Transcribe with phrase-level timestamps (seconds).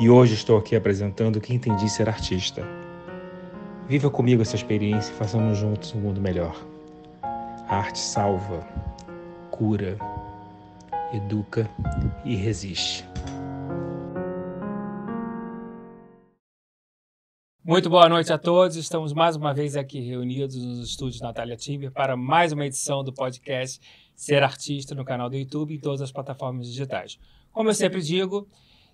[0.00, 2.66] E hoje estou aqui apresentando o que entendi ser artista.
[3.86, 6.56] Viva comigo essa experiência e façamos juntos um mundo melhor.
[7.22, 8.66] A arte salva,
[9.50, 9.98] cura,
[11.12, 11.68] educa
[12.24, 13.06] e resiste.
[17.62, 18.76] Muito boa noite a todos.
[18.76, 23.12] Estamos mais uma vez aqui reunidos nos estúdios Natália Timber para mais uma edição do
[23.12, 23.78] podcast
[24.14, 27.18] Ser Artista no canal do YouTube e em todas as plataformas digitais.
[27.52, 28.48] Como eu sempre digo,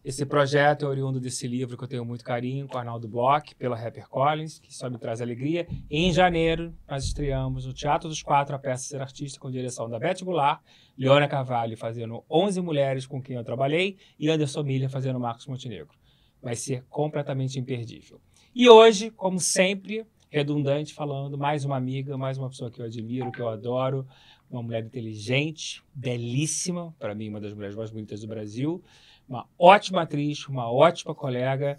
[0.07, 3.75] esse projeto é oriundo desse livro que eu tenho muito carinho, com Arnaldo Bloch, pela
[3.75, 5.67] Rapper Collins, que só me traz alegria.
[5.91, 9.99] em janeiro, nós estreamos no Teatro dos Quatro a peça Ser Artista, com direção da
[9.99, 10.61] Beth Goulart,
[10.97, 15.93] Leona Carvalho fazendo 11 mulheres com quem eu trabalhei e Anderson Milha fazendo Marcos Montenegro.
[16.41, 18.21] Vai ser completamente imperdível.
[18.55, 23.33] E hoje, como sempre, redundante, falando, mais uma amiga, mais uma pessoa que eu admiro,
[23.33, 24.07] que eu adoro,
[24.49, 28.81] uma mulher inteligente, belíssima, para mim, uma das mulheres mais bonitas do Brasil,
[29.29, 31.77] uma ótima atriz, uma ótima colega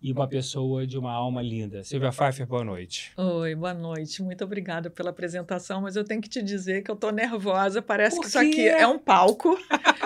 [0.00, 1.82] e uma pessoa de uma alma linda.
[1.82, 3.12] Silvia Pfeiffer, boa noite.
[3.16, 4.22] Oi, boa noite.
[4.22, 7.82] Muito obrigada pela apresentação, mas eu tenho que te dizer que eu tô nervosa.
[7.82, 9.58] Parece que isso aqui é um palco.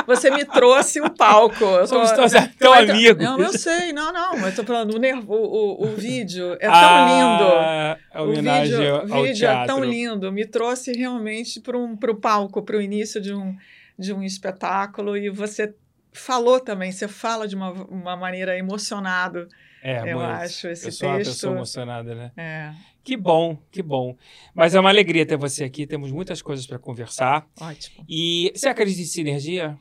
[0.06, 1.64] Você me trouxe o palco.
[1.64, 3.22] Eu tô, Somos todos tão amigos.
[3.22, 6.72] Não, eu sei, não, não, mas tô falando, o, nervo, o, o vídeo é tão
[6.72, 8.22] ah, lindo.
[8.22, 9.62] O vídeo, ao vídeo teatro.
[9.62, 10.32] é tão lindo.
[10.32, 13.56] Me trouxe realmente para um, o palco, para o início de um,
[13.98, 15.74] de um espetáculo e você
[16.12, 19.48] falou também, você fala de uma, uma maneira emocionada
[19.82, 20.31] é, eu muito.
[20.31, 21.09] acho esse eu sou texto.
[21.09, 22.32] uma pessoa emocionada, né?
[22.37, 22.75] É.
[23.03, 24.16] Que bom, que bom.
[24.54, 25.87] Mas é uma alegria ter você aqui.
[25.87, 27.48] Temos muitas coisas para conversar.
[27.59, 28.04] Ótimo.
[28.09, 29.78] E você acredita em sinergia?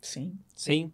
[0.00, 0.38] Sim.
[0.54, 0.92] Sim.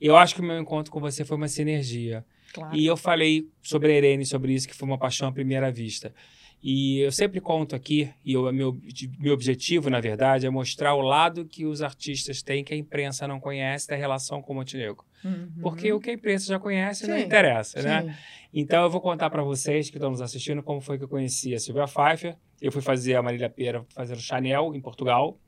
[0.00, 2.24] Eu acho que o meu encontro com você foi uma sinergia.
[2.54, 2.74] Claro.
[2.74, 6.14] E eu falei sobre a Irene, sobre isso, que foi uma paixão à primeira vista.
[6.62, 8.76] E eu sempre conto aqui, e o meu,
[9.18, 13.28] meu objetivo, na verdade, é mostrar o lado que os artistas têm que a imprensa
[13.28, 15.04] não conhece da relação com o Montenegro.
[15.24, 15.52] Uhum.
[15.60, 17.12] Porque o que a imprensa já conhece Sim.
[17.12, 18.00] não interessa, né?
[18.00, 18.06] Sim.
[18.08, 18.18] né?
[18.52, 21.54] Então eu vou contar para vocês que estão nos assistindo como foi que eu conheci
[21.54, 22.36] a Silvia Pfeiffer.
[22.60, 25.38] Eu fui fazer a Marília Pera fazendo Chanel em Portugal.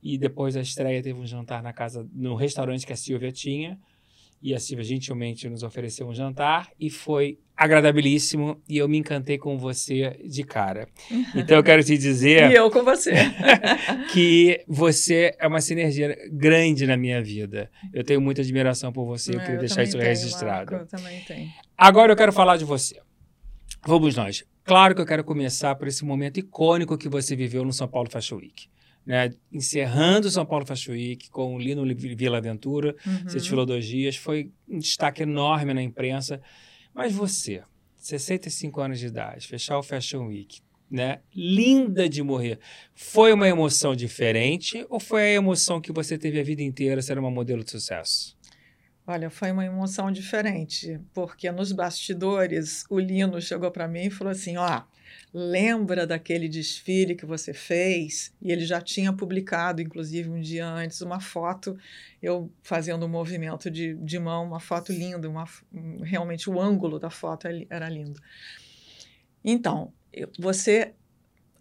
[0.00, 3.78] E depois da estreia teve um jantar na casa, no restaurante que a Silvia tinha
[4.44, 9.38] e a Silvia gentilmente nos ofereceu um jantar e foi agradabilíssimo e eu me encantei
[9.38, 10.86] com você de cara.
[11.34, 12.50] Então eu quero te dizer.
[12.50, 13.12] e eu com você.
[14.12, 17.70] que você é uma sinergia grande na minha vida.
[17.92, 20.72] Eu tenho muita admiração por você, eu queria deixar isso tenho, registrado.
[20.72, 21.50] Marco, eu também tenho.
[21.76, 23.00] Agora eu quero falar de você.
[23.86, 24.44] Vamos nós.
[24.62, 28.10] Claro que eu quero começar por esse momento icônico que você viveu no São Paulo
[28.10, 28.68] Fashion Week
[29.06, 33.24] né, encerrando São Paulo Fashion Week com o Lino Vila Aventura, uhum.
[33.24, 36.40] você desfilou dois dias, foi um destaque enorme na imprensa.
[36.94, 37.62] Mas você,
[37.96, 40.60] 65 anos de idade, fechar o Fashion Week,
[40.90, 42.58] né, linda de morrer,
[42.94, 47.18] foi uma emoção diferente ou foi a emoção que você teve a vida inteira ser
[47.18, 48.36] uma modelo de sucesso?
[49.06, 54.30] Olha, foi uma emoção diferente, porque nos bastidores o Lino chegou para mim e falou
[54.30, 54.82] assim: ó,
[55.34, 58.32] lembra daquele desfile que você fez?
[58.40, 61.76] E ele já tinha publicado, inclusive um dia antes, uma foto,
[62.22, 65.44] eu fazendo um movimento de, de mão, uma foto linda, uma,
[66.02, 68.20] realmente o ângulo da foto era lindo.
[69.44, 69.92] Então,
[70.38, 70.94] você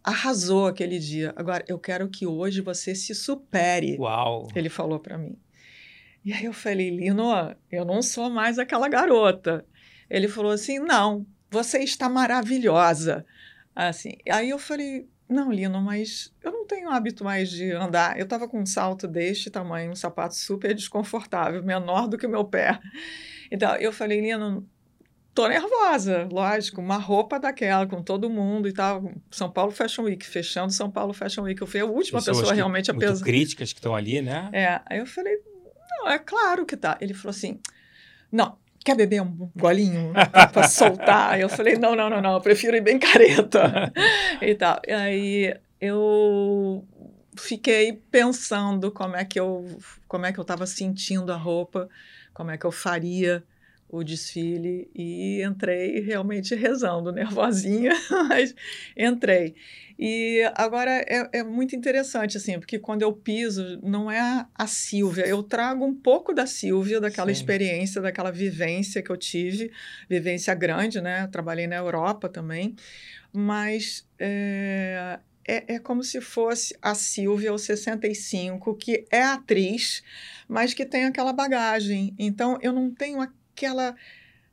[0.03, 1.33] arrasou aquele dia.
[1.35, 3.97] Agora, eu quero que hoje você se supere.
[3.97, 4.47] Uau!
[4.55, 5.35] Ele falou para mim.
[6.23, 9.65] E aí eu falei, Lino, eu não sou mais aquela garota.
[10.09, 13.25] Ele falou assim: não, você está maravilhosa.
[13.75, 18.17] Assim, aí eu falei, não, Lino, mas eu não tenho hábito mais de andar.
[18.17, 22.29] Eu estava com um salto deste tamanho, um sapato super desconfortável, menor do que o
[22.29, 22.79] meu pé.
[23.51, 24.67] Então, eu falei, Lino,
[25.33, 29.11] tô nervosa, lógico, uma roupa daquela com todo mundo e tal.
[29.31, 31.59] São Paulo Fashion Week, fechando São Paulo Fashion Week.
[31.59, 33.23] Eu fui a última Pessoas pessoa realmente a pesar.
[33.23, 34.49] críticas que estão ali, né?
[34.53, 35.35] É, aí eu falei,
[35.89, 36.97] não, é claro que tá.
[37.01, 37.59] Ele falou assim,
[38.31, 40.13] não, quer beber um golinho
[40.51, 41.39] para soltar?
[41.39, 43.91] eu falei, não, não, não, não, eu prefiro ir bem careta
[44.41, 44.80] e tal.
[44.88, 46.85] E aí eu
[47.38, 49.65] fiquei pensando como é que eu
[50.07, 51.89] como é que eu estava sentindo a roupa,
[52.33, 53.44] como é que eu faria
[53.94, 57.91] o desfile e entrei realmente rezando, nervosinha,
[58.27, 58.56] mas
[58.97, 59.56] entrei.
[60.05, 65.25] E agora é, é, muito interessante, assim, porque quando eu piso, não é a Silvia,
[65.25, 67.39] eu trago um pouco da Silvia, daquela Sim.
[67.39, 69.71] experiência, daquela vivência que eu tive,
[70.09, 71.23] vivência grande, né?
[71.23, 72.75] Eu trabalhei na Europa também,
[73.31, 80.03] mas é, é, é como se fosse a Silvia, os 65, que é atriz,
[80.50, 82.13] mas que tem aquela bagagem.
[82.19, 83.95] Então, eu não tenho aquela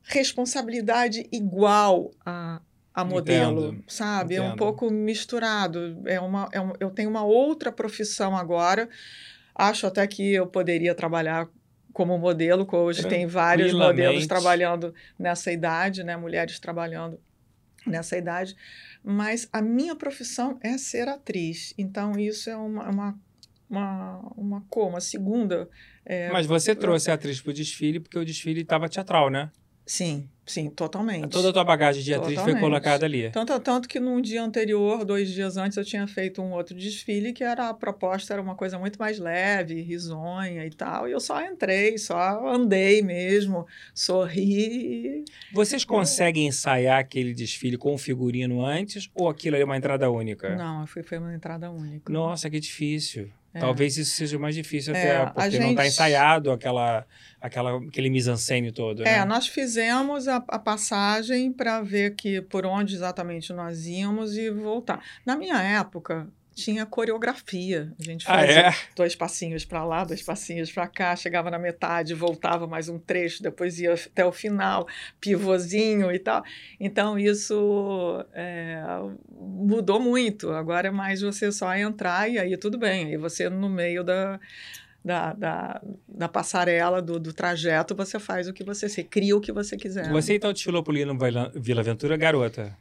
[0.03, 2.61] responsabilidade igual a,
[2.93, 3.83] a modelo, Entendo.
[3.87, 4.35] sabe?
[4.35, 4.49] Entendo.
[4.49, 6.01] É um pouco misturado.
[6.05, 8.89] É uma, é um, eu tenho uma outra profissão agora.
[9.55, 11.47] Acho até que eu poderia trabalhar
[11.93, 16.15] como modelo, que hoje tem vários modelos trabalhando nessa idade, né?
[16.15, 17.19] Mulheres trabalhando
[17.85, 18.55] nessa idade.
[19.03, 21.73] Mas a minha profissão é ser atriz.
[21.77, 23.19] Então, isso é uma, uma
[23.71, 24.21] uma,
[24.75, 25.69] uma segunda.
[26.05, 29.49] É, Mas você trouxe a atriz para o desfile porque o desfile estava teatral, né?
[29.85, 31.29] Sim, sim, totalmente.
[31.29, 32.59] Toda a tua bagagem de atriz totalmente.
[32.59, 33.29] foi colocada ali.
[33.31, 37.31] Tanto, tanto que num dia anterior, dois dias antes, eu tinha feito um outro desfile
[37.31, 41.07] que era a proposta era uma coisa muito mais leve, risonha e tal.
[41.07, 45.23] E eu só entrei, só andei mesmo, sorri.
[45.53, 50.55] Vocês conseguem ensaiar aquele desfile com o figurino antes ou aquilo é uma entrada única?
[50.55, 52.11] Não, foi, foi uma entrada única.
[52.11, 53.31] Nossa, que difícil.
[53.53, 53.59] É.
[53.59, 55.61] Talvez isso seja mais difícil é, até, porque gente...
[55.61, 57.05] não está ensaiado aquela,
[57.39, 59.01] aquela, aquele mise-en-scène todo.
[59.01, 59.25] É, né?
[59.25, 65.03] nós fizemos a, a passagem para ver que por onde exatamente nós íamos e voltar.
[65.25, 66.27] Na minha época,
[66.63, 67.91] tinha coreografia.
[67.99, 68.75] A gente fazia ah, é?
[68.95, 73.41] dois passinhos para lá, dois passinhos para cá, chegava na metade, voltava mais um trecho,
[73.41, 74.87] depois ia até o final,
[75.19, 76.43] pivôzinho e tal.
[76.79, 78.81] Então, isso é,
[79.31, 80.51] mudou muito.
[80.51, 83.07] Agora é mais você só entrar e aí tudo bem.
[83.07, 84.39] Aí você, no meio da,
[85.03, 89.41] da, da, da, passarela, do, do trajeto, você faz o que você, você cria o
[89.41, 90.09] que você quiser.
[90.11, 91.17] Você então desfilou por no
[91.55, 92.77] Vila Aventura, garota?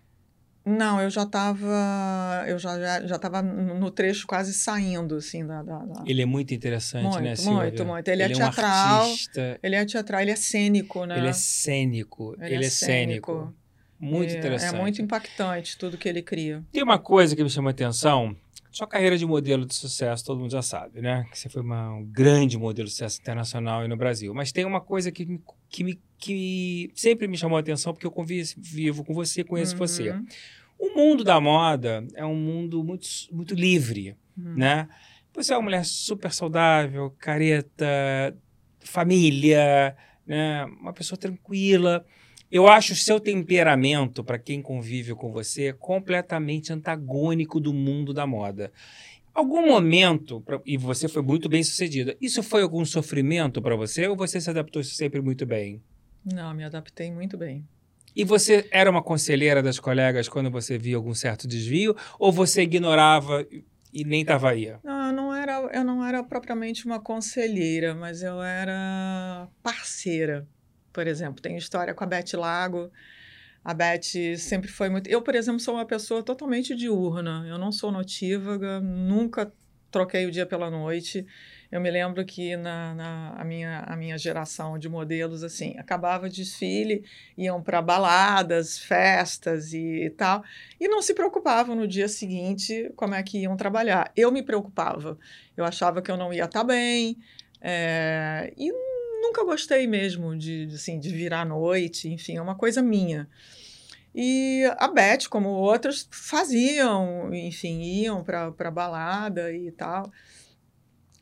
[0.64, 5.62] Não, eu já estava eu já, já, já tava no trecho quase saindo, assim, da...
[5.62, 6.04] da, da...
[6.06, 7.62] Ele é muito interessante, muito, né, Silvia?
[7.62, 8.08] Muito, muito.
[8.08, 11.18] Ele, é ele é teatral, é um ele é teatral, ele é cênico, né?
[11.18, 13.32] Ele é cênico, ele, ele é, é cênico.
[13.32, 13.60] cênico.
[13.98, 14.74] Muito é, interessante.
[14.74, 16.62] É muito impactante tudo que ele cria.
[16.72, 18.34] Tem uma coisa que me chama a atenção,
[18.70, 21.26] sua carreira de modelo de sucesso, todo mundo já sabe, né?
[21.30, 24.32] Que você foi uma, um grande modelo de sucesso internacional e no Brasil.
[24.32, 28.06] Mas tem uma coisa que me, que, me, que sempre me chamou a atenção, porque
[28.06, 29.78] eu convivo com você, conheço uhum.
[29.78, 30.14] você.
[30.78, 34.54] O mundo da moda é um mundo muito, muito livre, uhum.
[34.54, 34.88] né?
[35.34, 37.86] Você é uma mulher super saudável, careta,
[38.78, 39.96] família,
[40.26, 40.64] né?
[40.80, 42.04] Uma pessoa tranquila.
[42.50, 48.26] Eu acho o seu temperamento, para quem convive com você, completamente antagônico do mundo da
[48.26, 48.72] moda.
[49.32, 54.16] Algum momento, e você foi muito bem sucedida, isso foi algum sofrimento para você ou
[54.16, 55.80] você se adaptou sempre muito bem?
[56.24, 57.64] Não, me adaptei muito bem.
[58.16, 62.62] E você era uma conselheira das colegas quando você via algum certo desvio ou você
[62.62, 63.46] ignorava
[63.92, 64.74] e nem estava aí?
[64.82, 70.48] Não, eu não era, eu não era propriamente uma conselheira, mas eu era parceira.
[70.92, 72.90] Por exemplo, tem história com a Beth Lago.
[73.64, 75.08] A Beth sempre foi muito.
[75.08, 77.44] Eu, por exemplo, sou uma pessoa totalmente diurna.
[77.46, 79.52] Eu não sou notívaga, nunca
[79.90, 81.26] troquei o dia pela noite.
[81.70, 86.26] Eu me lembro que na, na a, minha, a minha geração de modelos, assim, acabava
[86.26, 87.04] o desfile,
[87.38, 90.42] iam para baladas, festas e, e, tal,
[90.80, 94.10] e não se preocupavam no dia seguinte como é que iam trabalhar.
[94.16, 95.16] Eu me preocupava.
[95.56, 97.16] Eu achava que eu não ia estar tá bem,
[97.60, 98.72] é, e
[99.20, 103.28] nunca gostei mesmo de, assim, de virar à noite, enfim, é uma coisa minha.
[104.14, 110.10] E a Beth, como outras, faziam, enfim, iam para balada e tal.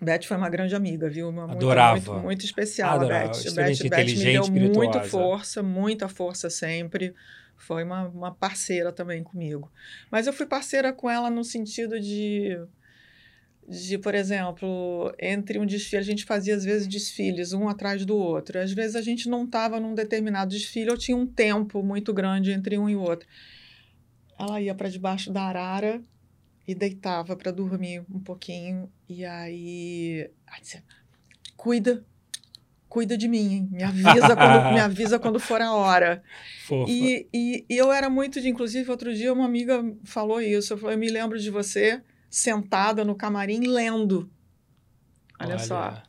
[0.00, 1.28] Beth foi uma grande amiga, viu?
[1.28, 1.94] Uma, Adorava.
[1.94, 3.24] Muito, muito, muito especial Adorava.
[3.24, 3.54] a Beth.
[3.54, 7.14] Beth, Beth me deu muita força, muita força sempre.
[7.56, 9.70] Foi uma, uma parceira também comigo.
[10.10, 12.56] Mas eu fui parceira com ela no sentido de
[13.68, 18.16] de, por exemplo, entre um desfile, a gente fazia às vezes desfiles um atrás do
[18.16, 18.58] outro.
[18.58, 22.50] Às vezes a gente não estava num determinado desfile ou tinha um tempo muito grande
[22.50, 23.28] entre um e outro.
[24.38, 26.00] Ela ia para debaixo da arara
[26.66, 28.90] e deitava para dormir um pouquinho.
[29.06, 30.82] E aí, aí disse,
[31.54, 32.02] cuida,
[32.88, 36.22] cuida de mim, me avisa quando, me avisa quando for a hora.
[36.86, 40.78] E, e, e, eu era muito de, inclusive, outro dia uma amiga falou isso, eu
[40.78, 44.30] falei, eu me lembro de você sentada no camarim lendo.
[45.40, 45.58] Olha, Olha.
[45.58, 46.02] só.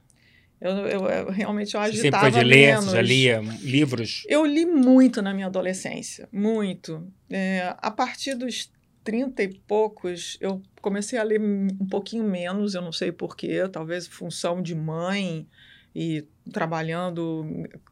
[0.61, 2.85] Eu, eu, eu realmente eu Você agitava sempre foi de ler, menos.
[2.85, 4.23] você já lia livros?
[4.27, 7.07] Eu li muito na minha adolescência, muito.
[7.29, 8.69] É, a partir dos
[9.03, 14.05] 30 e poucos, eu comecei a ler um pouquinho menos, eu não sei porquê, talvez
[14.05, 15.47] função de mãe
[15.95, 17.45] e trabalhando,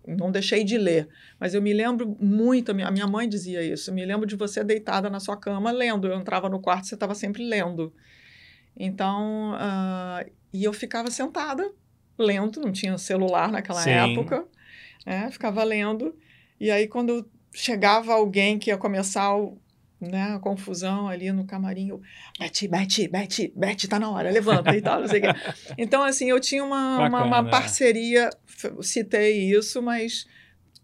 [0.05, 1.07] não deixei de ler.
[1.39, 4.27] Mas eu me lembro muito, a minha, a minha mãe dizia isso, eu me lembro
[4.27, 6.07] de você deitada na sua cama lendo.
[6.07, 7.93] Eu entrava no quarto, você estava sempre lendo.
[8.79, 11.71] Então, ah, e eu ficava sentada
[12.17, 13.91] lendo, não tinha celular naquela Sim.
[13.91, 14.45] época,
[15.05, 15.29] né?
[15.31, 16.15] ficava lendo.
[16.59, 19.57] E aí, quando chegava alguém que ia começar o,
[19.99, 22.01] né, a confusão ali no camarim, eu,
[22.39, 25.27] Beth, Beth, Beth, Beth, tá na hora, levanta e tal, não sei o quê.
[25.77, 27.49] Então, assim, eu tinha uma, uma, uma Bacana.
[27.49, 28.29] parceria,
[28.81, 30.25] citei isso, mas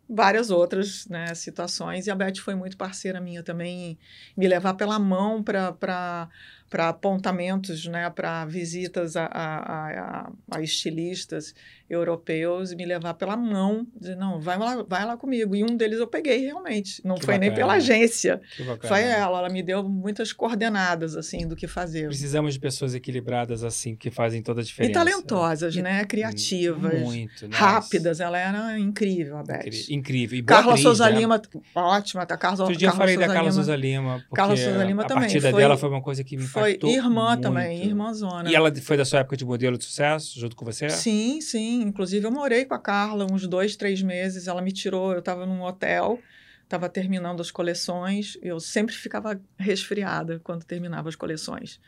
[0.08, 3.98] várias outras né, situações, e a Beth foi muito parceira minha também,
[4.38, 6.30] me levar pela mão para
[6.74, 11.54] para apontamentos, né, para visitas a, a, a, a estilistas
[11.90, 15.56] europeus me levar pela mão, dizer, não, vai lá, vai lá comigo.
[15.56, 17.68] E um deles eu peguei realmente, não Que foi nem bacana.
[17.68, 18.42] pela agência,
[18.88, 22.08] foi ela, ela me deu muitas coordenadas, assim, do que fazer.
[22.08, 24.94] Precisamos de pessoas equilibradas assim, que fazem toda a E diferença.
[24.94, 27.64] talentosas, E- né, criativas, Muito, nossa.
[27.64, 29.66] rápidas, ela era incrível, a Beth.
[29.68, 30.40] Incri- Incrível.
[30.40, 31.20] E Carla atriz, Souza né?
[31.20, 31.42] Lima,
[31.76, 32.38] ótima, tá?
[32.38, 33.54] Carla, Outro dia eu falei da Souza Carla Lima.
[33.64, 36.38] Souza Lima, porque Carla Souza Lima a também, partida foi- dela foi uma coisa que
[36.38, 37.42] me Foi impactou irmã muito.
[37.42, 38.50] também, irmãzona.
[38.50, 40.90] E ela foi da sua época de modelo de sucesso, junto com você?
[40.90, 41.83] Sim, sim.
[41.84, 44.48] Inclusive, eu morei com a Carla uns dois, três meses.
[44.48, 46.20] Ela me tirou, eu estava num hotel,
[46.64, 48.38] estava terminando as coleções.
[48.42, 51.80] Eu sempre ficava resfriada quando terminava as coleções.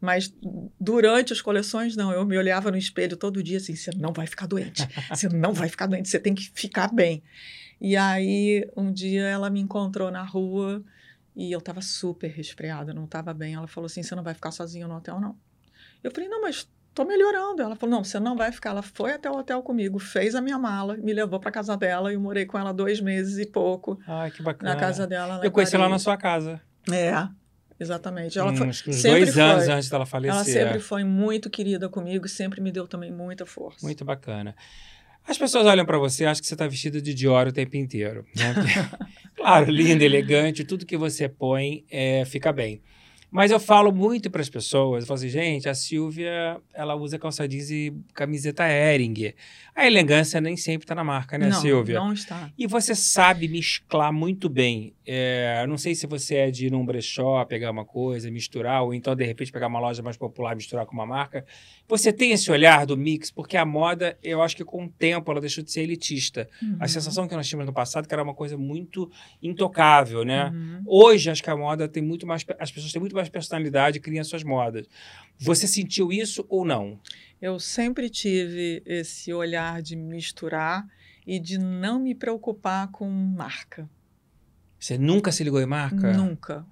[0.00, 0.34] Mas
[0.78, 2.12] durante as coleções, não.
[2.12, 5.52] Eu me olhava no espelho todo dia assim: você não vai ficar doente, você não
[5.52, 7.22] vai ficar doente, você tem que ficar bem.
[7.80, 10.82] E aí, um dia ela me encontrou na rua
[11.36, 13.54] e eu estava super resfriada, não estava bem.
[13.54, 15.36] Ela falou assim: você não vai ficar sozinha no hotel, não.
[16.02, 17.60] Eu falei: não, mas tô melhorando.
[17.60, 18.70] Ela falou: não, você não vai ficar.
[18.70, 22.10] Ela foi até o hotel comigo, fez a minha mala, me levou para casa dela
[22.12, 24.72] e eu morei com ela dois meses e pouco Ai, que bacana.
[24.72, 25.40] na casa dela.
[25.42, 26.60] Eu conheci ela na sua casa.
[26.90, 27.28] É,
[27.78, 28.38] exatamente.
[28.38, 29.74] Ela foi, uns, dois anos foi.
[29.74, 30.34] antes dela falecer.
[30.34, 33.84] ela sempre foi muito querida comigo sempre me deu também muita força.
[33.84, 34.54] Muito bacana.
[35.26, 37.76] As pessoas olham pra você e acham que você tá vestida de Dior o tempo
[37.76, 38.24] inteiro.
[38.36, 38.54] Né?
[39.34, 42.80] Claro, linda, elegante, tudo que você põe é, fica bem.
[43.34, 47.18] Mas eu falo muito para as pessoas, eu falo assim, gente, a Silvia, ela usa
[47.18, 49.34] calça jeans e camiseta Hering.
[49.74, 51.96] A elegância nem sempre tá na marca, né, não, Silvia?
[51.98, 52.48] não está.
[52.56, 54.94] E você sabe mesclar muito bem.
[55.04, 58.94] É, não sei se você é de ir num brechó, pegar uma coisa, misturar, ou
[58.94, 61.44] então, de repente, pegar uma loja mais popular e misturar com uma marca.
[61.88, 65.28] Você tem esse olhar do mix, porque a moda, eu acho que com o tempo
[65.32, 66.48] ela deixou de ser elitista.
[66.62, 66.88] A Uhum.
[66.88, 69.10] sensação que nós tínhamos no passado que era uma coisa muito
[69.42, 70.50] intocável, né?
[70.54, 70.82] Uhum.
[70.86, 72.46] Hoje, acho que a moda tem muito mais.
[72.60, 74.86] As pessoas têm muito mais personalidade e criam suas modas.
[75.38, 77.00] Você sentiu isso ou não?
[77.40, 80.86] Eu sempre tive esse olhar de misturar
[81.26, 83.88] e de não me preocupar com marca.
[84.78, 86.12] Você nunca se ligou em marca?
[86.12, 86.66] Nunca.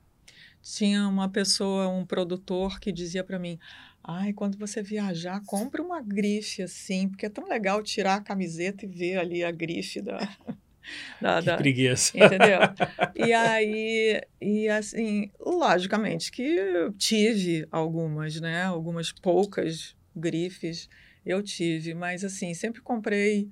[0.62, 3.59] Tinha uma pessoa, um produtor, que dizia para mim:
[4.04, 8.85] Ai, quando você viajar, compra uma grife assim, porque é tão legal tirar a camiseta
[8.85, 10.18] e ver ali a grife da.
[11.21, 12.12] Da, Que da- preguiça.
[12.17, 12.61] Entendeu?
[13.15, 18.65] E aí, e assim, logicamente que eu tive algumas, né?
[18.65, 20.89] Algumas poucas grifes
[21.25, 23.49] eu tive, mas assim, sempre comprei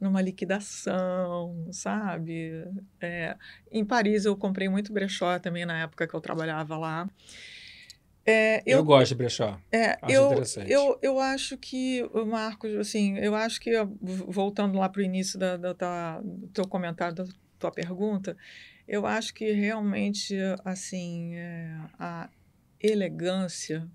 [0.00, 2.64] numa liquidação, sabe?
[3.00, 3.36] É,
[3.70, 7.08] em Paris eu comprei muito brechó também na época que eu trabalhava lá.
[8.24, 9.60] É, Eu, gosto de brechó.
[9.70, 10.30] é, eu,
[10.66, 15.56] eu, eu acho que, Marcos, assim, eu acho que, voltando lá para o início da,
[15.56, 17.24] da, tua- do teu comentário, da
[17.58, 18.36] tua pergunta,
[18.86, 22.28] eu acho que realmente, assim, é, a
[22.80, 23.88] elegância,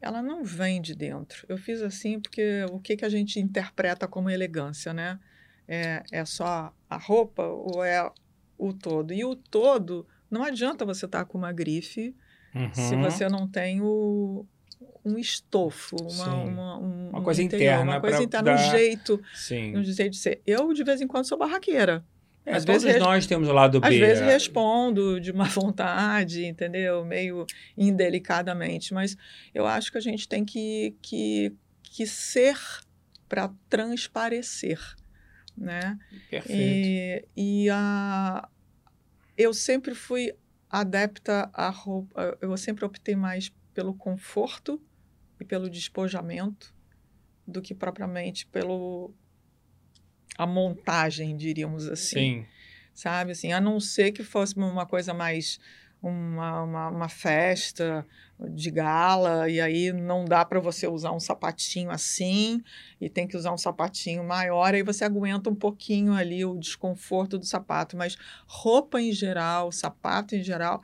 [0.00, 1.44] ela não vem de dentro.
[1.48, 5.18] Eu fiz assim porque o que, que a gente interpreta como elegância, né?
[5.66, 8.10] É, é só a roupa ou é
[8.56, 9.12] o todo?
[9.12, 12.14] E o todo, não adianta você estar com uma grife
[12.72, 13.02] se Uhum.
[13.02, 14.44] você não tem o,
[15.04, 18.70] um estofo, uma, uma, um, Uma um coisa interior, interna uma coisa interna, um dar-
[18.70, 19.76] jeito, Sim.
[19.76, 20.40] um jeito de ser.
[20.46, 22.04] Eu, de vez em quando, sou barraqueira.
[22.46, 23.86] É, às vezes res- nós temos o lado B.
[23.88, 24.26] Às vezes é.
[24.32, 27.04] respondo de má vontade, entendeu?
[27.04, 27.44] Meio
[27.76, 28.94] indelicadamente.
[28.94, 29.16] Mas
[29.54, 32.56] eu acho que a gente tem que, que, que ser
[33.28, 34.78] para transparecer,
[35.56, 35.98] né?
[36.30, 37.28] Perfeito.
[37.36, 38.48] E, e a,
[39.36, 40.32] eu sempre fui
[40.70, 44.80] adepta à roupa, eu sempre optei mais pelo conforto
[45.40, 46.74] e pelo despojamento
[47.46, 49.14] do que propriamente pelo
[50.36, 52.46] a montagem, diríamos assim, Sim.
[52.94, 53.32] sabe?
[53.32, 55.58] Assim, a não ser que fosse uma coisa mais
[56.02, 58.06] uma, uma, uma festa
[58.50, 62.62] de gala e aí não dá para você usar um sapatinho assim
[63.00, 67.38] e tem que usar um sapatinho maior, aí você aguenta um pouquinho ali o desconforto
[67.38, 70.80] do sapato, mas roupa em geral, sapato em geral,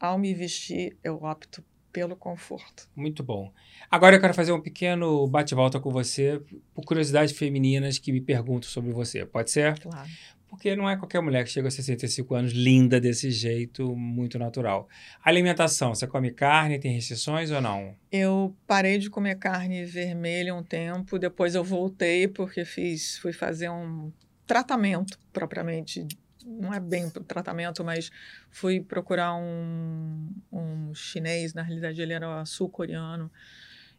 [0.00, 1.62] ao me vestir, eu opto
[1.92, 2.88] pelo conforto.
[2.94, 3.52] Muito bom.
[3.90, 6.40] Agora eu quero fazer um pequeno bate-volta com você
[6.74, 9.26] por curiosidades femininas que me perguntam sobre você.
[9.26, 9.78] Pode ser?
[9.80, 10.08] Claro.
[10.48, 14.88] Porque não é qualquer mulher que chega aos 65 anos linda desse jeito, muito natural.
[15.22, 17.94] Alimentação, você come carne, tem restrições ou não?
[18.10, 23.68] Eu parei de comer carne vermelha um tempo, depois eu voltei porque fiz, fui fazer
[23.68, 24.10] um
[24.46, 26.06] tratamento propriamente
[26.46, 28.10] não é bem tratamento, mas
[28.50, 33.30] fui procurar um, um chinês, na realidade ele era sul-coreano,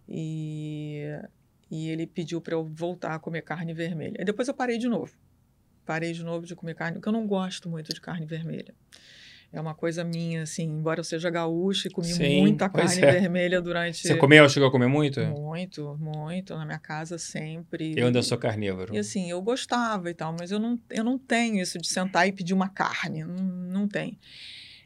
[0.07, 1.03] e,
[1.69, 4.17] e ele pediu para eu voltar a comer carne vermelha.
[4.19, 5.15] E depois eu parei de novo
[5.89, 8.75] parei de novo de comer carne, porque eu não gosto muito de carne vermelha.
[9.51, 13.11] É uma coisa minha, assim, embora eu seja gaúcha e comi Sim, muita carne é.
[13.13, 14.07] vermelha durante.
[14.07, 15.19] Você comeu, chegou a comer muito?
[15.19, 16.55] Muito, muito.
[16.55, 17.95] Na minha casa sempre.
[17.97, 18.93] Eu ainda sou carnívoro.
[18.93, 22.27] E assim, eu gostava e tal, mas eu não, eu não tenho isso de sentar
[22.27, 23.23] e pedir uma carne.
[23.23, 24.19] Não, não tem.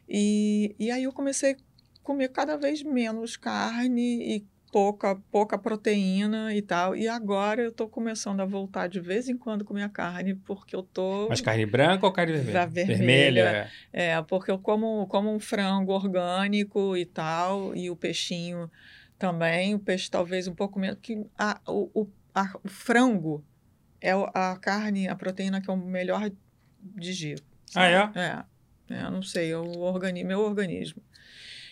[0.08, 1.56] E, e aí eu comecei a
[2.02, 6.96] comer cada vez menos carne e pouca, pouca proteína e tal.
[6.96, 10.74] E agora eu tô começando a voltar de vez em quando comer a carne, porque
[10.74, 11.28] eu tô.
[11.28, 12.66] Mas carne branca ou carne vermelha?
[12.66, 13.44] vermelha.
[13.44, 13.70] Vermelha.
[13.92, 18.68] É, porque eu como, como um frango orgânico e tal, e o peixinho
[19.16, 19.76] também.
[19.76, 20.98] O peixe talvez um pouco menos.
[21.00, 23.44] Que a, o, o, a, o frango
[24.00, 26.28] é a carne, a proteína que eu melhor
[26.82, 27.44] digiro.
[27.76, 28.10] Ah, é?
[28.16, 28.44] É.
[28.96, 31.00] É, não sei, é o organismo, meu organismo.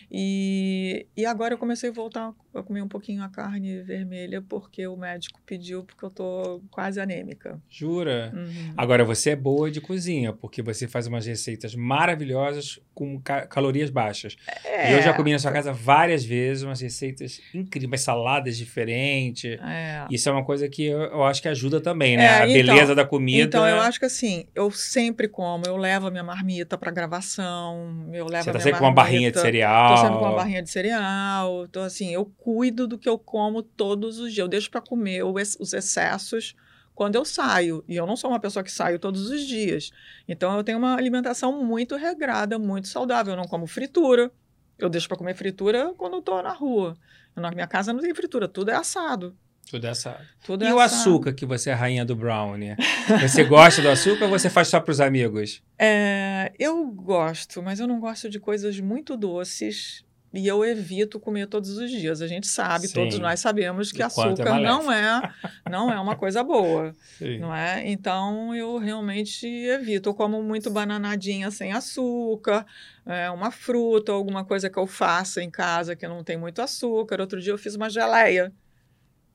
[0.09, 4.85] E, e agora eu comecei a voltar a comer um pouquinho a carne vermelha porque
[4.87, 7.59] o médico pediu, porque eu tô quase anêmica.
[7.69, 8.31] Jura?
[8.35, 8.73] Uhum.
[8.77, 13.89] Agora você é boa de cozinha, porque você faz umas receitas maravilhosas com ca calorias
[13.89, 14.35] baixas.
[14.63, 14.95] É.
[14.95, 19.59] eu já comi na sua casa várias vezes umas receitas incríveis, saladas diferentes.
[19.59, 20.05] É.
[20.11, 22.25] Isso é uma coisa que eu, eu acho que ajuda também, né?
[22.25, 23.43] É, a então, beleza da comida.
[23.43, 28.09] Então, eu acho que assim, eu sempre como, eu levo a minha marmita para gravação,
[28.13, 30.69] eu levo Você tá sempre com uma barrinha de cereal sempre com uma barrinha de
[30.69, 31.65] cereal.
[31.65, 34.39] Então, assim, eu cuido do que eu como todos os dias.
[34.39, 36.53] Eu deixo para comer os excessos
[36.93, 37.85] quando eu saio.
[37.87, 39.91] E eu não sou uma pessoa que saio todos os dias.
[40.27, 43.31] Então, eu tenho uma alimentação muito regrada, muito saudável.
[43.31, 44.29] Eu não como fritura.
[44.77, 46.97] Eu deixo para comer fritura quando eu tô na rua.
[47.33, 49.33] Na minha casa não tem fritura, tudo é assado.
[49.69, 50.19] Tudo é assado.
[50.43, 51.01] Tudo e é o assado.
[51.01, 52.75] açúcar, que você é a rainha do brownie?
[53.21, 55.63] Você gosta do açúcar ou você faz só para os amigos?
[55.79, 60.03] É, eu gosto, mas eu não gosto de coisas muito doces
[60.33, 62.21] e eu evito comer todos os dias.
[62.21, 62.95] A gente sabe, Sim.
[62.95, 65.33] todos nós sabemos que é açúcar é não é
[65.69, 67.37] não é uma coisa boa, Sim.
[67.37, 67.87] não é?
[67.87, 70.09] Então eu realmente evito.
[70.09, 72.65] Eu como muito bananadinha sem açúcar,
[73.05, 77.21] é, uma fruta, alguma coisa que eu faça em casa que não tem muito açúcar.
[77.21, 78.51] Outro dia eu fiz uma geleia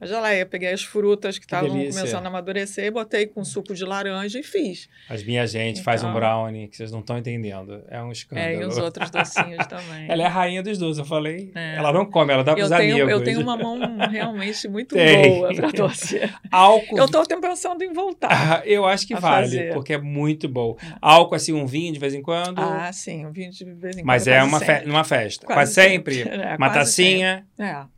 [0.00, 0.46] a geleia.
[0.46, 4.88] Peguei as frutas que estavam começando a amadurecer, botei com suco de laranja e fiz.
[5.08, 7.82] As minha gente então, faz um então brownie que vocês não estão entendendo.
[7.88, 8.48] É um escândalo.
[8.48, 10.06] É, e os outros docinhos também.
[10.08, 11.50] Ela é a rainha dos doces, eu falei.
[11.54, 11.76] É.
[11.76, 13.10] Ela não come, ela dá para os amigos.
[13.10, 13.78] Eu tenho uma mão
[14.10, 16.20] realmente muito boa para doce.
[16.50, 16.98] Álcool.
[16.98, 18.28] Eu estou pensando em voltar.
[18.30, 19.74] Ah, eu acho que vale, fazer.
[19.74, 20.76] porque é muito bom.
[20.82, 20.94] É.
[21.00, 22.58] Álcool, assim, um vinho de vez em quando.
[22.58, 24.06] Ah, sim, um vinho de vez em quando.
[24.06, 25.46] Mas é uma, fe uma festa.
[25.46, 26.14] Quase, quase sempre.
[26.14, 26.40] sempre.
[26.40, 27.46] É, uma tacinha.
[27.56, 27.72] Sempre.
[27.72, 27.97] É.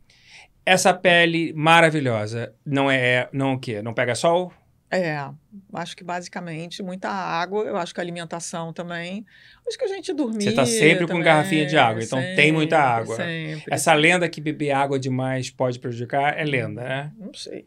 [0.65, 3.81] Essa pele maravilhosa não é, não o quê?
[3.81, 4.53] Não pega sol?
[4.93, 5.17] É,
[5.73, 9.25] acho que basicamente muita água, eu acho que alimentação também.
[9.65, 10.43] Acho que a gente dormir.
[10.43, 13.15] Você está sempre também, com garrafinha de água, então sempre, tem muita água.
[13.15, 13.73] Sempre.
[13.73, 17.11] Essa lenda que beber água demais pode prejudicar é lenda, né?
[17.17, 17.65] Não sei.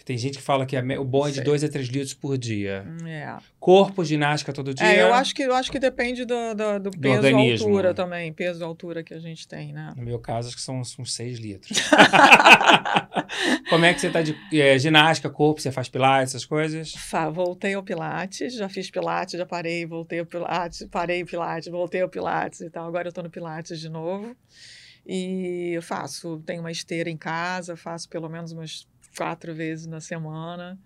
[0.00, 2.38] Que tem gente que fala que o bom é de 2 a 3 litros por
[2.38, 2.86] dia.
[3.06, 3.36] É.
[3.58, 4.86] Corpo, ginástica todo dia.
[4.86, 8.32] É, eu acho que, eu acho que depende do, do, do peso e altura também.
[8.32, 9.92] Peso e altura que a gente tem, né?
[9.94, 11.78] No meu caso, acho que são uns 6 litros.
[13.68, 15.60] Como é que você está de é, ginástica, corpo?
[15.60, 16.94] Você faz pilates, essas coisas?
[16.94, 22.00] Fa, voltei ao pilates, já fiz pilates, já parei, voltei ao pilates, parei pilates, voltei
[22.00, 22.88] ao pilates e tal.
[22.88, 24.34] Agora eu estou no pilates de novo.
[25.06, 30.00] E eu faço, tenho uma esteira em casa, faço pelo menos umas quatro vezes na
[30.00, 30.78] semana,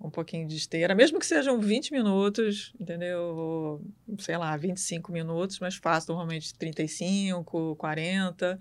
[0.00, 3.80] um pouquinho de esteira, mesmo que sejam 20 minutos, entendeu?
[4.18, 8.58] Sei lá, 25 minutos, mas faço normalmente 35, 40.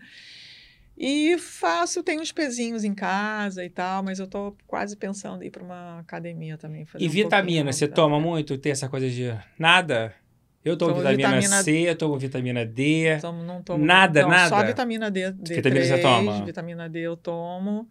[0.98, 5.48] E faço, tenho uns pezinhos em casa e tal, mas eu tô quase pensando em
[5.48, 6.86] ir para uma academia também.
[7.00, 8.58] e um vitamina, você toma muito?
[8.58, 10.14] Tem essa coisa de nada?
[10.64, 13.18] Eu tomo, tomo vitamina, vitamina, C, eu tomo vitamina D.
[13.20, 14.50] Tomo, não tomo, nada, não, nada.
[14.50, 15.32] Só vitamina D.
[15.32, 16.46] D3, vitamina você toma?
[16.46, 17.90] Vitamina D eu tomo.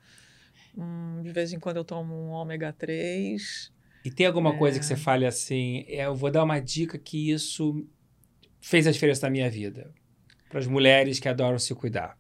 [0.77, 3.73] Hum, de vez em quando eu tomo um ômega 3.
[4.05, 4.59] E tem alguma é...
[4.59, 4.97] coisa que você é.
[4.97, 7.87] fale assim, é, eu vou dar uma dica que isso
[8.61, 9.93] fez a diferença na minha vida?
[10.51, 12.19] para as mulheres que adoram se cuidar?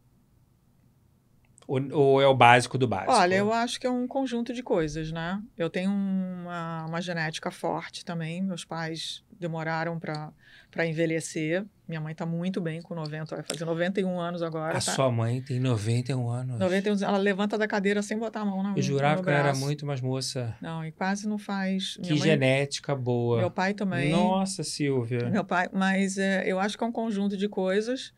[1.70, 3.12] Ou, ou, é o básico do básico?
[3.12, 5.40] Olha, eu acho que é um conjunto de coisas, né?
[5.56, 8.42] Eu tenho uma, uma genética forte também.
[8.42, 11.64] Meus pais demoraram para envelhecer.
[11.86, 14.70] Minha mãe está muito bem com 90, vai fazer 91 anos agora.
[14.70, 14.80] A tá?
[14.80, 16.58] sua mãe tem 91 anos.
[16.58, 19.54] 91, ela levanta da cadeira sem botar a mão na Eu jurava que ela era
[19.54, 20.56] muito mais moça.
[20.60, 21.96] Não, e quase não faz.
[22.02, 23.38] que mãe, genética boa.
[23.38, 24.10] Meu pai também.
[24.10, 25.30] Nossa, Silvia.
[25.30, 28.12] Meu pai, mas é, eu acho que é um conjunto de coisas.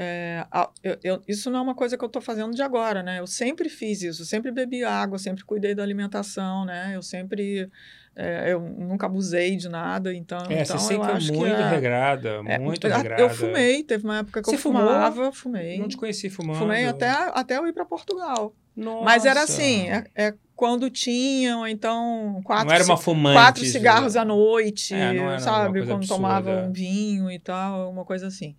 [0.00, 0.46] É,
[0.80, 3.18] eu, eu, isso não é uma coisa que eu estou fazendo de agora, né?
[3.18, 6.92] Eu sempre fiz isso, sempre bebi água, sempre cuidei da alimentação, né?
[6.94, 7.68] Eu sempre
[8.14, 10.38] é, eu nunca abusei de nada, então.
[10.48, 13.20] É, então você eu acho muito que é, regrada, é, muito regrada.
[13.20, 15.80] Eu fumei, teve uma época que você eu fumava, fumei.
[15.80, 16.58] Não te conheci fumando.
[16.58, 18.54] Fumei até, até eu ir para Portugal.
[18.76, 19.04] Nossa.
[19.04, 24.16] Mas era assim, é, é quando tinham, então, quatro, não era uma fumante, quatro cigarros
[24.16, 25.80] à noite, é, sabe?
[25.80, 26.14] Quando absurda.
[26.14, 28.54] tomava um vinho e tal, uma coisa assim.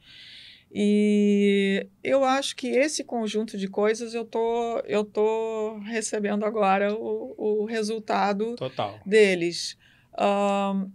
[0.72, 7.64] E eu acho que esse conjunto de coisas eu tô, eu tô recebendo agora o,
[7.64, 9.00] o resultado Total.
[9.06, 9.78] deles.
[10.18, 10.92] Um,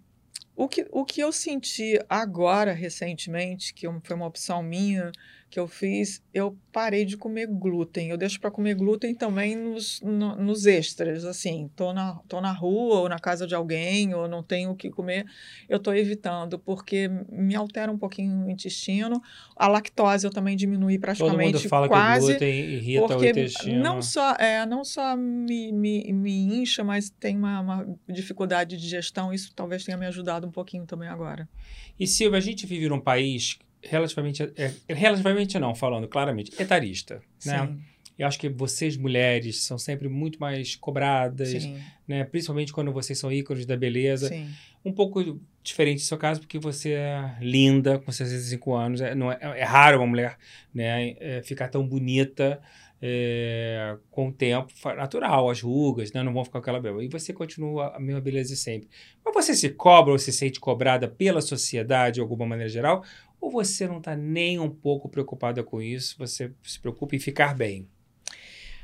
[0.54, 5.10] o, que, o que eu senti agora, recentemente, que foi uma opção minha,
[5.54, 8.08] que eu fiz, eu parei de comer glúten.
[8.08, 12.50] Eu deixo para comer glúten também nos, no, nos extras, assim, tô na, tô na
[12.50, 15.24] rua ou na casa de alguém ou não tenho o que comer,
[15.68, 19.22] eu tô evitando, porque me altera um pouquinho o intestino.
[19.54, 23.24] A lactose eu também diminui praticamente Todo mundo fala quase, que o glúten irrita o
[23.24, 23.80] intestino.
[23.80, 28.82] Não só, é, não só me, me, me incha, mas tem uma, uma dificuldade de
[28.82, 31.48] digestão, isso talvez tenha me ajudado um pouquinho também agora.
[31.96, 37.66] E Silvia, a gente vive num país relativamente, é, relativamente não, falando claramente, etarista, né?
[37.66, 37.81] Sim.
[38.16, 41.77] Eu acho que vocês, mulheres, são sempre muito mais cobradas, Sim.
[42.07, 42.23] né?
[42.25, 44.29] Principalmente quando vocês são ícones da beleza.
[44.29, 44.49] Sim.
[44.85, 49.01] Um pouco diferente do seu caso, porque você é linda, com 65 anos.
[49.01, 50.37] É, não é, é raro uma mulher
[50.73, 52.61] né, é, ficar tão bonita
[53.03, 54.73] é, com o tempo.
[54.97, 56.23] Natural, as rugas, né?
[56.23, 57.05] Não vão ficar com aquela beleza.
[57.05, 58.88] E você continua a mesma beleza sempre.
[59.25, 63.03] Mas você se cobra ou se sente cobrada pela sociedade, de alguma maneira geral?
[63.44, 67.54] Ou você não está nem um pouco preocupada com isso, você se preocupa em ficar
[67.54, 67.87] bem?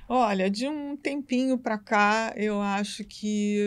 [0.07, 3.59] Olha, de um tempinho para cá, eu acho que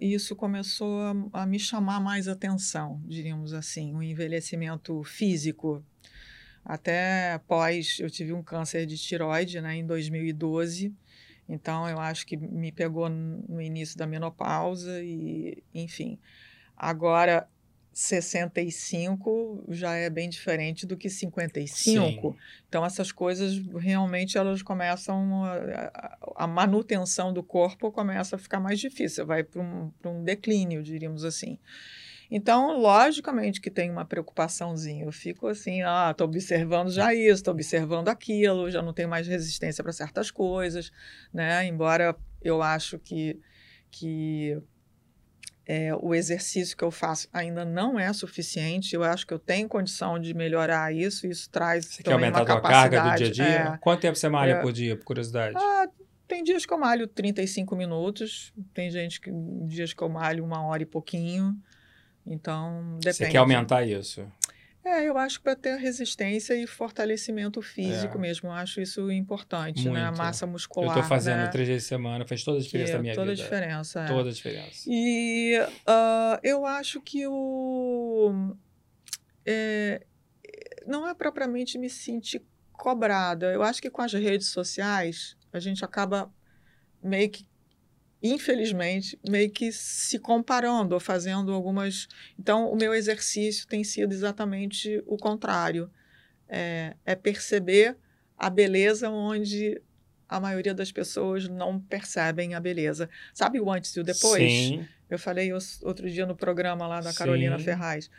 [0.00, 1.00] isso começou
[1.32, 5.84] a, a, me chamar mais atenção, diríamos assim, o envelhecimento físico.
[6.64, 10.94] Até após, eu tive um câncer de tiroide né, em 2012,
[11.48, 16.16] então eu acho que me pegou no início da menopausa e, enfim.
[16.76, 17.48] Agora,
[18.00, 22.32] 65 já é bem diferente do que 55.
[22.32, 22.38] Sim.
[22.68, 28.78] Então essas coisas realmente elas começam a, a, manutenção do corpo começa a ficar mais
[28.78, 31.58] difícil, vai para um, um declínio, diríamos assim.
[32.30, 35.04] Então, logicamente que tem uma preocupaçãozinha.
[35.04, 39.26] Eu fico assim, ah, estou observando já isso, estou observando aquilo, já não tenho mais
[39.26, 40.92] resistência para certas coisas,
[41.32, 41.66] né?
[41.66, 43.40] Embora eu acho que
[43.90, 44.60] que
[45.70, 48.94] é, o exercício que eu faço ainda não é suficiente.
[48.94, 51.26] Eu acho que eu tenho condição de melhorar isso.
[51.26, 52.96] Isso traz você também quer aumentar uma a capacidade.
[52.96, 53.74] carga do dia a dia?
[53.74, 55.54] É, Quanto tempo você malha é, por dia, por curiosidade?
[55.58, 55.86] Ah,
[56.26, 58.50] tem dias que eu malho 35 minutos.
[58.72, 59.30] Tem gente que
[59.66, 61.54] dias que eu malho uma hora e pouquinho.
[62.26, 63.16] Então, depende.
[63.16, 64.26] Você quer aumentar isso?
[64.84, 68.20] É, eu acho que para ter resistência e fortalecimento físico é.
[68.20, 69.94] mesmo, eu acho isso importante, Muito.
[69.94, 70.04] né?
[70.04, 70.88] A massa muscular.
[70.88, 71.48] Eu estou fazendo né?
[71.48, 73.42] três vezes por semana, faz toda a diferença que na minha toda vida.
[73.42, 74.00] Toda a diferença.
[74.00, 74.06] É.
[74.06, 74.84] Toda a diferença.
[74.86, 78.54] E uh, eu acho que o.
[79.44, 80.02] É,
[80.86, 83.52] não é propriamente me sentir cobrada.
[83.52, 86.32] Eu acho que com as redes sociais a gente acaba
[87.02, 87.46] meio que
[88.22, 92.08] infelizmente, meio que se comparando ou fazendo algumas.
[92.38, 95.90] Então, o meu exercício tem sido exatamente o contrário:
[96.48, 97.96] é, é perceber
[98.36, 99.80] a beleza onde
[100.28, 103.08] a maioria das pessoas não percebem a beleza.
[103.32, 104.52] Sabe o antes e o depois?
[104.52, 104.86] Sim.
[105.08, 105.50] Eu falei
[105.82, 107.64] outro dia no programa lá da Carolina Sim.
[107.64, 108.10] Ferraz.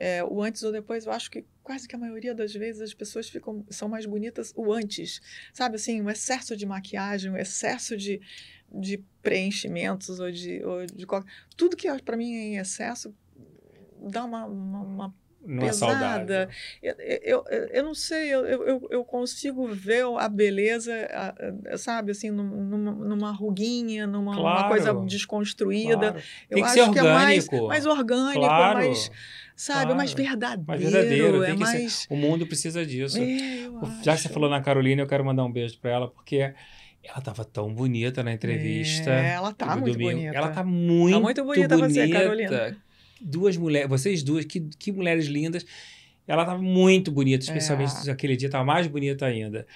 [0.00, 2.94] É, o antes ou depois, eu acho que quase que a maioria das vezes as
[2.94, 5.20] pessoas ficam são mais bonitas o antes.
[5.52, 8.20] Sabe assim, um excesso de maquiagem, um excesso de,
[8.72, 11.30] de preenchimentos ou de, ou de qualquer...
[11.56, 13.14] tudo que para mim é em excesso
[14.00, 16.48] dá uma, uma, uma não pesada.
[16.82, 20.92] É eu, eu, eu, não sei, eu, eu, eu consigo ver a beleza,
[21.76, 26.12] sabe, assim, numa, numa ruguinha, numa claro, coisa desconstruída.
[26.12, 26.22] Claro.
[26.50, 27.68] Eu acho que é mais, orgânico.
[27.68, 29.10] mais orgânico, Claro, mais,
[29.58, 29.96] sabe, claro.
[29.96, 30.64] mais verdadeiro.
[30.66, 31.42] Mais verdadeiro.
[31.44, 31.78] é que ser.
[31.78, 32.06] mais...
[32.08, 33.18] O mundo precisa disso.
[33.18, 34.22] É, eu Já que acho.
[34.22, 37.74] você falou na Carolina, eu quero mandar um beijo para ela, porque ela estava tão
[37.74, 39.10] bonita na entrevista.
[39.10, 40.10] É, ela tá muito domingo.
[40.12, 40.36] bonita.
[40.36, 42.18] Ela tá muito, Tá muito bonita você, bonita.
[42.18, 42.76] Carolina.
[43.20, 45.66] Duas mulheres, vocês duas, que, que mulheres lindas.
[46.26, 48.10] Ela estava muito bonita, especialmente É.
[48.10, 49.66] naquele dia, estava mais bonita ainda.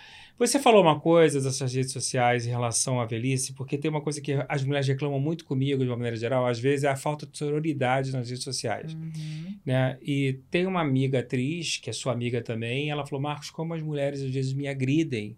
[0.43, 4.21] Você falou uma coisa dessas redes sociais em relação à velhice, porque tem uma coisa
[4.21, 7.25] que as mulheres reclamam muito comigo, de uma maneira geral, às vezes é a falta
[7.25, 8.93] de sororidade nas redes sociais.
[8.93, 9.57] Uhum.
[9.65, 9.97] Né?
[10.03, 13.81] E tem uma amiga atriz, que é sua amiga também, ela falou, Marcos, como as
[13.83, 15.37] mulheres às vezes me agridem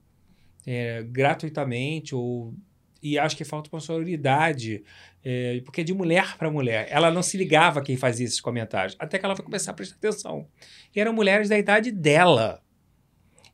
[0.66, 2.54] é, gratuitamente, ou
[3.02, 4.82] e acho que falta uma sororidade,
[5.22, 6.86] é, porque é de mulher para mulher.
[6.88, 9.96] Ela não se ligava quem fazia esses comentários, até que ela foi começar a prestar
[9.96, 10.48] atenção.
[10.96, 12.63] E eram mulheres da idade dela.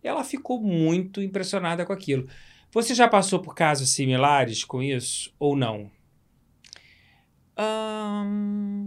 [0.03, 2.29] Ela ficou muito impressionada com aquilo.
[2.73, 5.91] Você já passou por casos similares com isso ou não?
[7.57, 8.85] Ahn,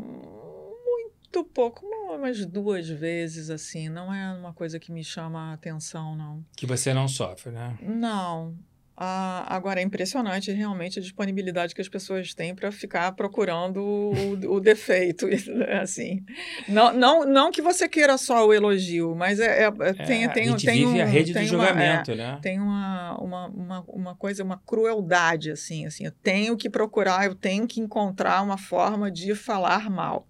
[0.86, 3.89] muito pouco, uma- umas duas vezes, assim.
[3.89, 6.43] Não é uma coisa que me chama a atenção, não.
[6.56, 7.78] Que você não sofre, né?
[7.82, 8.56] Não.
[8.95, 14.32] Ah, agora, é impressionante realmente a disponibilidade que as pessoas têm para ficar procurando o,
[14.56, 15.27] o defeito,
[15.82, 16.23] assim.
[16.67, 20.27] Não, não, não que você queira só o elogio, mas é, é- é- tem, É,
[20.29, 22.39] tem, tem um, a rede tem uma- é, julgamento, né?
[22.41, 27.34] tem uma, uma, uma, uma coisa, uma crueldade, assim, assim, eu tenho que procurar, eu
[27.34, 30.27] tenho que encontrar uma forma de falar mal.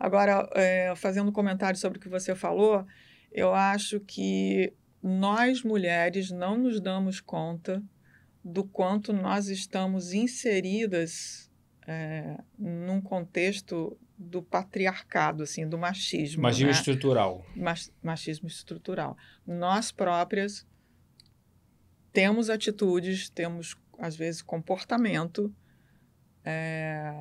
[0.00, 2.86] Agora, é, fazendo um comentário sobre o que você falou,
[3.30, 7.82] eu acho que nós mulheres não nos damos conta
[8.44, 11.50] do quanto nós estamos inseridas
[11.86, 16.42] é, num contexto do patriarcado, assim, do machismo.
[16.42, 16.72] Magia né?
[16.72, 17.44] estrutural.
[17.56, 19.16] mach- machismo estrutural.
[19.46, 20.66] Nós próprias
[22.12, 25.52] temos atitudes, temos, às vezes, comportamento
[26.44, 27.12] é,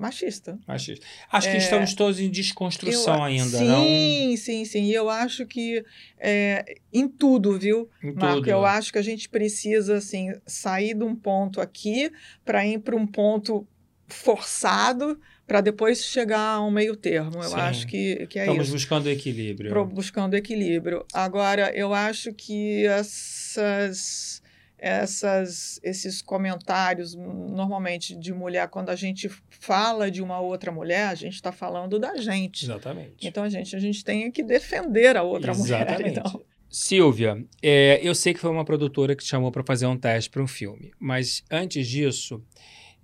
[0.00, 0.58] machista.
[0.66, 0.94] Acho,
[1.30, 4.36] acho que É, estamos todos em desconstrução Eu- ainda, sim, não?
[4.36, 4.84] sim, sim.
[4.84, 5.84] E eu acho que
[6.18, 8.36] é, em tudo, viu, Em Marco?
[8.36, 8.50] tudo.
[8.50, 12.10] Eu acho que a gente precisa, assim, sair de um ponto aqui
[12.44, 13.66] para ir para um ponto
[14.08, 17.36] forçado para depois chegar a um meio termo.
[17.42, 17.56] Eu Sim.
[17.56, 18.76] acho que, que é Estamos isso.
[18.76, 19.70] buscando equilíbrio.
[19.70, 21.04] pro- buscando equilíbrio.
[21.12, 24.42] Agora, eu acho que essas,
[24.80, 31.14] essas, esses comentários, normalmente de mulher, quando a gente fala de uma outra mulher, a
[31.14, 32.64] gente está falando da gente.
[32.64, 33.26] Exatamente.
[33.26, 35.98] Então, a gente, a gente tem que defender a outra Exatamente.
[35.98, 36.10] mulher.
[36.10, 36.42] Então.
[36.68, 40.30] Silvia, é, eu sei que foi uma produtora que te chamou para fazer um teste
[40.30, 42.42] para um filme, mas antes disso,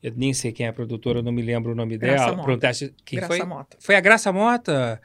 [0.03, 2.31] eu nem sei quem é a produtora, eu não me lembro o nome Graça dela.
[2.37, 2.43] Mota.
[2.45, 2.95] Para um teste.
[3.05, 3.45] Quem Graça foi?
[3.45, 3.77] Mota.
[3.81, 5.01] Foi a Graça Mota?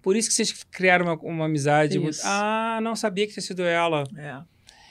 [0.00, 1.98] Por isso que vocês criaram uma, uma amizade.
[1.98, 2.20] muito-.
[2.22, 4.04] Ah, não sabia que tinha sido ela.
[4.16, 4.42] É,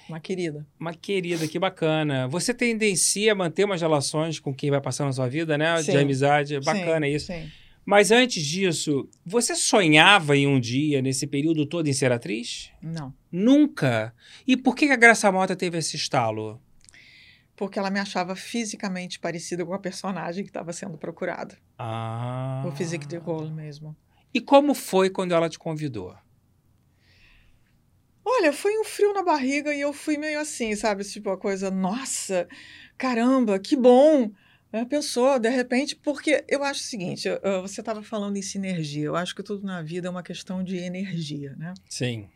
[0.07, 0.65] uma querida.
[0.79, 2.27] Uma querida, que bacana.
[2.27, 5.75] Você tendencia a manter umas relações com quem vai passando na sua vida, né?
[5.77, 5.97] De Sim.
[5.97, 6.59] amizade.
[6.59, 7.27] Bacana Sim, isso.
[7.27, 7.49] Sim.
[7.85, 12.71] Mas antes disso, você sonhava em um dia, nesse período todo, em ser atriz?
[12.81, 13.13] Não.
[13.31, 14.13] Nunca.
[14.47, 16.61] E por que a Graça Mota teve esse estalo?
[17.55, 21.57] Porque ela me achava fisicamente parecida com a personagem que estava sendo procurada.
[21.77, 22.63] Ah.
[22.65, 23.95] O physique de rôle mesmo.
[24.33, 26.15] E como foi quando ela te convidou?
[28.25, 31.03] Olha, foi um frio na barriga e eu fui meio assim, sabe?
[31.03, 32.47] Tipo, a coisa, nossa,
[32.97, 34.31] caramba, que bom.
[34.71, 37.29] É, pensou, de repente, porque eu acho o seguinte,
[37.61, 40.77] você estava falando em sinergia, eu acho que tudo na vida é uma questão de
[40.77, 41.75] energia, né?
[41.87, 42.27] Sim.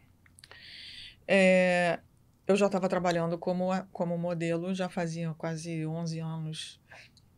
[1.27, 1.99] É,
[2.45, 6.79] eu já estava trabalhando como, como modelo, já fazia quase 11 anos,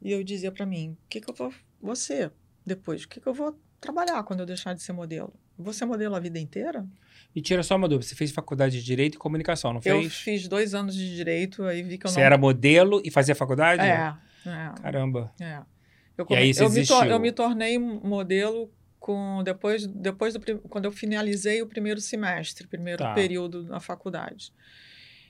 [0.01, 2.29] e eu dizia para mim, o que, que eu vou, você,
[2.65, 5.33] depois, o que, que eu vou trabalhar quando eu deixar de ser modelo?
[5.57, 6.85] Vou ser modelo a vida inteira?
[7.35, 10.13] E tira só uma dúvida, você fez faculdade de Direito e Comunicação, não Eu fez?
[10.15, 12.25] fiz dois anos de direito, aí vi que eu Você não...
[12.25, 13.81] era modelo e fazia faculdade?
[13.83, 14.13] É,
[14.45, 15.31] é, Caramba.
[15.39, 15.59] é.
[16.17, 20.85] Eu, E aí você eu, me eu me tornei modelo com depois, depois do, quando
[20.85, 23.13] eu finalizei o primeiro semestre, primeiro Tá.
[23.13, 24.51] período na faculdade.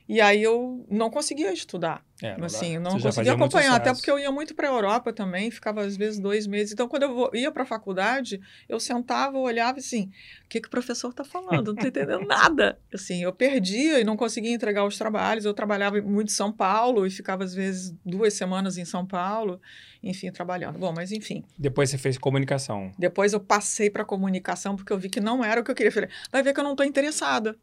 [0.09, 2.03] E aí eu não conseguia estudar.
[2.19, 5.13] É, não assim, eu não conseguia acompanhar, até porque eu ia muito para a Europa
[5.13, 6.73] também, ficava às vezes dois meses.
[6.73, 10.09] Então, quando eu ia para a faculdade, eu sentava, olhava assim,
[10.43, 11.67] o que, que o professor está falando?
[11.67, 12.79] Não estou entendendo nada.
[12.91, 15.45] Assim, eu perdia e não conseguia entregar os trabalhos.
[15.45, 19.61] Eu trabalhava muito em São Paulo e ficava às vezes duas semanas em São Paulo,
[20.01, 20.79] enfim, trabalhando.
[20.79, 21.45] Bom, mas enfim.
[21.55, 22.91] Depois você fez comunicação.
[22.97, 25.91] Depois eu passei para comunicação porque eu vi que não era o que eu queria.
[25.91, 27.55] Falei, vai ver que eu não estou interessada.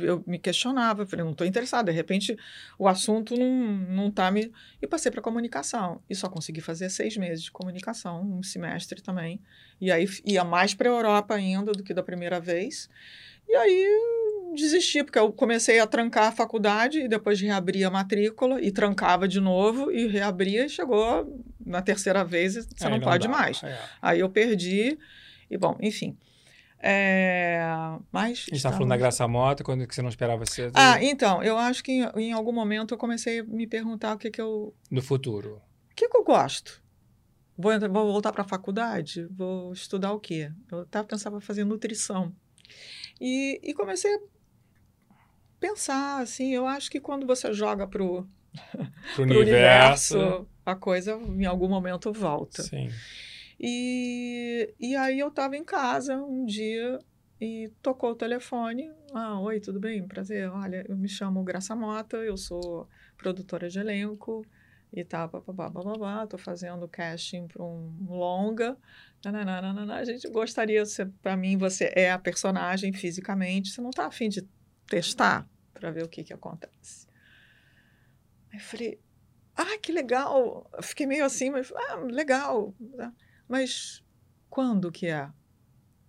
[0.00, 1.90] Eu, me questionava, falei, não estou interessada.
[1.90, 2.36] De repente,
[2.78, 4.52] o assunto não, não tá me.
[4.80, 6.00] E passei para comunicação.
[6.08, 9.40] E só consegui fazer seis meses de comunicação, um semestre também.
[9.80, 12.88] E aí ia mais para a Europa ainda do que da primeira vez.
[13.48, 13.86] E aí
[14.54, 19.26] desisti, porque eu comecei a trancar a faculdade e depois reabri a matrícula e trancava
[19.26, 23.32] de novo e reabria e chegou na terceira vez e você Aí não, pode dá.
[23.32, 23.62] mais.
[23.62, 23.78] É.
[24.00, 24.98] Aí eu perdi,
[25.50, 26.16] e bom, enfim.
[26.84, 27.60] É,
[28.10, 28.30] mas.
[28.30, 31.02] A gente tá estava- falando da Graça Mota, quando que você não esperava ser Ah,
[31.02, 34.30] então, eu acho que em, em algum momento eu comecei a me perguntar o que,
[34.30, 34.74] que eu.
[34.90, 35.62] no futuro.
[35.90, 36.82] O que, que eu gosto?
[37.56, 39.26] Vou, entrar- vou voltar para a faculdade?
[39.30, 40.50] Vou estudar o quê?
[40.72, 42.34] Eu tava, pensava em fazer nutrição.
[43.20, 44.18] E, e comecei a
[45.60, 48.26] pensar, assim, eu acho que quando você joga pro,
[49.14, 52.62] Pro pro universo, a coisa em algum momento volta.
[52.62, 52.90] Sim.
[53.64, 56.98] E, e aí eu estava em casa um dia
[57.40, 58.90] e tocou o telefone.
[59.14, 60.04] Ah, oi, tudo bem?
[60.04, 60.50] Prazer.
[60.50, 64.44] Olha, eu me chamo Graça Mota, eu sou produtora de elenco
[64.92, 68.76] e tá, babá, babá, tô fazendo casting para um longa.
[69.24, 70.82] Nananana, a gente gostaria,
[71.22, 74.42] para mim, você é a personagem fisicamente, você não tá afim de
[74.88, 77.06] testar para ver o que que acontece.
[78.52, 79.00] Aí eu falei,
[79.54, 80.68] ah, que legal.
[80.82, 82.74] Fiquei meio assim, mas, ah, legal.
[83.52, 84.02] Mas
[84.48, 85.28] quando que é?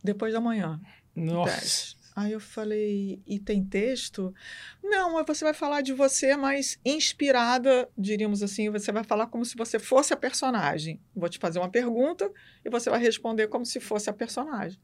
[0.01, 0.79] Depois da manhã.
[1.13, 1.93] Nossa.
[2.15, 4.33] Aí eu falei, e tem texto?
[4.81, 9.57] Não, você vai falar de você, mas inspirada, diríamos assim, você vai falar como se
[9.57, 11.01] você fosse a personagem.
[11.13, 12.31] Vou te fazer uma pergunta
[12.63, 14.79] e você vai responder como se fosse a personagem.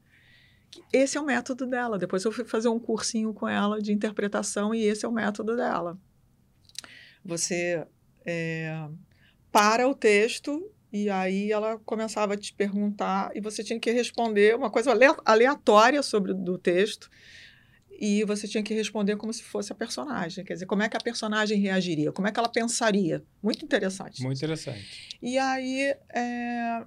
[0.92, 1.98] Esse é o método dela.
[1.98, 5.56] Depois eu fui fazer um cursinho com ela de interpretação e esse é o método
[5.56, 5.98] dela.
[7.24, 7.86] Você
[8.26, 8.86] é,
[9.50, 14.56] para o texto e aí ela começava a te perguntar e você tinha que responder
[14.56, 17.08] uma coisa ale- aleatória sobre do texto
[18.00, 20.96] e você tinha que responder como se fosse a personagem, quer dizer, como é que
[20.96, 23.22] a personagem reagiria, como é que ela pensaria.
[23.42, 24.22] Muito interessante.
[24.22, 25.18] Muito interessante.
[25.20, 26.84] E aí é,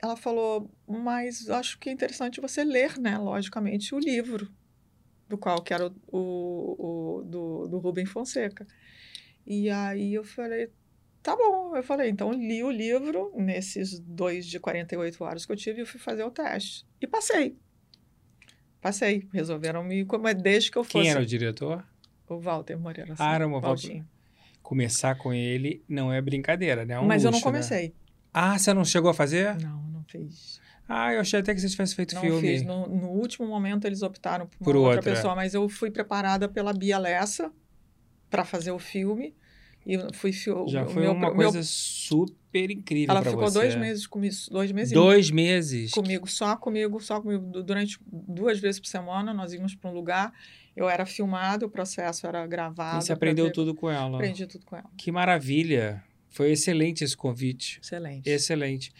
[0.00, 4.48] ela falou, mas acho que é interessante você ler, né, logicamente, o livro
[5.28, 8.66] do qual que era o, o, o do, do Rubem Fonseca.
[9.46, 10.70] E aí eu falei,
[11.24, 11.74] tá bom.
[11.74, 15.86] Eu falei, então li o livro nesses dois de 48 horas que eu tive e
[15.86, 16.86] fui fazer o teste.
[17.00, 17.56] E passei.
[18.80, 19.26] Passei.
[19.32, 20.04] Resolveram me.
[20.04, 20.98] Como é desde que eu fosse.
[21.04, 21.84] Quem era o diretor?
[22.28, 23.14] O Walter Moreira.
[23.18, 24.06] Ah, era uma Valtinho.
[24.62, 26.94] Começar com ele não é brincadeira, né?
[26.94, 27.52] É um Mas eu não luxo, né?
[27.52, 27.94] comecei.
[28.32, 29.56] Ah, você não chegou a fazer?
[29.60, 30.60] Não, não fiz.
[30.88, 32.40] Ah, eu achei até que você tivesse feito Não filme.
[32.40, 32.62] fiz.
[32.62, 35.12] No, no último momento eles optaram por, Por outra, outra.
[35.14, 37.50] pessoa, mas eu fui preparada pela Bia Lessa
[38.28, 39.34] para fazer o filme.
[39.86, 43.58] E eu fui fio- Já foi meu- uma meu- coisa super incrível Ela ficou você.
[43.58, 45.90] dois meses comigo, dois meses Dois meses.
[45.90, 47.44] comigo, só comigo, só comigo.
[47.44, 50.32] Du- Durante duas vezes por semana, nós íamos para um lugar.
[50.74, 52.98] Eu era filmado, o processo era gravado.
[52.98, 54.16] E você aprendeu tudo com ela.
[54.16, 54.90] Aprendi tudo com ela.
[54.96, 56.02] Que maravilha.
[56.30, 57.78] Foi excelente esse convite.
[57.80, 58.28] Excelente.
[58.28, 58.92] Excelente.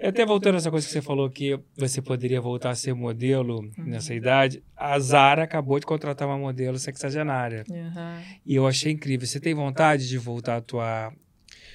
[0.00, 3.60] Até voltando a essa coisa que você falou que você poderia voltar a ser modelo
[3.78, 3.84] Uhum.
[3.84, 7.64] nessa idade, a Zara acabou de contratar uma modelo sexagenária.
[7.70, 8.18] Aham.
[8.44, 9.26] E eu achei incrível.
[9.26, 11.12] Você tem vontade de voltar a atuar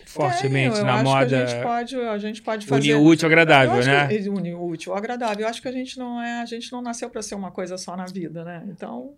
[0.06, 1.28] fortemente Tenho, na acho moda?
[1.28, 2.94] Que a gente pode, a gente pode fazer.
[2.94, 4.08] Unir o útil ao agradável, né?
[4.08, 5.42] que- unir útil ao agradável.
[5.42, 7.78] Eu acho que a gente não é, a gente não nasceu para ser uma coisa
[7.78, 8.64] só na vida, né?
[8.70, 9.14] Então,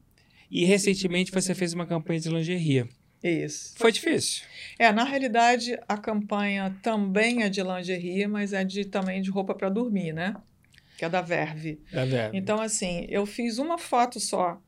[0.50, 2.86] E recentemente você fez uma campanha de lingerie.
[3.30, 3.74] Isso.
[3.78, 4.44] Foi difícil.
[4.80, 9.54] É, na realidade, a campanha também é de lingerie, mas é de também de roupa
[9.54, 10.36] para dormir, né?
[10.98, 11.80] Que é da Verve.
[11.92, 12.36] Tá vendo?
[12.36, 14.62] Então, assim, eu fiz uma foto só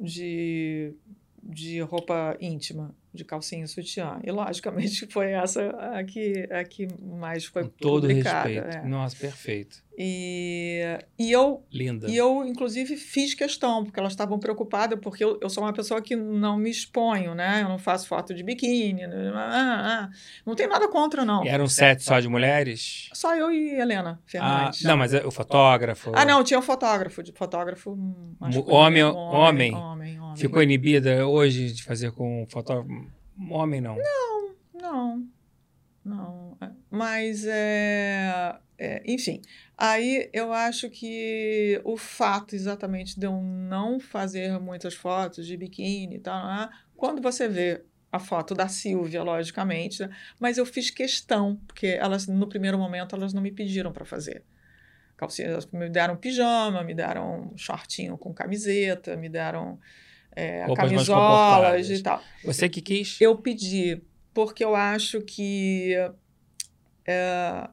[0.00, 0.94] de,
[1.42, 4.20] de roupa íntima, de calcinha e sutiã.
[4.22, 8.48] E, logicamente, foi essa a que, a que mais foi Com todo publicada.
[8.48, 8.76] respeito.
[8.76, 8.88] é.
[8.88, 9.82] Nossa, perfeito.
[10.02, 10.80] E,
[11.18, 12.08] e eu Linda.
[12.08, 16.00] e eu, inclusive, fiz questão, porque elas estavam preocupadas, porque eu, eu sou uma pessoa
[16.00, 17.60] que não me exponho, né?
[17.62, 19.30] Eu não faço foto de biquíni, né?
[19.34, 20.10] ah, ah.
[20.46, 21.44] não tem nada contra, não.
[21.44, 23.10] E Era um set só de mulheres?
[23.12, 24.82] Só eu e Helena Ah, Fernandes.
[24.84, 26.12] não, mas é o fotógrafo.
[26.14, 27.90] Ah, não, tinha um fotógrafo, de fotógrafo
[28.68, 29.74] homem, homem?
[29.74, 30.36] homem, homem.
[30.36, 32.88] Ficou inibida hoje de fazer com um fotógrafo?
[33.48, 33.96] Homem, não.
[34.74, 35.26] Não,
[36.04, 36.58] não.
[36.60, 36.70] é.
[36.90, 39.40] Mas, é, é, enfim,
[39.76, 46.16] aí eu acho que o fato exatamente de eu não fazer muitas fotos de biquíni
[46.16, 50.90] e tal, né, quando você vê a foto da Silvia, logicamente, né, mas eu fiz
[50.90, 54.44] questão, porque elas, no primeiro momento, elas não me pediram para fazer.
[55.16, 59.78] Calcinha, me deram pijama, me deram shortinho com camiseta, me deram
[60.36, 62.22] é, camisolas e tal.
[62.44, 63.20] Você que quis?
[63.20, 64.00] Eu pedi
[64.32, 65.94] porque eu acho que
[67.06, 67.68] é,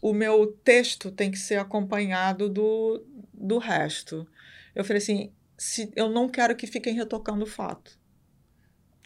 [0.00, 4.26] o meu texto tem que ser acompanhado do, do resto.
[4.74, 7.98] Eu falei assim, se, eu não quero que fiquem retocando foto.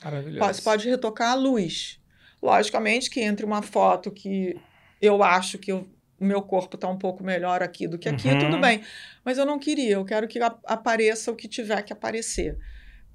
[0.03, 0.39] Maravilhoso.
[0.39, 2.01] Pode, pode retocar a luz.
[2.43, 4.57] Logicamente que entre uma foto que
[5.01, 5.89] eu acho que eu-
[6.19, 8.39] o meu corpo está um pouco melhor aqui do que aqui, Uhum.
[8.39, 8.83] tudo bem.
[9.25, 12.59] Mas eu não queria, eu quero que apareça o que tiver que aparecer.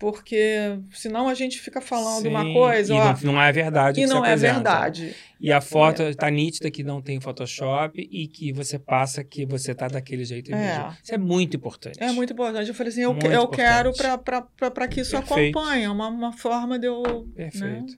[0.02, 4.02] Porque senão a gente fica falando uma Sim, coisa, e ó, não, não é verdade
[4.02, 4.54] e não é apresenta.
[4.56, 5.16] verdade.
[5.39, 9.76] E a foto está nítida que não tem Photoshop e que você passa que você
[9.76, 10.56] tá daquele jeito É.
[10.56, 10.97] mesmo.
[11.04, 12.02] Isso é muito importante.
[12.02, 12.68] É muito importante.
[12.68, 15.58] Eu falei assim, eu, Muito eu quero para que isso Perfeito.
[15.60, 15.84] acompanhe.
[15.84, 17.04] É uma, uma forma de eu.
[17.04, 17.45] Né?
[17.52, 17.93] Perfeito.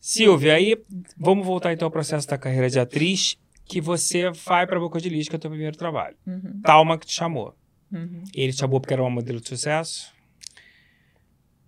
[0.00, 0.76] Silvia, aí
[1.16, 5.08] vamos voltar então ao processo da carreira de atriz, que você vai para Boca de
[5.08, 6.16] Lis, que é o teu primeiro trabalho.
[6.24, 7.54] Uhum, Talma que te chamou.
[7.92, 8.22] uhum.
[8.32, 10.12] Ele te chamou porque era uma modelo de sucesso?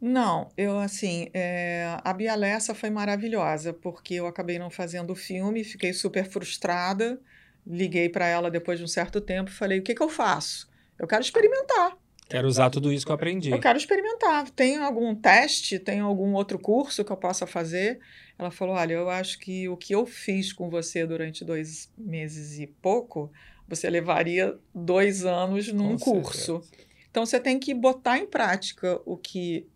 [0.00, 5.16] Não, eu assim, é, a Bia Lessa foi maravilhosa, porque eu acabei não fazendo o
[5.16, 7.20] filme, fiquei super frustrada,
[7.66, 10.70] liguei para ela depois de um certo tempo e falei, o que que eu faço?
[10.98, 11.96] Eu quero experimentar,
[12.30, 13.50] Quero usar tudo isso que eu aprendi.
[13.50, 14.48] eu quero experimentar.
[14.50, 17.98] Tem algum teste, tem algum outro curso que eu possa fazer?
[18.38, 22.60] Ela falou, olha, eu acho que o que eu fiz com você durante dois meses
[22.60, 23.32] e pouco,
[23.66, 26.62] você levaria dois anos num Com curso.
[27.10, 29.66] Então você tem que botar em prática o que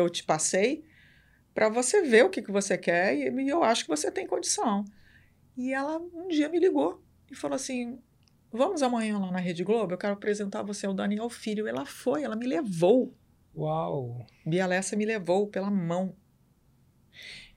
[0.00, 0.84] eu te passei
[1.54, 4.26] para você ver o que, que você quer e, e eu acho que você tem
[4.26, 4.84] condição.
[5.56, 7.98] E ela um dia me ligou e falou assim:
[8.52, 9.92] Vamos amanhã lá na Rede Globo?
[9.94, 11.66] Eu quero apresentar você ao Daniel Filho.
[11.66, 13.14] Ela foi, ela me levou.
[13.56, 14.24] Uau!
[14.46, 16.14] Bia Lessa me levou pela mão.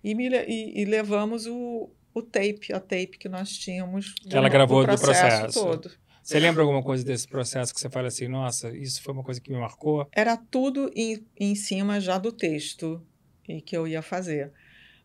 [0.04, 4.16] E, me, e, e levamos o, o tape, a tape que nós tínhamos.
[4.26, 5.60] do- Ela gravou do processo.
[5.60, 5.92] todo.
[6.24, 9.42] Você lembra alguma coisa desse processo que você fala assim, nossa, isso foi uma coisa
[9.42, 10.08] que me marcou?
[10.12, 13.06] Era tudo em, em cima já do texto
[13.48, 14.54] e que eu ia fazer.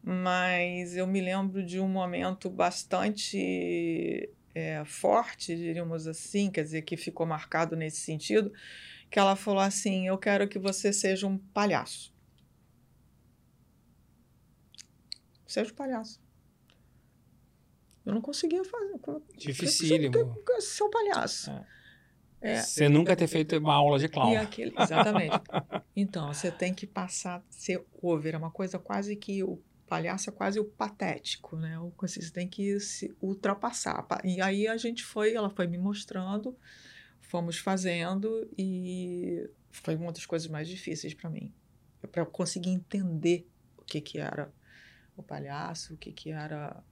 [0.02, 6.96] Mas eu me lembro de um momento bastante é, forte, diríamos assim, quer dizer, que
[6.96, 8.52] ficou marcado nesse sentido,
[9.10, 12.14] que ela falou assim: Eu quero que você seja um palhaço.
[15.46, 16.25] Seja um palhaço.
[18.06, 18.94] Eu não conseguia fazer.
[19.36, 20.16] Dificílimo.
[20.48, 21.50] Eu ser um palhaço.
[22.40, 22.62] É.
[22.62, 24.38] Você nunca ter feito uma aula de clown.
[24.38, 25.34] Aquele, exatamente.
[25.98, 30.28] Então, você tem que passar a ser over, é uma coisa quase que o palhaço
[30.28, 31.76] é quase o patético, né?
[32.02, 34.02] Assim, Você tem que se ultrapassar.
[34.02, 36.54] Pa- E aí a gente foi, ela foi me mostrando,
[37.22, 41.52] fomos fazendo e foi uma das coisas mais difíceis para mim,
[42.12, 43.48] para eu conseguir entender
[43.78, 44.52] o que que era
[45.16, 46.84] o palhaço, o que que era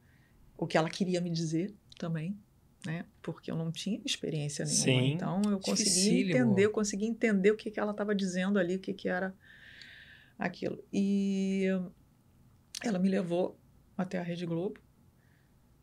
[0.56, 2.38] o que ela queria me dizer também,
[2.86, 3.04] né?
[3.22, 4.84] Porque eu não tinha experiência nenhuma.
[4.84, 5.12] Sim.
[5.12, 8.80] Então eu consegui entender, eu consegui entender o que que ela estava dizendo ali, o
[8.80, 9.34] que que era
[10.38, 10.82] aquilo.
[10.92, 11.66] E
[12.82, 13.58] ela me levou
[13.96, 14.80] até a Rede Globo,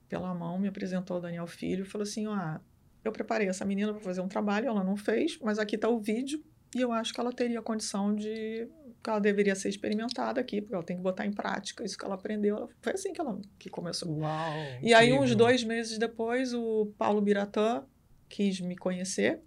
[0.08, 2.60] pela mão, me apresentou ao Daniel Filho e falou assim: ó,
[3.04, 6.00] eu preparei essa menina para fazer um trabalho, ela não fez, mas aqui está o
[6.00, 6.44] vídeo
[6.76, 8.68] e eu acho que ela teria condição de.
[9.04, 12.06] que ela deveria ser experimentada aqui, porque ela tem que botar em prática isso que
[12.06, 12.56] ela aprendeu.
[12.58, 14.18] Ela- foi assim que ela que começou.
[14.20, 14.54] Uau!
[14.82, 17.84] E aí, uns dois meses depois, o Paulo Biratã
[18.30, 19.42] quis me conhecer,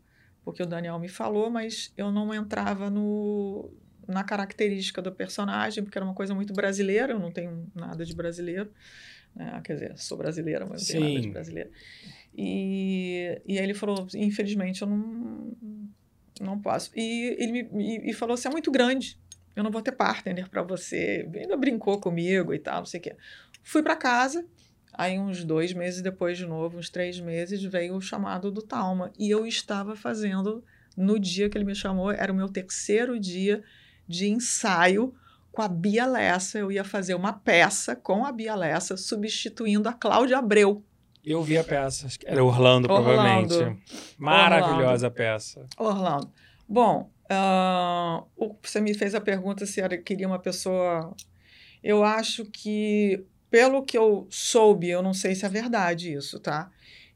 [0.45, 3.70] porque o Daniel me falou, mas eu não entrava no,
[4.07, 8.14] na característica do personagem, porque era uma coisa muito brasileira, eu não tenho nada de
[8.14, 8.70] brasileiro.
[9.35, 9.61] Né?
[9.64, 11.70] Quer dizer, sou brasileira, mas não tenho nada de brasileiro.
[12.37, 15.53] E, e aí ele falou: infelizmente, eu não,
[16.41, 16.91] não posso.
[16.95, 19.18] E ele me e, falou assim: é muito grande.
[19.55, 21.28] Eu não vou ter partner para você.
[21.35, 23.16] Ainda brincou comigo e tal, não sei o quê.
[23.62, 24.45] Fui para casa.
[24.93, 29.12] Aí, uns dois meses depois, de novo, uns três meses, veio o chamado do Talma.
[29.18, 30.62] E eu estava fazendo,
[30.97, 33.62] no dia que ele me chamou, era o meu terceiro dia
[34.07, 35.12] de ensaio
[35.51, 36.59] com a Bia Lessa.
[36.59, 40.85] Eu ia fazer uma peça com a Bia Lessa, substituindo a Cláudia Abreu.
[41.25, 42.07] Eu vi a peça.
[42.07, 43.49] acho que Era Orlando, Orlando.
[43.49, 43.83] provavelmente.
[44.18, 45.66] Maravilhosa a peça.
[45.79, 46.31] Orlando.
[46.68, 47.11] Bom,
[48.37, 51.14] o- você me fez a pergunta se era, queria uma pessoa.
[51.83, 56.70] Eu acho que, pelo que eu soube, eu não sei se é verdade isso, tá?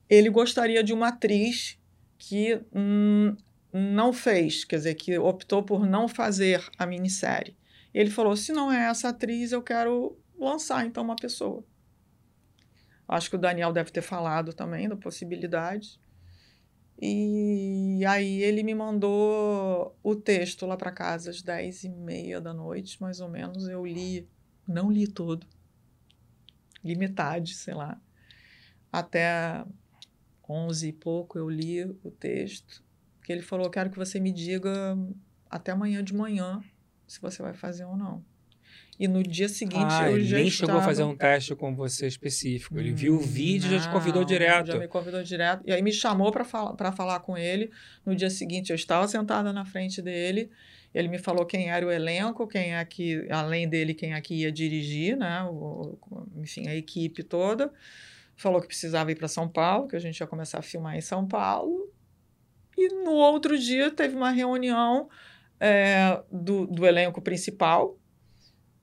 [0.09, 1.79] Ele gostaria de uma atriz
[2.19, 3.37] que hum,
[3.73, 7.57] não fez, quer dizer, que optou por não fazer a minissérie.
[7.95, 11.63] Ele falou: se não é essa atriz, eu quero lançar então uma pessoa.
[13.09, 15.99] Acho que o Daniel deve ter falado também da possibilidade.
[17.01, 22.53] E aí ele me mandou o texto lá para casa às 10 e meia da
[22.53, 23.67] noite, mais ou menos.
[23.69, 24.29] Eu li,
[24.67, 25.47] não li todo,
[26.85, 27.99] li metade, sei lá.
[28.93, 29.65] Até
[30.49, 32.85] 11 e pouco eu li o texto.
[33.23, 34.71] Que ele falou: quero que você me diga
[35.49, 36.63] até amanhã de manhã
[37.07, 38.25] se você vai fazer ou não.
[38.99, 40.73] E no dia seguinte Ah, ele nem estava...
[40.73, 42.79] chegou a fazer um teste com você específico.
[42.79, 44.73] Ele viu o vídeo e já te convidou direto.
[44.73, 45.63] Já me convidou direto.
[45.65, 47.71] E aí me chamou para falar, pra falar com ele.
[48.05, 50.51] No dia seguinte eu estava sentada na frente dele.
[50.93, 54.35] Ele me falou quem era o elenco, quem é que, além dele, quem é que
[54.35, 55.45] ia dirigir, né?
[55.45, 55.97] O,
[56.37, 57.71] enfim, a equipe toda.
[58.35, 61.01] Falou que precisava ir para São Paulo, que a gente ia começar a filmar em
[61.01, 61.93] São Paulo.
[62.77, 65.09] E no outro dia teve uma reunião
[65.61, 67.97] é, do, do elenco principal.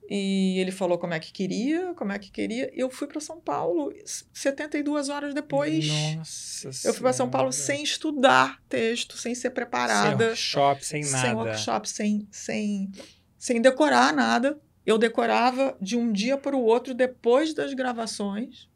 [0.10, 2.70] E ele falou como é que queria, como é que queria.
[2.76, 3.92] E eu fui para São Paulo
[4.34, 5.88] 72 horas depois.
[6.16, 11.04] Nossa Eu fui para São Paulo sem estudar texto, sem ser Sem preparada, workshop, sem
[11.06, 11.18] nada.
[11.28, 12.92] sem workshop, sem, sem,
[13.38, 14.60] sem decorar nada.
[14.86, 18.70] eu decorava de um dia para o outro depois das gravações.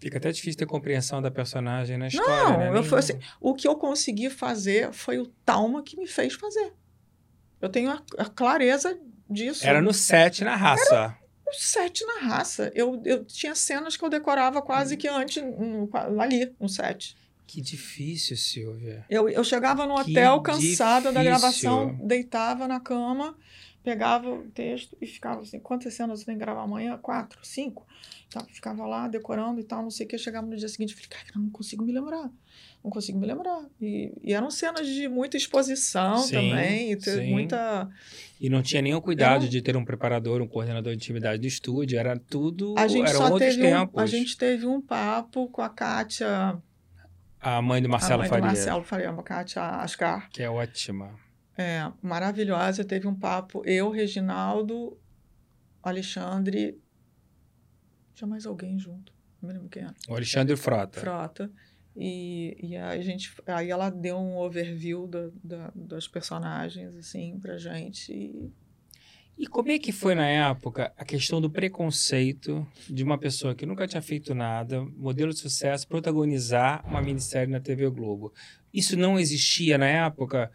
[0.00, 2.68] Fica até difícil ter compreensão da personagem na história, Não, né?
[2.70, 6.32] eu Nem- fui assim, o que eu consegui fazer foi o Talma que me fez
[6.34, 6.72] fazer.
[7.60, 8.98] Eu tenho a, a clareza
[9.32, 9.66] disso.
[9.66, 11.16] Era no set, na raça.
[11.46, 12.70] o set na raça.
[12.74, 15.88] Eu, eu tinha cenas que eu decorava quase que antes, no-
[16.20, 17.16] ali, no set.
[17.46, 19.04] Que difícil, Silvia.
[19.10, 21.24] Eu, eu chegava no Que hotel cansada da difícil.
[21.24, 23.36] gravação, deitava na cama,
[23.82, 26.96] pegava o texto e ficava assim, quantas cenas você tem que gravar amanhã?
[26.98, 27.86] Quatro, cinco?
[28.30, 30.16] Tá, ficava lá decorando e tal, não sei o que.
[30.16, 32.30] Chegava no dia seguinte e falei, cara, não consigo me lembrar.
[32.82, 33.64] Não consigo me lembrar.
[33.80, 37.88] E, e eram cenas de muita exposição Sim, também, e muita...
[38.40, 41.46] E não tinha nenhum cuidado Eu- de ter um preparador, um coordenador de intimidade do
[41.46, 41.98] estúdio.
[41.98, 42.74] Era tudo.
[42.76, 44.02] A gente eram outros teve um, tempos.
[44.02, 46.56] a gente teve um papo com a Kátia,
[47.40, 50.28] A mãe do a Marcelo mãe Faria, do Marcelo Faria, a Kátia Ascar.
[50.30, 51.14] que é ótima.
[51.56, 52.84] É, maravilhosa.
[52.84, 54.98] Teve um papo, eu, Reginaldo,
[55.82, 56.80] Alexandre.
[58.14, 59.12] Tinha mais alguém junto.
[59.40, 59.94] Não me lembro quem era.
[60.08, 61.00] O Alexandre Frota.
[61.00, 61.50] Frota.
[61.94, 67.38] E, e aí, a gente, aí ela deu um overview da, da, das personagens, assim,
[67.38, 68.12] pra gente.
[68.12, 68.50] E
[69.36, 73.66] E como é que foi na época a questão do preconceito de uma pessoa que
[73.66, 78.32] nunca tinha feito nada, modelo de sucesso, protagonizar uma minissérie na TV Globo?
[78.72, 80.50] Isso não existia na época?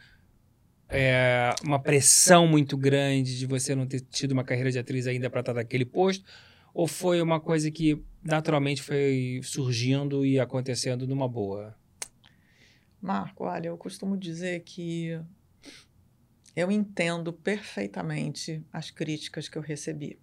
[0.89, 5.29] É, uma pressão muito grande de você não ter tido uma carreira de atriz ainda
[5.29, 6.25] para estar naquele posto?
[6.73, 11.75] Ou foi uma coisa que naturalmente foi surgindo e acontecendo numa boa?
[13.01, 15.19] Marco, olha, eu costumo dizer que
[16.55, 20.19] eu entendo perfeitamente as críticas que eu recebi.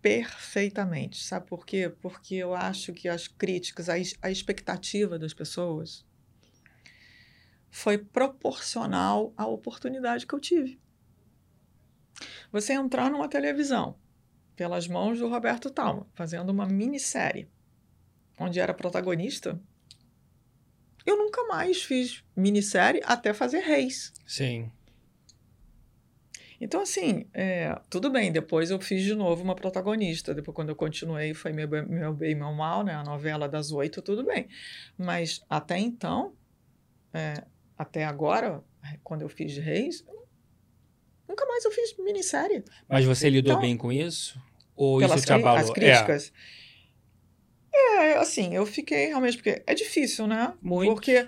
[0.00, 1.22] Perfeitamente.
[1.22, 1.88] Sabe por quê?
[1.88, 6.04] Porque eu acho que as críticas, a, a expectativa das pessoas
[7.72, 10.78] foi proporcional à oportunidade que eu tive.
[12.52, 13.98] Você entrar numa televisão
[14.54, 17.50] pelas mãos do Roberto Talma, fazendo uma minissérie,
[18.38, 19.58] onde era protagonista,
[21.06, 24.12] eu nunca mais fiz minissérie até fazer Reis.
[24.26, 24.70] Sim.
[26.60, 30.32] Então, assim, é, tudo bem, depois eu fiz de novo uma protagonista.
[30.34, 32.94] Depois, quando eu continuei, foi Meu, Bem- meu Bem, Meu Mal, né?
[32.94, 34.46] A novela das oito, tudo bem.
[34.96, 36.36] Mas até então,
[37.12, 37.44] é,
[37.82, 38.62] até agora,
[39.02, 40.04] quando eu fiz Reis,
[41.28, 42.64] nunca mais eu fiz minissérie.
[42.88, 44.40] Mas você lidou Então, bem com isso?
[44.74, 45.58] Ou pelas isso te abalou?
[45.60, 46.32] as críticas.
[47.74, 48.14] É.
[48.18, 50.52] assim, eu fiquei realmente, porque é difícil, né?
[50.60, 50.92] Muito.
[50.92, 51.26] Porque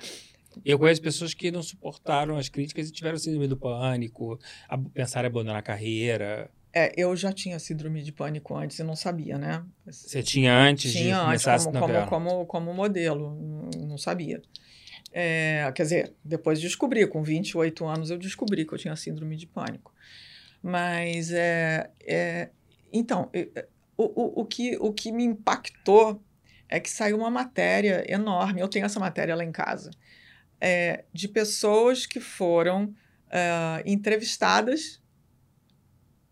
[0.64, 4.38] Eu conheço pessoas que não suportaram as críticas e tiveram síndrome do pânico,
[4.68, 6.50] a, pensaram em abandonar a carreira.
[6.72, 9.64] é, eu já tinha síndrome de pânico antes e não sabia, né?
[9.86, 13.34] Você tinha antes de Tinha antes, começar como, a como, como, como modelo,
[13.78, 14.40] não sabia.
[15.16, 19.46] É, quer dizer, depois descobri, com 28 anos eu descobri que eu tinha síndrome de
[19.46, 19.94] pânico.
[20.60, 22.48] Mas, é, é,
[22.92, 26.20] então, é, o, o, o, que, o que me impactou
[26.68, 29.92] é que saiu uma matéria enorme, eu tenho essa matéria lá em casa,
[30.60, 32.92] é, de pessoas que foram
[33.30, 35.00] é, entrevistadas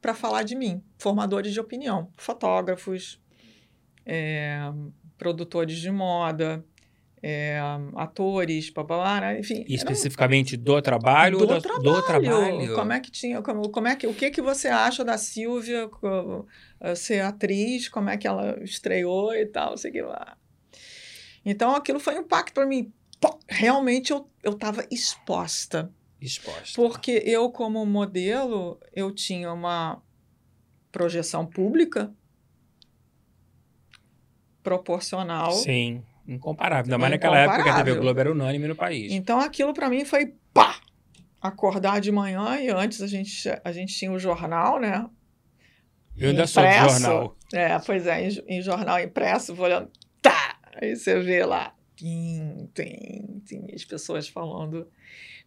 [0.01, 3.23] para falar de mim, formadores de opinião, fotógrafos,
[4.05, 4.59] é,
[5.17, 6.65] produtores de moda,
[7.23, 7.61] é,
[7.95, 9.39] atores, babá, né?
[9.39, 9.65] enfim.
[9.69, 11.83] E um- especificamente do trabalho do da- trabalho.
[11.85, 12.75] do trabalho?
[12.75, 15.89] Como é que tinha, como, como é que, o que que você acha da Silvia
[16.81, 20.37] eh, ser atriz, como é que ela estreou e tal, sei que lá.
[21.45, 22.93] Então aquilo foi um impacto para mim.
[23.49, 26.73] Realmente eu eu estava exposta, Exposta.
[26.75, 30.03] porque eu como modelo eu tinha uma
[30.91, 32.13] projeção pública
[34.63, 35.53] proporcional.
[35.53, 36.85] Sim, incomparável.
[36.85, 37.95] Ainda mais naquela época que a TV.
[37.97, 39.13] Globo era unânime no país.
[39.13, 40.81] Então aquilo para mim foi pá!
[41.41, 45.07] Acordar de manhã e antes a gente, a gente tinha o jornal, né?
[46.17, 47.01] Eu ainda sou do Impresso.
[47.01, 47.37] jornal.
[47.53, 50.59] É, pois é, em, em jornal impresso, vou olhando, tá!
[50.81, 54.87] Aí você vê lá, tim, tim, tim, as pessoas falando.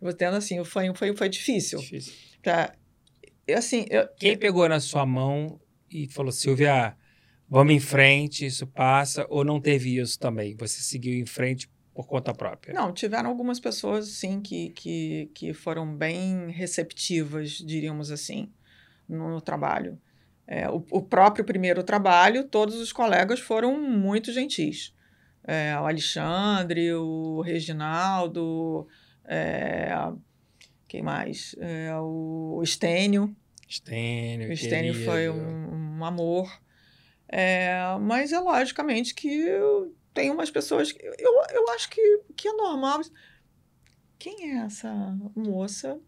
[0.01, 1.80] Eu tendo assim, foi, foi, foi difícil.
[1.80, 2.13] Difícil.
[2.41, 2.73] Pra,
[3.55, 5.59] assim, eu, Quem pegou na sua mão
[5.89, 6.95] e falou, Silvia,
[7.49, 10.55] vamos em frente, isso passa, ou não teve isso também?
[10.55, 12.73] Você seguiu em frente por conta própria?
[12.73, 18.51] Não, tiveram algumas pessoas, sim, que, que, que foram bem receptivas, diríamos assim,
[19.07, 19.97] no, trabalho.
[20.47, 24.93] É, o, o próprio primeiro trabalho, todos os colegas foram muito gentis.
[25.47, 28.87] É, o Alexandre, o Reginaldo,
[29.23, 29.91] é,
[30.87, 31.55] quem mais?
[31.59, 33.35] É, o Estênio.
[33.67, 36.49] Estênio, O Estênio foi um, um amor.
[37.28, 39.45] É, mas é logicamente que
[40.13, 40.91] tem umas pessoas.
[40.91, 43.01] que- Eu, eu acho que, que é normal.
[44.17, 44.91] Quem é essa
[45.36, 45.99] moça?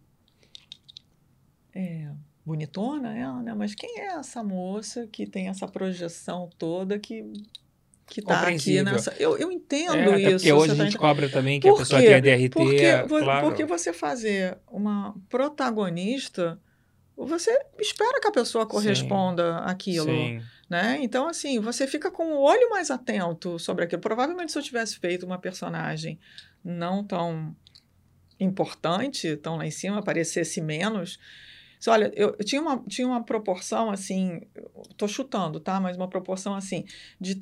[1.73, 2.09] É,
[2.45, 3.53] bonitona ela, né?
[3.53, 7.23] Mas quem é essa moça que tem essa projeção toda que
[8.07, 9.13] que tá aqui nessa.
[9.19, 10.37] Eu, eu entendo é, isso.
[10.37, 10.99] Porque hoje a gente tá...
[10.99, 12.07] cobra também que Por a pessoa quê?
[12.07, 12.49] tem a DRT.
[12.49, 13.47] Porque, claro.
[13.47, 16.57] porque você fazer uma protagonista,
[17.17, 19.63] você espera que a pessoa corresponda Sim.
[19.65, 20.05] àquilo.
[20.05, 20.41] Sim.
[20.69, 20.97] Né?
[21.01, 24.01] Então, assim, você fica com o olho mais atento sobre aquilo.
[24.01, 26.19] Provavelmente, se eu tivesse feito uma personagem
[26.63, 27.55] não tão
[28.39, 31.17] importante, tão lá em cima, aparecesse menos,
[31.87, 34.41] olha, eu, eu, tinha, uma, tinha uma proporção assim,
[34.89, 35.79] estou chutando, tá?
[35.79, 36.85] Mas uma proporção assim,
[37.19, 37.35] de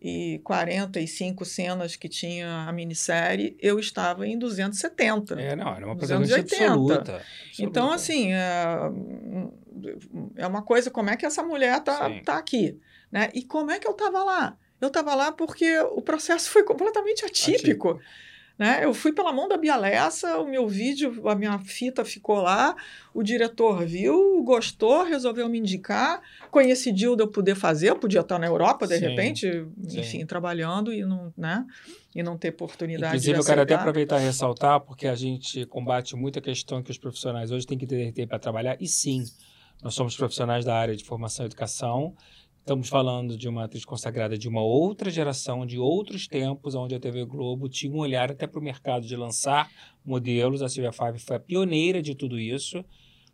[0.00, 5.40] 345 cenas que tinha a minissérie, eu estava em 270.
[5.40, 7.22] É, não, era uma protagonista absoluta, absoluta.
[7.58, 8.90] Então, assim, é,
[10.36, 12.78] é uma coisa, como é que essa mulher tá, tá aqui?
[13.10, 13.30] Né?
[13.34, 14.56] E como é que eu estava lá?
[14.80, 17.90] Eu estava lá porque o processo foi completamente atípico.
[17.90, 18.00] atípico.
[18.58, 18.84] Né?
[18.84, 22.74] Eu fui pela mão da Bialessa, o meu vídeo, a minha fita ficou lá,
[23.14, 28.36] o diretor viu, gostou, resolveu me indicar, coincidiu de eu poder fazer, eu podia estar
[28.36, 30.00] na Europa, de sim, repente, sim.
[30.00, 31.64] enfim, trabalhando e não, né?
[32.12, 35.64] e não ter oportunidade Inclusive, de eu quero até aproveitar e ressaltar, porque a gente
[35.66, 39.22] combate muita questão que os profissionais hoje têm que ter para trabalhar, e sim,
[39.80, 42.16] nós somos profissionais da área de formação e educação,
[42.68, 47.00] Estamos falando de uma atriz consagrada de uma outra geração, de outros tempos, onde a
[47.00, 49.70] TV Globo tinha um olhar até para o mercado de lançar
[50.04, 50.60] modelos.
[50.60, 52.84] A Silvia Five foi a pioneira de tudo isso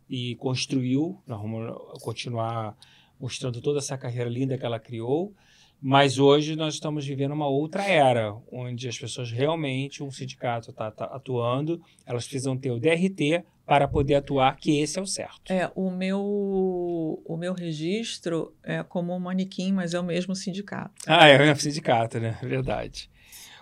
[0.09, 2.77] e construiu, nós vamos continuar
[3.19, 5.33] mostrando toda essa carreira linda que ela criou.
[5.81, 10.89] Mas hoje nós estamos vivendo uma outra era, onde as pessoas realmente, um sindicato está
[10.89, 15.51] tá atuando, elas precisam ter o DRT para poder atuar, que esse é o certo.
[15.51, 16.21] É, o meu,
[17.25, 20.93] o meu registro é como um manequim, mas é o mesmo sindicato.
[21.07, 22.37] Ah, é o mesmo sindicato, né?
[22.43, 23.09] Verdade.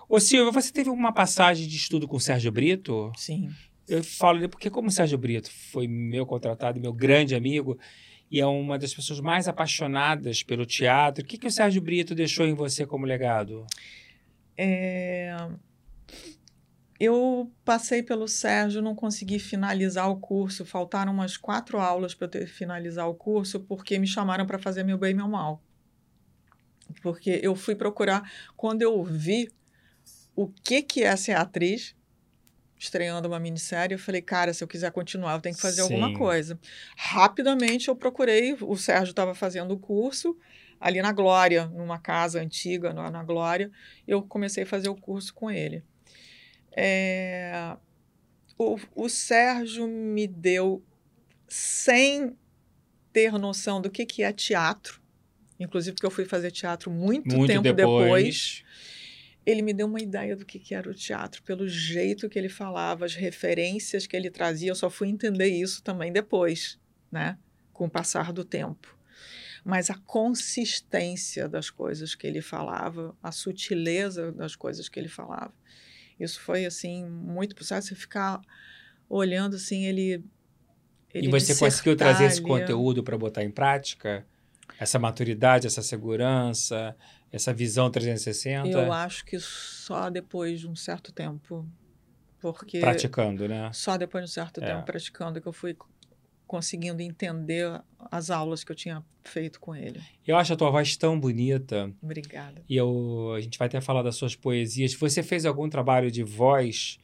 [0.09, 3.11] Ô Silvia, você teve uma passagem de estudo com o Sérgio Brito?
[3.15, 3.49] Sim.
[3.87, 7.79] Eu falo porque como o Sérgio Brito foi meu contratado, meu grande amigo,
[8.29, 12.13] e é uma das pessoas mais apaixonadas pelo teatro, o que, que o Sérgio Brito
[12.13, 13.65] deixou em você como legado?
[14.57, 15.35] É
[17.03, 22.29] eu passei pelo Sérgio, não consegui finalizar o curso, faltaram umas quatro aulas para eu
[22.29, 25.61] ter, finalizar o curso, porque me chamaram para fazer meu bem e meu mal.
[27.01, 29.51] Porque eu fui procurar, quando eu vi
[30.35, 31.95] o que, que é ser atriz,
[32.77, 35.93] estreando uma minissérie, eu falei, cara, se eu quiser continuar, eu tenho que fazer Sim.
[35.93, 36.59] alguma coisa.
[36.95, 40.37] Rapidamente eu procurei, o Sérgio estava fazendo o curso,
[40.79, 43.71] ali na Glória, numa casa antiga, na Glória,
[44.07, 45.83] eu comecei a fazer o curso com ele.
[46.75, 47.75] É,
[48.57, 50.83] o, o Sérgio me deu,
[51.47, 52.35] sem
[53.11, 55.01] ter noção do que, que é teatro,
[55.59, 57.75] inclusive porque eu fui fazer teatro muito, muito tempo depois.
[57.75, 58.63] depois.
[59.45, 62.49] ele me deu uma ideia do que, que era o teatro, pelo jeito que ele
[62.49, 64.71] falava, as referências que ele trazia.
[64.71, 66.79] Eu só fui entender isso também depois,
[67.11, 67.37] né?
[67.73, 68.97] com o passar do tempo.
[69.65, 75.53] Mas a consistência das coisas que ele falava, a sutileza das coisas que ele falava.
[76.19, 77.83] Isso foi assim muito puxado.
[77.83, 78.41] Você ficar
[79.09, 80.23] olhando assim, ele.
[81.13, 84.25] ele e você conseguiu trazer esse conteúdo para botar em prática?
[84.79, 86.95] Essa maturidade, essa segurança,
[87.31, 88.69] essa visão 360?
[88.69, 91.67] Eu acho que só depois de um certo tempo.
[92.39, 93.69] Porque praticando, né?
[93.73, 94.67] Só depois de um certo é.
[94.67, 95.77] tempo praticando que eu fui
[96.53, 97.81] conseguindo entender
[98.11, 99.99] as aulas que eu tinha feito com ele.
[100.27, 101.91] Eu acho a tua voz tão bonita.
[101.99, 102.61] Obrigada.
[102.69, 104.93] E eu, a gente vai até falar das suas poesias.
[104.93, 106.99] Você fez algum trabalho de voz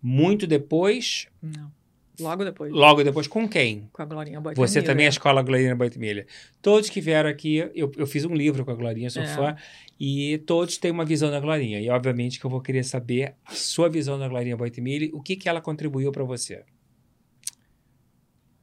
[0.00, 1.26] muito depois?
[1.42, 1.70] Não.
[2.18, 2.72] Logo depois.
[2.72, 3.90] Logo depois, com quem?
[3.92, 4.66] Com a Glorinha Boitemilha.
[4.66, 6.26] Você também é a escola Glorinha Boitemilha.
[6.62, 9.26] Todos que vieram aqui, eu, eu fiz um livro com a Glorinha, sou é.
[9.26, 9.54] fã,
[10.00, 11.78] e todos têm uma visão da Glorinha.
[11.78, 15.36] E obviamente que eu vou querer saber a sua visão da Glorinha Boitemilha, o que,
[15.36, 16.64] que ela contribuiu para você.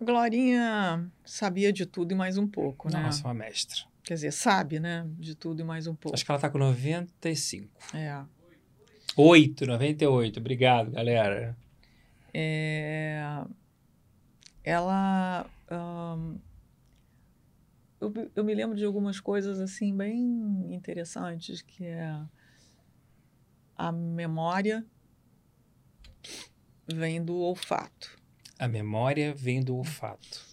[0.01, 3.03] Glorinha sabia de tudo e mais um pouco, né?
[3.03, 3.81] Nossa, uma mestra.
[4.03, 5.07] Quer dizer, sabe, né?
[5.19, 6.15] De tudo e mais um pouco.
[6.15, 7.69] Acho que ela tá com 95.
[7.93, 8.23] É.
[9.15, 10.39] 8, 98.
[10.39, 11.55] Obrigado, galera.
[12.33, 13.43] É...
[14.63, 15.45] Ela.
[17.99, 22.19] Eu, eu me lembro de algumas coisas assim bem interessantes, que é
[23.77, 24.83] a memória
[26.87, 28.20] vem do olfato.
[28.61, 30.45] A memória vem do olfato.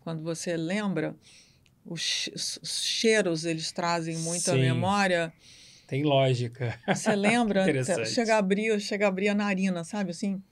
[0.00, 1.16] Quando você lembra,
[1.82, 4.60] os cheiros eles trazem muita Sim.
[4.60, 5.32] memória.
[5.86, 6.78] Tem lógica.
[6.86, 7.64] Você lembra?
[8.04, 10.42] chega a abrir, chega a abrir a narina, sabe assim?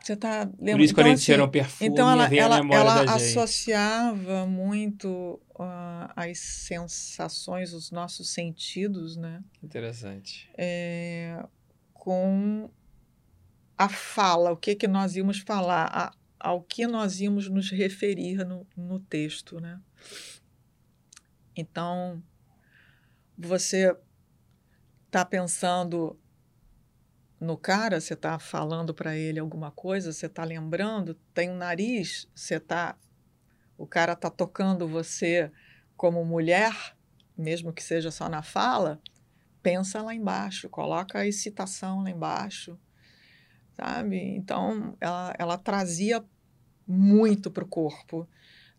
[0.00, 0.76] Você tá lembrando.
[0.76, 7.72] Por isso, então, assim, um perfume, então ela, ela, ela associava muito uh, as sensações,
[7.72, 9.42] os nossos sentidos, né?
[9.60, 10.48] Interessante.
[10.56, 11.44] É,
[11.92, 12.70] com
[13.80, 18.44] a fala, o que, que nós íamos falar, a, ao que nós íamos nos referir
[18.44, 19.80] no, no texto, né?
[21.56, 22.22] Então,
[23.38, 23.96] você
[25.06, 26.20] está pensando
[27.40, 32.28] no cara, você está falando para ele alguma coisa, você está lembrando, tem um nariz,
[32.34, 32.98] você está.
[33.78, 35.50] O cara está tocando você
[35.96, 36.94] como mulher,
[37.34, 39.00] mesmo que seja só na fala,
[39.62, 42.78] pensa lá embaixo, coloca a excitação lá embaixo,
[43.80, 44.16] sabe?
[44.36, 46.22] Então, ela, ela trazia
[46.86, 48.28] muito para o corpo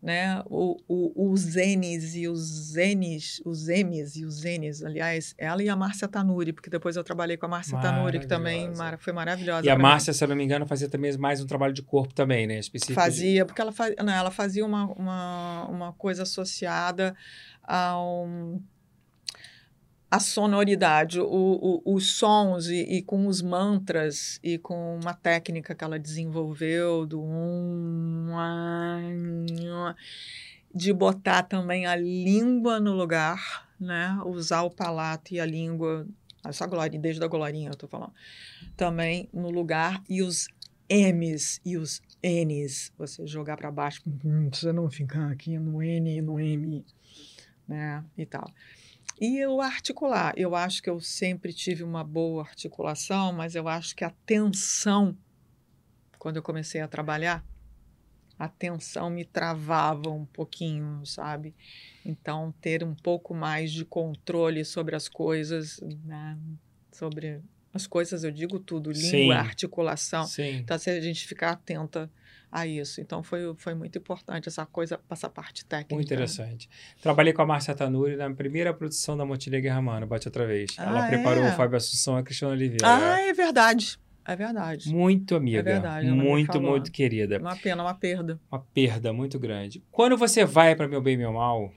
[0.02, 0.42] né?
[0.46, 5.68] O, o, os N's e os N's, os M's e os N's, aliás, ela e
[5.68, 9.64] a Márcia Tanuri, porque depois eu trabalhei com a Márcia Tanuri, que também foi maravilhosa.
[9.64, 12.12] E a Márcia, se eu não me engano, fazia também mais um trabalho de corpo
[12.12, 12.58] também, né?
[12.58, 13.44] Específico fazia, de...
[13.44, 17.14] porque ela, faz, não, ela fazia uma, uma, uma coisa associada
[17.62, 18.26] ao
[20.12, 25.74] a sonoridade, o, o, os sons e, e, com os mantras e com uma técnica
[25.74, 28.28] que ela desenvolveu do um,
[30.74, 34.20] de botar também a língua no lugar, né?
[34.26, 36.06] Usar o palato e a língua,
[36.44, 38.12] essa glória, desde a glorinha eu tô falando,
[38.76, 40.46] também no lugar e os
[40.90, 46.20] M's e os N's, você jogar para baixo, hum, você não ficar aqui no N
[46.20, 46.84] no M,
[47.66, 48.04] né?
[48.18, 48.52] E tal.
[49.20, 53.94] E eu articular, eu acho que eu sempre tive uma boa articulação, mas eu acho
[53.94, 55.16] que a tensão,
[56.18, 57.44] quando eu comecei a trabalhar,
[58.38, 61.54] a tensão me travava um pouquinho, sabe?
[62.04, 66.36] Então, ter um pouco mais de controle sobre as coisas, né?
[66.92, 67.40] sobre
[67.72, 69.40] as coisas, eu digo tudo, língua, Sim.
[69.40, 70.26] articulação.
[70.26, 70.58] Sim.
[70.58, 72.10] Então, se a gente ficar atenta
[72.52, 73.00] a isso.
[73.00, 75.94] Então foi, foi muito importante essa coisa, essa parte técnica.
[75.94, 76.68] Muito interessante.
[77.00, 80.76] Trabalhei com a Márcia Tanuri na primeira produção da Motilha Guerramana, Bate Outra Vez.
[80.78, 81.48] Ela ah, preparou é?
[81.48, 82.86] o Fábio Assunção e a Cristiana Oliveira.
[82.86, 83.98] Ah, é verdade.
[84.24, 84.94] É verdade.
[84.94, 85.58] Muito amiga.
[85.58, 86.10] É verdade.
[86.10, 87.38] Muito, muito querida.
[87.38, 88.38] Uma pena, uma perda.
[88.52, 89.82] Uma perda muito grande.
[89.90, 91.72] Quando você vai para Meu Bem Meu Mal,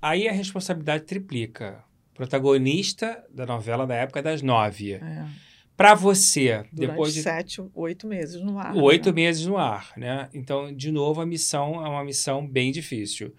[0.00, 1.82] aí a responsabilidade triplica.
[2.14, 4.92] Protagonista da novela da época das nove.
[4.92, 5.45] É
[5.76, 8.74] para você, Durante depois de sete, oito meses no ar.
[8.74, 9.14] Oito né?
[9.14, 10.28] meses no ar, né?
[10.32, 13.34] Então, de novo, a missão é uma missão bem difícil.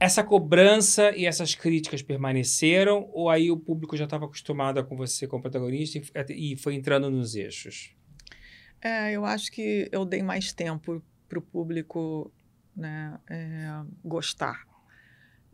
[0.00, 5.26] Essa cobrança e essas críticas permaneceram ou aí o público já estava acostumado com você
[5.28, 6.00] como protagonista
[6.30, 7.94] e foi entrando nos eixos?
[8.82, 12.32] É, eu acho que eu dei mais tempo para o público
[12.76, 14.66] né, é, gostar.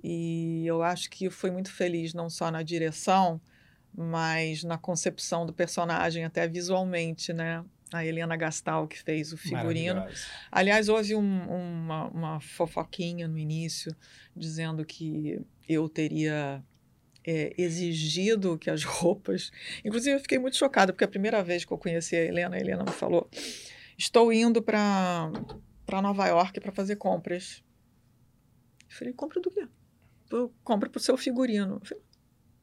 [0.03, 3.39] E eu acho que fui muito feliz não só na direção,
[3.95, 7.65] mas na concepção do personagem, até visualmente, né?
[7.93, 10.07] A Helena Gastal, que fez o figurino.
[10.51, 13.95] Aliás, houve um, uma, uma, fofoquinha no início,
[14.35, 16.63] dizendo que eu teria
[17.27, 19.51] é, exigido que as roupas.
[19.85, 22.61] Inclusive, eu fiquei muito chocada, porque a primeira vez que eu conheci a Helena, a
[22.61, 23.29] Helena me falou:
[23.99, 25.33] Estou indo para
[26.01, 27.61] Nova York para fazer compras.
[28.89, 29.67] Eu falei: Compra do quê?
[30.31, 31.81] Eu compro para o seu figurino.
[31.83, 32.05] Eu falei: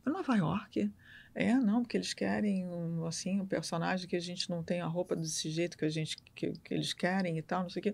[0.05, 0.89] Nova York?
[1.39, 4.87] É, não, porque eles querem um, assim, um personagem que a gente não tem a
[4.87, 7.83] roupa desse jeito que a gente que, que eles querem e tal, não sei o
[7.83, 7.93] quê.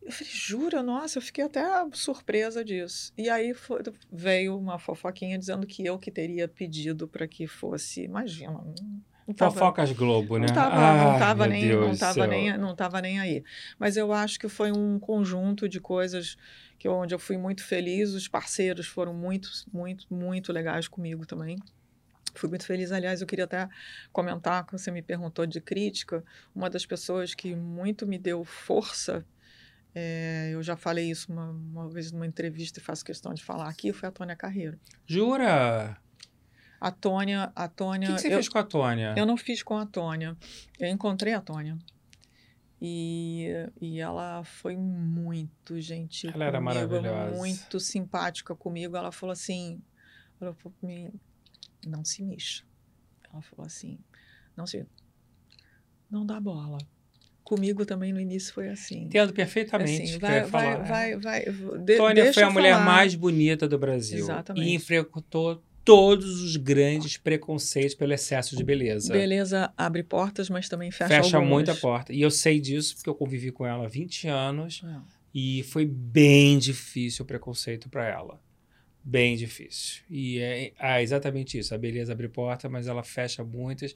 [0.00, 0.82] Eu falei, jura?
[0.82, 1.62] Nossa, eu fiquei até
[1.92, 3.12] surpresa disso.
[3.18, 8.04] E aí foi, veio uma fofoquinha dizendo que eu que teria pedido para que fosse,
[8.04, 8.64] imagina.
[9.26, 10.46] Não tava, Fofocas Globo, né?
[10.46, 13.44] Não estava ah, não tava nem, não tava nem, não tava nem aí.
[13.78, 16.38] Mas eu acho que foi um conjunto de coisas
[16.78, 18.14] que onde eu fui muito feliz.
[18.14, 21.58] Os parceiros foram muito, muito, muito legais comigo também.
[22.38, 22.92] Fui muito feliz.
[22.92, 23.68] Aliás, eu queria até
[24.12, 26.24] comentar, quando você me perguntou de crítica,
[26.54, 29.24] uma das pessoas que muito me deu força,
[29.94, 33.68] é, eu já falei isso uma, uma, vez numa entrevista e faço questão de falar
[33.68, 34.78] aqui, foi a Tônia Carreiro.
[35.06, 35.96] Jura?
[36.78, 37.50] A Tônia.
[37.56, 39.14] A Tônia o que, que você eu, fez com a Tônia?
[39.16, 40.36] Eu não fiz com a Tônia.
[40.78, 41.78] Eu encontrei a Tônia.
[42.80, 43.48] E,
[43.80, 47.36] e ela foi muito gentil ela comigo, era maravilhosa.
[47.36, 48.96] muito simpática comigo.
[48.96, 49.80] Ela falou assim,
[50.38, 51.10] ela falou mim,
[51.86, 52.64] não se mexa.
[53.32, 53.98] Ela falou assim,
[54.56, 54.84] não se,
[56.10, 56.78] não dá bola.
[57.44, 59.04] Comigo também no início foi assim.
[59.04, 60.02] Entendo perfeitamente.
[60.02, 60.84] Assim, vai, vai, falar.
[60.84, 61.44] vai, vai,
[61.78, 62.84] de, Tônia foi a mulher falar.
[62.84, 64.18] mais bonita do Brasil.
[64.18, 64.66] Exatamente.
[64.66, 69.12] E enfrentou todos os grandes preconceitos pelo excesso de beleza.
[69.12, 71.54] Beleza abre portas, mas também fecha Fecha algumas.
[71.54, 72.12] muita porta.
[72.12, 75.00] E eu sei disso porque eu convivi com ela há 20 anos é.
[75.32, 78.40] e foi bem difícil o preconceito para ela
[79.08, 80.02] bem difícil.
[80.10, 81.72] E é, é, exatamente isso.
[81.72, 83.94] A beleza abre porta, mas ela fecha muitas.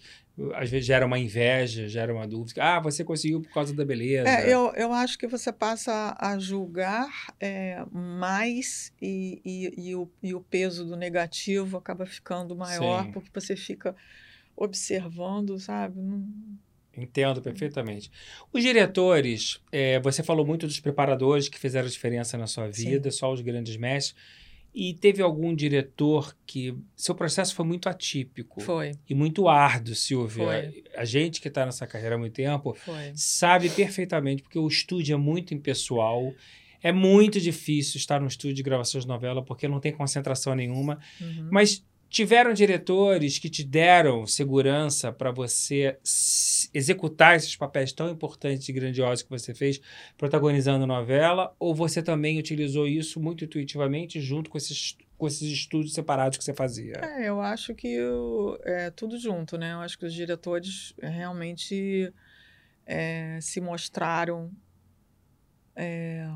[0.55, 2.63] Às vezes gera uma inveja, gera uma dúvida.
[2.63, 4.29] Ah, você conseguiu por causa da beleza.
[4.29, 10.09] É, eu, eu acho que você passa a julgar é, mais e, e, e, o,
[10.23, 13.11] e o peso do negativo acaba ficando maior, Sim.
[13.11, 13.97] porque você fica
[14.57, 16.01] observando, sabe?
[16.01, 16.25] Não,
[16.97, 18.11] Entendo perfeitamente.
[18.53, 23.19] Os diretores, é, você falou muito dos preparadores que fizeram diferença na sua vida, Sim.
[23.19, 24.15] só os grandes mestres.
[24.73, 26.77] E teve algum diretor que.
[26.95, 28.61] Seu processo foi muito atípico.
[28.61, 28.93] Foi.
[29.09, 30.45] E muito árduo, Silvia.
[30.45, 30.85] Foi.
[30.97, 33.13] A gente que está nessa carreira há muito tempo foi.
[33.15, 36.33] sabe perfeitamente, porque o estúdio é muito impessoal.
[36.83, 40.99] É muito difícil estar no estúdio de gravação de novela, porque não tem concentração nenhuma.
[41.21, 41.49] Uhum.
[41.51, 45.97] Mas tiveram diretores que te deram segurança para você
[46.75, 49.81] executar esses papéis tão importantes e grandiosos que você fez
[50.19, 51.55] protagonizando novela?
[51.59, 56.43] Ou você também utilizou isso muito intuitivamente junto com esses, com esses estudos separados que
[56.43, 56.95] você fazia?
[56.97, 59.73] É, eu acho que eu, é tudo junto, né?
[59.73, 62.13] Eu acho que os diretores realmente
[62.85, 64.51] é, se mostraram.
[65.77, 66.29] É,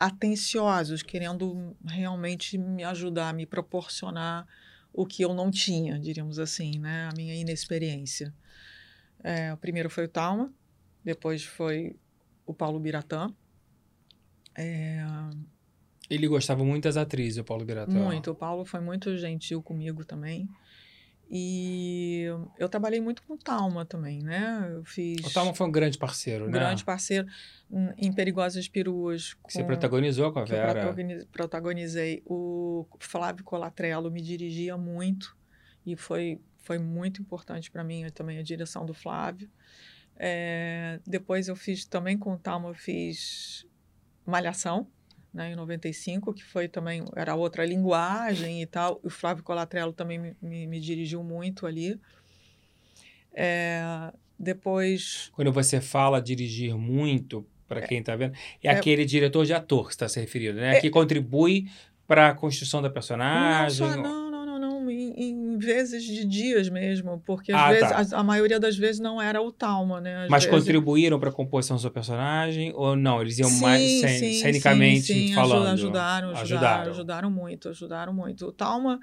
[0.00, 4.46] atenciosos, querendo realmente me ajudar, me proporcionar
[4.94, 7.10] o que eu não tinha, diríamos assim, né?
[7.12, 8.34] A minha inexperiência.
[9.22, 10.50] É, o primeiro foi o Talma,
[11.04, 11.94] depois foi
[12.46, 13.30] o Paulo Biratã.
[14.56, 15.04] É...
[16.08, 17.92] Ele gostava muito das atrizes, o Paulo Biratã.
[17.92, 18.30] Muito.
[18.30, 20.48] O Paulo foi muito gentil comigo também.
[21.32, 22.24] E
[22.58, 24.68] eu trabalhei muito com o Talma também, né?
[24.74, 25.24] Eu fiz.
[25.24, 26.52] O Talma foi um grande parceiro, um né?
[26.52, 27.28] Grande parceiro
[27.96, 29.34] em Perigosas Peruas.
[29.34, 30.92] Com, Você protagonizou com a Vera?
[30.98, 32.20] Eu protagonizei.
[32.26, 35.36] O Flávio Colatrello me dirigia muito
[35.86, 39.48] e foi, foi muito importante para mim também a direção do Flávio.
[40.16, 43.64] É, depois eu fiz também com o Talma, eu fiz
[44.26, 44.88] Malhação
[45.32, 49.00] né, em 95, que foi também, era outra linguagem e tal.
[49.02, 52.00] O Flávio Colatrello também me, me, me dirigiu muito ali.
[53.32, 55.30] É, depois.
[55.32, 57.86] Quando você fala dirigir muito, para é.
[57.86, 60.76] quem está vendo, é, é, aquele diretor de ator que está se referindo, né?
[60.76, 61.68] É, que contribui
[62.06, 63.86] para a construção da personagem.
[63.86, 64.19] Não, só, não,
[65.64, 68.16] vezes de dias mesmo, porque ah, vezes, tá.
[68.16, 70.24] a, a, maioria das vezes não era o Talma, né?
[70.24, 70.58] Às Mas vezes...
[70.58, 73.20] contribuíram para a composição do seu personagem ou não?
[73.20, 75.68] Eles iam sim, mais sim, cenicamente sim, sim, falando?
[75.68, 78.46] Ajudaram, ajudaram, ajudaram, ajudaram muito, ajudaram muito.
[78.46, 78.98] O Talma,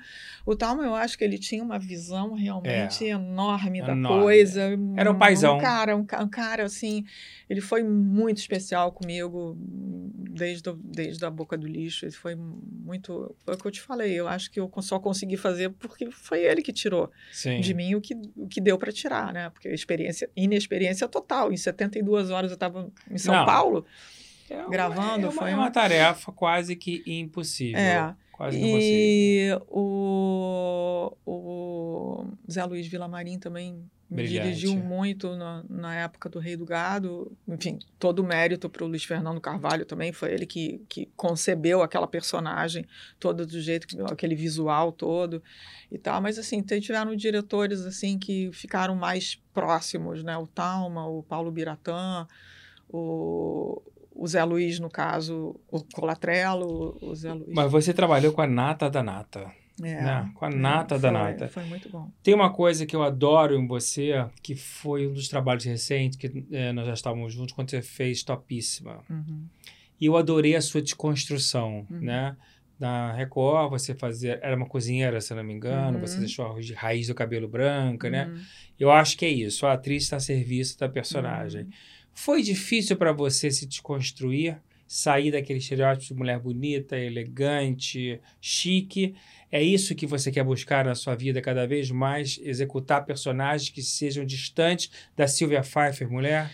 [0.45, 4.24] o Talma, eu acho que ele tinha uma visão realmente é, enorme da enorme.
[4.24, 4.62] coisa.
[4.95, 5.58] Era um paizão.
[5.58, 7.05] Um cara, um, um cara assim,
[7.49, 9.58] ele foi muito especial comigo
[10.38, 12.05] desde, desde a boca do lixo.
[12.05, 13.36] Ele foi muito.
[13.43, 14.14] Foi o que eu te falei.
[14.14, 17.59] Eu acho que eu só consegui fazer porque foi ele que tirou Sim.
[17.59, 19.49] de mim o que, o que deu para tirar, né?
[19.49, 21.51] Porque experiência, inexperiência total.
[21.51, 23.45] Em 72 horas eu estava em São Não.
[23.45, 23.85] Paulo
[24.49, 25.25] é uma, gravando.
[25.25, 27.79] É uma, foi uma, uma tarefa quase que impossível.
[27.79, 28.15] É.
[28.38, 34.47] Quase e o, o Zé Luiz Vilamarim também me Brilhante.
[34.49, 37.35] dirigiu muito na, na época do Rei do Gado.
[37.47, 40.13] Enfim, todo o mérito para o Luiz Fernando Carvalho também.
[40.13, 42.85] Foi ele que, que concebeu aquela personagem,
[43.19, 45.43] todo do jeito, aquele visual todo
[45.91, 46.21] e tal.
[46.21, 50.38] Mas, assim, tiveram diretores, assim, que ficaram mais próximos, né?
[50.38, 52.25] O Talma, o Paulo Biratã,
[52.88, 53.81] o,
[54.18, 57.53] o Zé Luiz, no caso, o Colatrello, o Zé Luiz.
[57.53, 59.51] Mas você trabalhou com a nata da nata.
[59.82, 60.32] É, né?
[60.34, 61.47] Com a nata foi, da nata.
[61.49, 62.09] Foi muito bom.
[62.24, 66.45] Tem uma coisa que eu adoro em você, que foi um dos trabalhos recentes, que
[66.51, 69.03] é, nós já estávamos juntos, quando você fez Topíssima.
[69.07, 69.45] Uhum.
[70.01, 71.99] E eu adorei a sua desconstrução, uhum.
[72.01, 72.36] né?
[72.80, 74.39] Na Record, você fazia...
[74.41, 75.97] Era uma cozinheira, se não me engano.
[75.97, 76.01] Uhum.
[76.01, 78.28] Você deixou a raiz do cabelo branca, né?
[78.28, 78.41] Uhum.
[78.80, 79.65] Eu acho que é isso.
[79.65, 81.68] A atriz está a serviço da personagem.
[82.20, 84.57] Foi difícil para você se desconstruir?
[84.88, 89.13] Sair daquele estereótipo de mulher bonita, elegante, chique
[89.51, 92.39] é isso que você quer buscar na sua vida cada vez mais?
[92.41, 96.51] Executar personagens que sejam distantes da Sylvia Pfeiffer, mulher?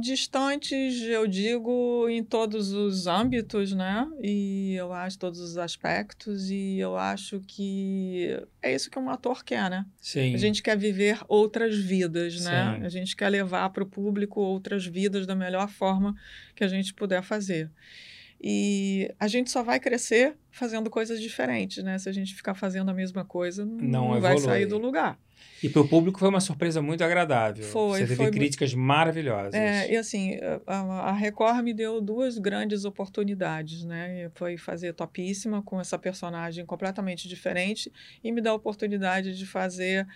[0.00, 4.08] Distantes, eu digo, em todos os âmbitos, né?
[4.22, 9.44] E eu acho todos os aspectos, e eu acho que é isso que um ator
[9.44, 9.86] quer, né?
[10.00, 10.34] Sim.
[10.34, 12.76] A gente quer viver outras vidas, né?
[12.76, 12.84] Sim.
[12.84, 16.14] A gente quer levar para o público outras vidas da melhor forma
[16.54, 17.70] que a gente puder fazer.
[18.40, 21.96] E a gente só vai crescer fazendo coisas diferentes, né?
[21.98, 25.16] Se a gente ficar fazendo a mesma coisa, não, não vai sair do lugar.
[25.62, 27.64] E para o público foi uma surpresa muito agradável.
[27.64, 28.00] Foi.
[28.00, 28.86] Você teve foi críticas muito...
[28.86, 29.54] maravilhosas.
[29.54, 30.36] É, e assim,
[30.66, 30.76] a,
[31.08, 34.28] a, Record me deu duas grandes oportunidades, né?
[34.34, 37.92] Foi fazer Topíssima com essa personagem completamente diferente
[38.24, 40.06] e me dar a oportunidade de fazer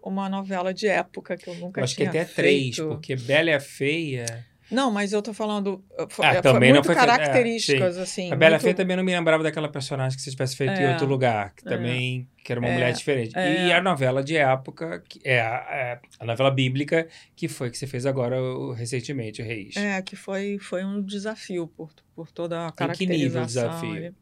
[0.00, 2.76] uma novela de época que eu nunca eu acho tinha que até feito.
[2.76, 5.84] três, porque Bela e a Feia não, mas eu tô falando.
[6.20, 8.32] Ah, é, também muito não foi características, é, assim.
[8.32, 8.62] A Bela muito...
[8.62, 11.54] Fé também não me lembrava daquela personagem que você tivesse feito é, em outro lugar,
[11.54, 11.70] que é.
[11.70, 13.32] também que era uma é, mulher diferente.
[13.36, 13.74] E é.
[13.74, 17.06] a novela de época, que é a, a, novela bíblica,
[17.36, 18.36] que foi que você fez agora
[18.74, 19.76] recentemente, o Reis.
[19.76, 23.14] É, que foi, foi um desafio por, por toda a caracterização.
[23.14, 24.14] Em que nível desafio?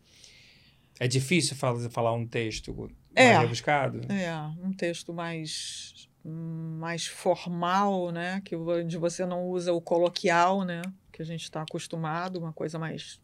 [0.98, 2.74] É difícil falar, falar um texto
[3.14, 4.00] mais rebuscado?
[4.12, 8.40] É, um texto mais mais formal, né?
[8.44, 10.82] Que onde você não usa o coloquial, né?
[11.12, 13.20] Que a gente está acostumado, uma coisa mais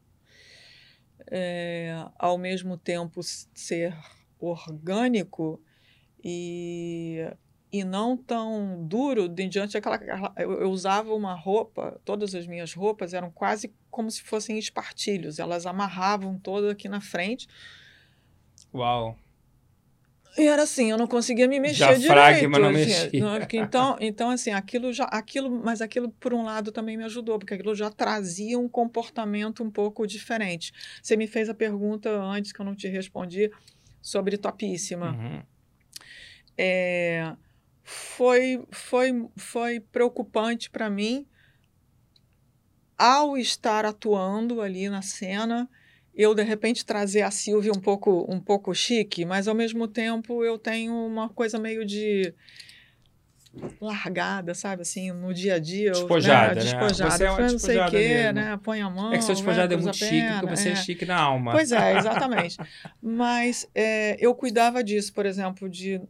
[1.31, 3.97] é, ao mesmo tempo ser
[4.39, 5.61] orgânico
[6.23, 7.19] e,
[7.73, 10.33] e não tão duro de diante daquela.
[10.37, 15.39] Eu, eu, usava uma roupa, todas as minhas roupas eram quase como se fossem espartilhos,
[15.39, 17.49] elas amarravam todas aqui na frente.
[18.75, 19.17] Uau!
[20.39, 22.61] E era assim, eu não conseguia me mexer Diafragma direito.
[22.61, 23.21] não assim, mexia.
[23.21, 27.05] não, porque então, então, assim, aquilo já, aquilo, mas aquilo por um lado também me
[27.05, 30.73] ajudou, porque aquilo já trazia um comportamento um pouco diferente.
[31.03, 33.51] Você me fez a pergunta antes que eu não te respondi
[34.03, 35.13] sobre topíssima.
[35.13, 35.43] Uhum.
[36.59, 37.35] É,
[37.83, 41.27] foi, foi, foi preocupante para mim
[42.99, 45.69] ao estar atuando ali na cena
[46.17, 50.43] eu de repente trazer a Silvia um pouco um pouco chique, mas ao mesmo tempo
[50.43, 52.35] eu tenho uma coisa meio de
[53.81, 55.93] largada, sabe, assim, no dia a dia.
[55.93, 56.55] Despojada, né?
[56.55, 56.61] né?
[56.61, 57.11] Despojada.
[57.11, 58.59] Você é uma não sei o quê, né?
[58.63, 59.13] Põe a mão.
[59.13, 59.83] É que seu despojado é né?
[59.83, 60.73] muito Cruza a chique, perna, porque você é.
[60.73, 60.77] é.
[60.77, 61.53] chique na alma.
[61.53, 62.57] Pois é, exatamente.
[63.03, 66.01] Mas é, eu cuidava disso, por exemplo, de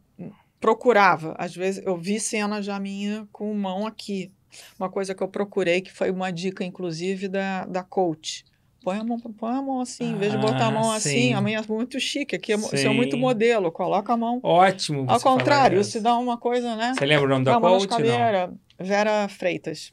[0.61, 1.35] procurava.
[1.39, 4.33] Às vezes eu vi cena já minha com mão aqui.
[4.79, 8.45] Uma coisa que eu procurei, que foi uma dica, inclusive, da, da coach.
[8.87, 11.11] Põe a mão, põe a mão assim, em vez de botar a mão Ah, assim,
[11.11, 11.35] sim.
[11.35, 14.39] a minha é muito chique, aqui é, isso é muito modelo, coloca a mão.
[14.45, 15.07] Ótimo.
[15.09, 15.91] Ao contrário, isso.
[15.91, 16.95] se dá uma coisa, né?
[16.97, 17.91] Você lembra o nome da mão coach?
[17.91, 17.97] Não.
[17.97, 18.51] caveiras.
[18.79, 19.93] Vera Freitas.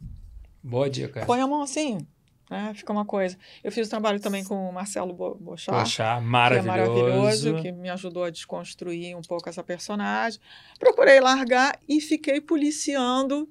[0.62, 1.26] Boa dica.
[1.26, 2.06] Põe a mão assim,
[2.52, 2.72] né?
[2.76, 3.36] Fica uma coisa.
[3.64, 5.76] Eu fiz trabalho também com o Marcelo Bo- Bochart.
[5.80, 6.68] Poxa, que é maravilhoso.
[6.68, 10.40] maravilhoso, que me ajudou a desconstruir um pouco essa personagem.
[10.78, 13.50] Procurei largar e fiquei policiando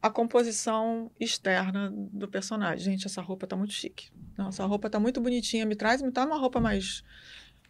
[0.00, 2.92] a composição externa do personagem.
[2.92, 4.10] Gente, essa roupa tá muito chique.
[4.36, 5.66] Não, essa roupa tá muito bonitinha.
[5.66, 7.02] Me traz, me dá uma roupa mais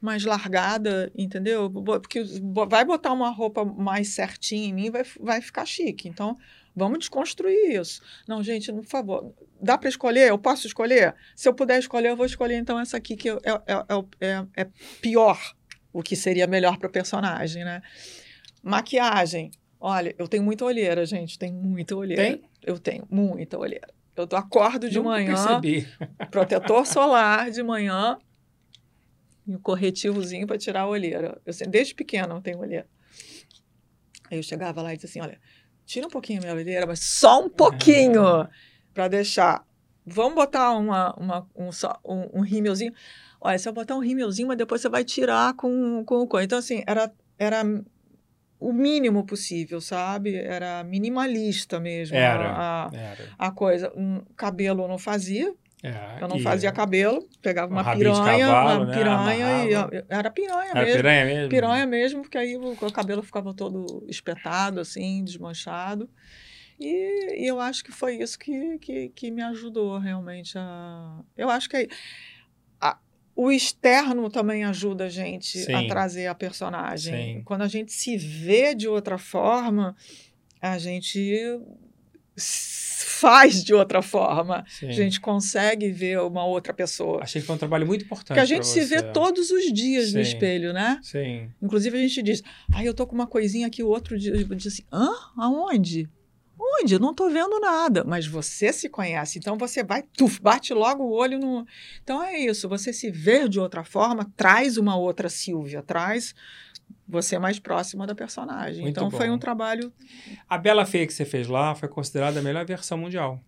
[0.00, 1.68] mais largada, entendeu?
[1.70, 2.22] Porque
[2.68, 6.08] vai botar uma roupa mais certinha em mim, vai, vai ficar chique.
[6.08, 6.36] Então,
[6.74, 8.00] vamos desconstruir isso.
[8.26, 10.28] Não, gente, por favor, dá para escolher?
[10.28, 11.14] Eu posso escolher?
[11.34, 13.74] Se eu puder escolher, eu vou escolher então essa aqui, que é, é,
[14.20, 14.68] é, é, é
[15.00, 15.38] pior,
[15.92, 17.82] o que seria melhor para o personagem, né?
[18.62, 19.50] Maquiagem.
[19.80, 22.22] Olha, eu tenho muita olheira, gente, tenho muita olheira.
[22.22, 22.50] Tem?
[22.62, 23.88] Eu tenho muita olheira.
[24.16, 25.88] Eu acordo de Nunca manhã, percebi.
[26.30, 28.18] protetor solar de manhã
[29.46, 31.40] e o corretivozinho para tirar a olheira.
[31.46, 32.86] Eu desde pequena eu tenho olheira.
[34.30, 35.40] Aí eu chegava lá e dizia assim, olha,
[35.86, 38.48] tira um pouquinho a minha olheira, mas só um pouquinho
[38.92, 39.64] para deixar.
[40.04, 41.70] Vamos botar uma, uma, um,
[42.04, 42.92] um, um rímelzinho.
[43.40, 46.44] Olha, você vai botar um rímelzinho, mas depois você vai tirar com, com o coisa.
[46.44, 47.62] Então, assim, era, era
[48.60, 50.34] o mínimo possível, sabe?
[50.36, 52.52] Era minimalista mesmo Era.
[52.52, 53.28] a, Era.
[53.38, 53.92] a coisa.
[53.96, 55.52] Um, cabelo eu não fazia,
[55.82, 58.96] É, eu não e- fazia cabelo, pegava Um uma piranha, cavalo, uma né?
[58.98, 59.94] piranha e Amarrava.
[59.96, 60.96] eu- era piranha Era mesmo.
[60.96, 61.48] piranha mesmo?
[61.48, 66.08] Piranha mesmo, porque aí o, o cabelo ficava todo espetado, assim, desmanchado.
[66.80, 71.20] E, e eu acho que foi isso que, que, que me ajudou realmente a.
[71.36, 71.94] Eu acho que aí- a-
[73.38, 75.86] o externo também ajuda a gente a Sim.
[75.86, 77.36] trazer a personagem.
[77.36, 77.42] Sim.
[77.44, 79.94] Quando a gente se vê de outra forma,
[80.60, 81.40] a gente
[82.36, 84.64] faz de outra forma.
[84.68, 84.88] Sim.
[84.88, 87.22] A gente consegue ver uma outra pessoa.
[87.22, 88.26] Achei que foi um trabalho muito importante.
[88.26, 90.32] Porque a gente se vê todos os dias no Sim.
[90.32, 90.98] espelho, né?
[91.00, 91.48] Sim.
[91.62, 92.42] Inclusive a gente diz,
[92.74, 95.10] ai, eu tô com uma coisinha aqui, o outro dia diz assim, hã?
[95.36, 96.08] Aonde?
[96.58, 96.98] Onde?
[96.98, 98.02] Não tô vendo nada.
[98.04, 101.66] Mas você se conhece, então você vai, tuf, bate logo o olho no.
[102.02, 106.34] Então é isso, você se ver de outra forma, traz uma outra Silvia, traz
[107.06, 108.82] você mais próxima da personagem.
[108.82, 109.34] Muito então foi bom.
[109.34, 109.92] um trabalho.
[110.48, 113.40] A Bela Feia que você fez lá foi considerada a melhor versão mundial.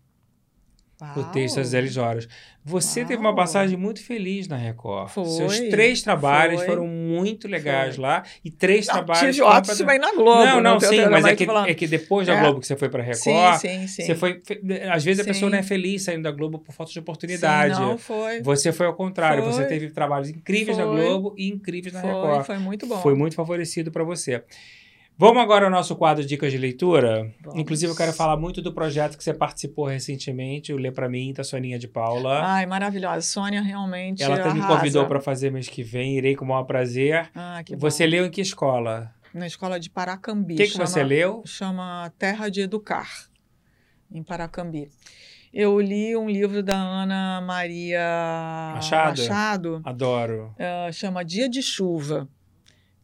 [1.16, 2.28] O texto às 10 horas.
[2.62, 3.36] Você teve uma Uau.
[3.36, 5.08] passagem muito feliz na Record.
[5.08, 6.66] Foi, Seus três trabalhos foi.
[6.66, 8.02] foram muito legais Foi.
[8.02, 8.22] lá.
[8.44, 9.34] E três Não, trabalhos.
[9.34, 10.44] tive ótimo se bem na Globo.
[10.44, 12.40] Não, não, tem sim, mas é que, é que depois da É.
[12.42, 14.02] Globo que você foi pra Sim, Record, sim, sim.
[14.04, 14.42] você foi.
[14.92, 15.30] Às vezes a Sim.
[15.30, 17.74] pessoa não é feliz saindo da Globo por falta de oportunidade.
[17.74, 18.42] Sim, não, foi.
[18.42, 20.84] Você foi ao contrário, você teve trabalhos incríveis na.
[20.84, 22.44] Globo e incríveis na Record.
[22.44, 23.00] foi muito bom.
[23.00, 24.42] Foi muito favorecido para você.
[25.20, 27.30] Vamos agora ao nosso quadro Dicas de Leitura.
[27.42, 27.60] Vamos.
[27.60, 31.34] Inclusive, eu quero falar muito do projeto que você participou recentemente, o Lê Pra Mim,
[31.34, 32.40] da Soninha de Paula.
[32.42, 33.20] Ai, maravilhosa.
[33.20, 36.64] Sônia realmente Ela até me convidou para fazer mês que vem, irei com o maior
[36.64, 37.30] prazer.
[37.34, 38.12] Ah, que você bom.
[38.12, 39.14] leu em que escola?
[39.34, 40.54] Na escola de Paracambi.
[40.54, 41.42] O que, que chama, você leu?
[41.44, 43.10] Chama Terra de Educar,
[44.10, 44.88] em Paracambi.
[45.52, 49.20] Eu li um livro da Ana Maria Machado?
[49.20, 50.54] Machado Adoro.
[50.58, 52.26] eh, chama Dia de Chuva.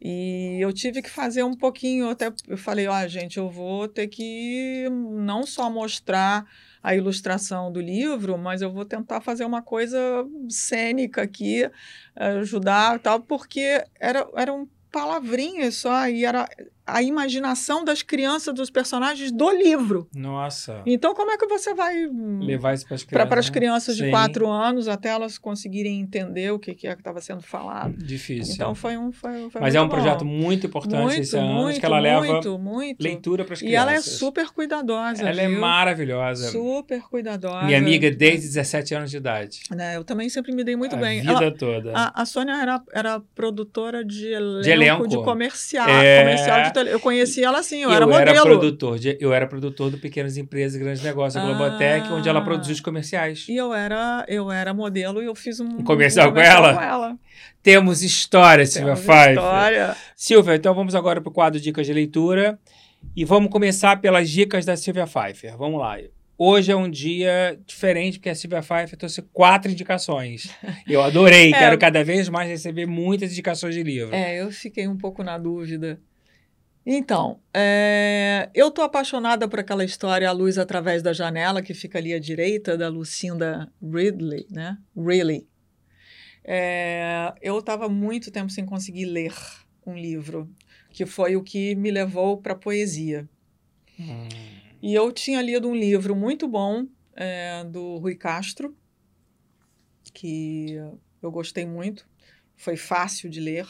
[0.01, 4.09] E eu tive que fazer um pouquinho, até eu falei, ó, gente, eu vou ter
[4.09, 6.47] que não só mostrar
[6.83, 9.99] a ilustração do livro, mas eu vou tentar fazer uma coisa
[10.49, 11.69] cênica aqui,
[12.15, 16.49] ajudar e tal, porque era, eram palavrinhas só, e era,
[16.87, 20.09] a imaginação das crianças, dos personagens do livro.
[20.15, 20.83] Nossa.
[20.87, 21.95] Então, como é que você vai
[22.41, 23.29] levar isso para as crianças?
[23.29, 27.01] Para as crianças de quatro anos, até elas conseguirem entender o que, que é que
[27.01, 27.97] estava sendo falado.
[27.97, 28.55] Difícil.
[28.55, 29.11] Então, foi um.
[29.11, 29.95] Foi, foi Mas é um bom.
[29.95, 33.03] projeto muito importante muito, esse ano, muito, que ela leva muito, muito.
[33.03, 33.73] leitura para as crianças.
[33.73, 35.23] E ela é super cuidadosa.
[35.23, 35.57] Ela é viu?
[35.57, 36.51] é maravilhosa.
[36.51, 37.65] Super cuidadosa.
[37.65, 39.61] Minha amiga desde 17 anos de idade.
[39.71, 41.21] Né, eu também sempre me dei muito a bem.
[41.21, 41.93] vida ela, toda.
[41.95, 45.09] A, a Sônia era, era produtora de elenco, de, elenco.
[45.09, 45.89] de comercial.
[45.89, 46.21] É...
[46.21, 48.31] comercial de Eu conheci ela assim, eu, eu era modelo.
[48.31, 52.15] Era produtor de, eu era produtor do Pequenas Empresas e Grandes Negócios, a Globotec, Ah.
[52.15, 53.47] onde ela produziu os comerciais.
[53.49, 56.75] E eu era, eu era modelo e eu fiz um, Um comercial um com ela?
[56.75, 57.19] com ela.
[57.63, 59.31] Temos história, Silvia Pfeiffer.
[59.35, 59.97] história.
[60.15, 62.59] Silvia, então vamos agora para o quadro Dicas de Leitura.
[63.15, 65.57] E vamos começar pelas dicas da Silvia Pfeiffer.
[65.57, 65.97] Vamos lá.
[66.39, 70.51] Hoje é um dia diferente, porque a Silvia Pfeiffer trouxe quatro indicações.
[70.87, 71.59] Eu adorei, É.
[71.59, 74.15] quero cada vez mais receber muitas indicações de livro.
[74.15, 75.99] É, eu fiquei um pouco na dúvida.
[76.89, 81.99] Então, é, eu tô apaixonada por aquela história A Luz Através da Janela, que fica
[81.99, 84.79] ali à direita, da Lucinda Ridley, né?
[84.97, 85.49] Ridley.
[86.45, 89.35] É, eu estava muito tempo sem conseguir ler
[89.85, 90.49] um livro,
[90.91, 93.29] que foi o que me levou para a poesia.
[93.99, 94.29] Hum.
[94.81, 98.77] E eu tinha lido um livro muito bom é, do Rui Castro,
[100.15, 100.77] que
[101.21, 102.09] eu gostei muito,
[102.55, 103.67] foi fácil de ler.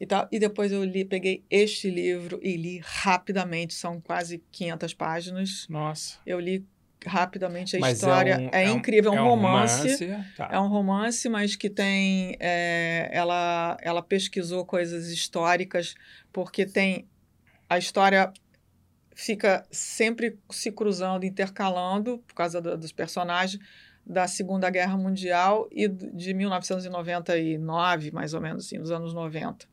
[0.00, 0.26] E, tal.
[0.32, 5.66] e depois eu li, peguei este livro e li rapidamente, são quase 500 páginas.
[5.68, 6.18] Nossa.
[6.24, 6.66] Eu li
[7.04, 9.82] rapidamente a Mas história, um- é, um- incrível, é um romance.
[10.06, 10.34] romance.
[10.36, 10.48] Tá.
[10.52, 12.36] É um romance, mas que tem.
[12.40, 15.94] é, ela, ela pesquisou coisas históricas,
[16.32, 17.06] porque tem.
[17.68, 18.32] A história
[19.14, 23.62] fica sempre se cruzando, intercalando, por causa do- dos personagens,
[24.10, 26.34] da Segunda Guerra Mundial e de
[27.14, 29.66] 1999, mais ou menos, assim, dos anos 90,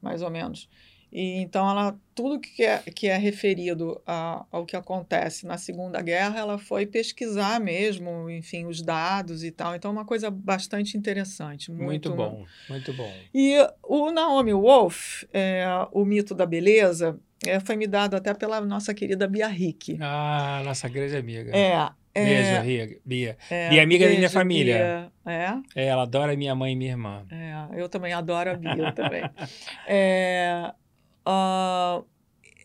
[0.00, 0.68] mais ou menos.
[1.12, 6.02] E então ela tudo que é, que é referido a- ao que acontece na Segunda
[6.02, 9.74] Guerra, ela foi pesquisar mesmo, enfim, os dados e tal.
[9.76, 13.14] Então é uma coisa bastante interessante, muito, Muito bom, muito bom.
[13.32, 18.60] E o Naomi Wolf, é, o mito da beleza, é, foi me dado até pela
[18.60, 19.96] nossa querida Bia Hick.
[20.00, 21.56] Ah, nossa grande amiga.
[21.56, 21.88] É,
[22.20, 23.38] é, Ria- Bia.
[23.50, 25.10] é, Bia é amiga da minha beijo, família.
[25.24, 25.32] Bia.
[25.32, 27.26] É, É, ela adora minha mãe e minha irmã.
[27.30, 29.22] é, eu também adoro a Bia também.
[29.88, 30.72] É,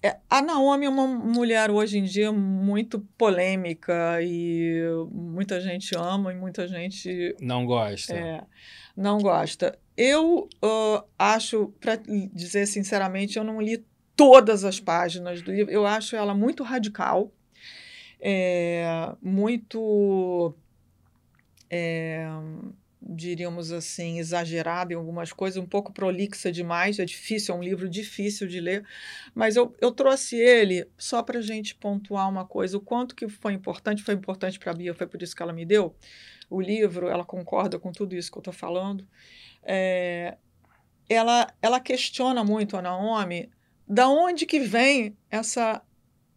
[0.04, 4.82] é, a Naomi é uma mulher hoje em dia muito polêmica e
[5.12, 8.14] muita gente ama e muita gente Não gosta.
[8.16, 8.42] É,
[8.98, 9.78] não gosta.
[9.96, 11.98] Eu ah, acho, para
[12.34, 13.86] dizer sinceramente, eu não li
[14.16, 15.72] todas as páginas do livro.
[15.72, 17.32] Eu acho ela muito radical,
[18.22, 18.86] é,
[19.22, 20.54] muito,
[21.70, 22.28] é,
[23.02, 27.00] diríamos assim, exagerada em algumas coisas, um pouco prolixa demais.
[27.00, 28.86] É difícil, é um livro difícil de ler.
[29.34, 32.78] Mas eu, eu trouxe ele só para a gente pontuar uma coisa.
[32.78, 35.54] O quanto que foi importante, foi importante para a Bia, foi por isso que ela
[35.54, 35.96] me deu
[36.50, 39.08] o livro, ela concorda com tudo isso que eu estou falando.
[39.64, 40.38] É,
[41.10, 43.50] ela, ela questiona muito a Naomi
[43.88, 45.82] da onde que vem essa,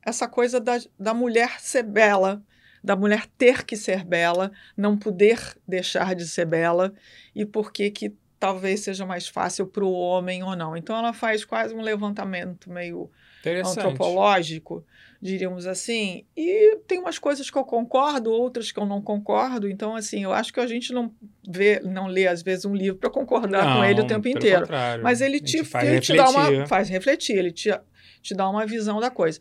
[0.05, 2.43] essa coisa da, da mulher ser bela,
[2.83, 6.93] da mulher ter que ser bela, não poder deixar de ser bela,
[7.35, 10.77] e por que que talvez seja mais fácil para o homem ou não.
[10.77, 13.11] Então ela faz quase um levantamento meio
[13.65, 14.85] antropológico,
[15.21, 19.67] diríamos assim, e tem umas coisas que eu concordo, outras que eu não concordo.
[19.67, 21.11] Então, assim, eu acho que a gente não
[21.49, 24.61] vê, não lê às vezes um livro para concordar com ele o Não, tempo inteiro.
[24.61, 25.03] contrário.
[25.03, 26.57] Mas ele te, ele te dá refletir.
[26.59, 27.71] uma, faz refletir, ele te,
[28.21, 29.41] te dá uma visão da coisa.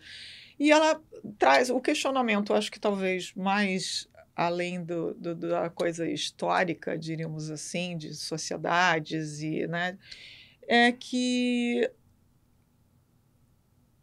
[0.63, 1.01] E ela
[1.37, 7.97] traz o questionamento, acho que talvez mais além do, do- da coisa histórica, diríamos assim,
[7.97, 9.97] de sociedades e, né,
[10.65, 11.91] é que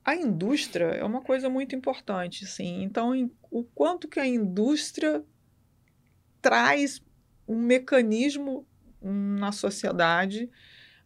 [0.05, 2.83] a indústria é uma coisa muito importante, sim.
[2.83, 5.25] Então, o quanto que a indústria
[6.43, 7.03] traz
[7.47, 8.67] um mecanismo
[9.03, 10.51] na sociedade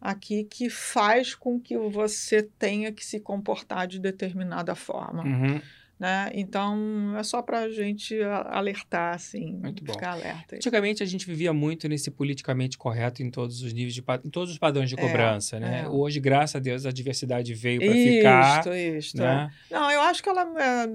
[0.04, 5.60] aqui que faz com que você tenha que se comportar de determinada forma, Uhum.
[5.98, 6.30] né?
[6.34, 8.14] Então, é só para a gente
[8.50, 9.94] alertar, assim, Muito bom.
[9.94, 10.56] ficar alerta.
[10.56, 14.50] Antigamente a gente vivia muito nesse politicamente correto em todos os níveis de em todos
[14.50, 15.84] os padrões de É, cobrança, né?
[15.84, 15.88] é.
[15.88, 19.18] Hoje, graças a Deus, a diversidade veio para ficar, Isto, isto.
[19.22, 19.50] né?
[19.70, 19.74] é.
[19.74, 20.42] Não, eu acho que ela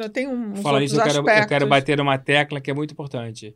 [0.06, 2.92] é, tem um, outros isso, eu quero, eu quero bater numa tecla que é muito
[2.92, 3.56] importante.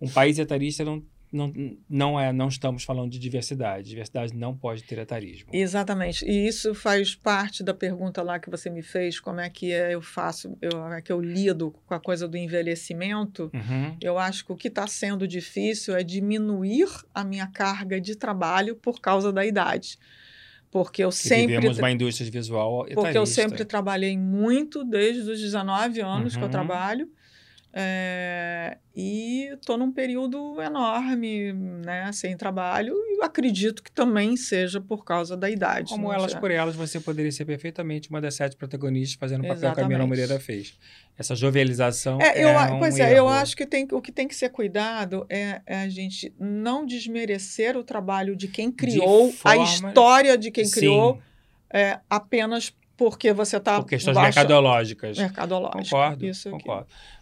[0.00, 1.02] Um país etarista não,
[1.34, 1.52] não,
[1.88, 3.88] não é, não estamos falando de diversidade.
[3.88, 5.50] Diversidade não pode ter etarismo.
[5.52, 6.24] Exatamente.
[6.24, 9.94] E isso faz parte da pergunta lá que você me fez, como é que é,
[9.94, 13.50] eu faço, eu, é que eu lido com a coisa do envelhecimento.
[13.52, 13.96] Uhum.
[14.00, 18.76] Eu acho que o que está sendo difícil é diminuir a minha carga de trabalho
[18.76, 19.98] por causa da idade.
[20.70, 23.42] porque eu Que sempre vivemos uma indústria visual porque eu etarista.
[23.42, 26.50] sempre trabalhei muito desde os 19 anos que eu Uhum.
[26.50, 27.08] trabalho.
[27.76, 35.04] É, e estou num período enorme, né, sem trabalho, e acredito que também seja por
[35.04, 35.88] causa da idade.
[35.88, 36.40] Como não elas sei.
[36.40, 39.82] por elas, você poderia ser perfeitamente uma das sete protagonistas fazendo o papel que a.
[39.82, 40.78] Camila Moreira fez.
[41.18, 43.28] Essa jovialização É, é, eu, a- um pois é, eu erro.
[43.30, 47.76] acho que tem, o que tem que ser cuidado é, é a gente não desmerecer
[47.76, 51.20] o trabalho de quem criou, forma- a história de quem Sim, criou,
[51.72, 55.18] é, apenas porque você está por questões mercadológicas.
[55.18, 55.88] mercadológicas.
[55.90, 56.58] Concordo, Isso aqui.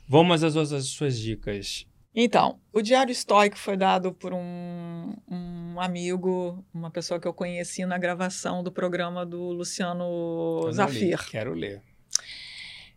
[0.09, 1.87] Vamos às outras suas dicas.
[2.15, 7.87] Então, o Diário Estoico foi dado por um, um amigo, uma pessoa que eu conheci
[7.87, 11.31] na gravação do programa do Luciano Eu não li, Zafir.
[11.31, 11.81] Quero ler.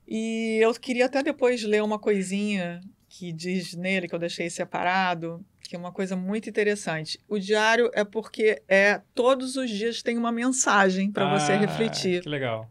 [0.07, 5.44] E eu queria até depois ler uma coisinha que diz nele, que eu deixei separado,
[5.64, 7.18] que é uma coisa muito interessante.
[7.27, 12.22] O diário é porque é todos os dias tem uma mensagem para você Ah, refletir,
[12.22, 12.69] Que legal.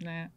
[0.00, 0.30] né?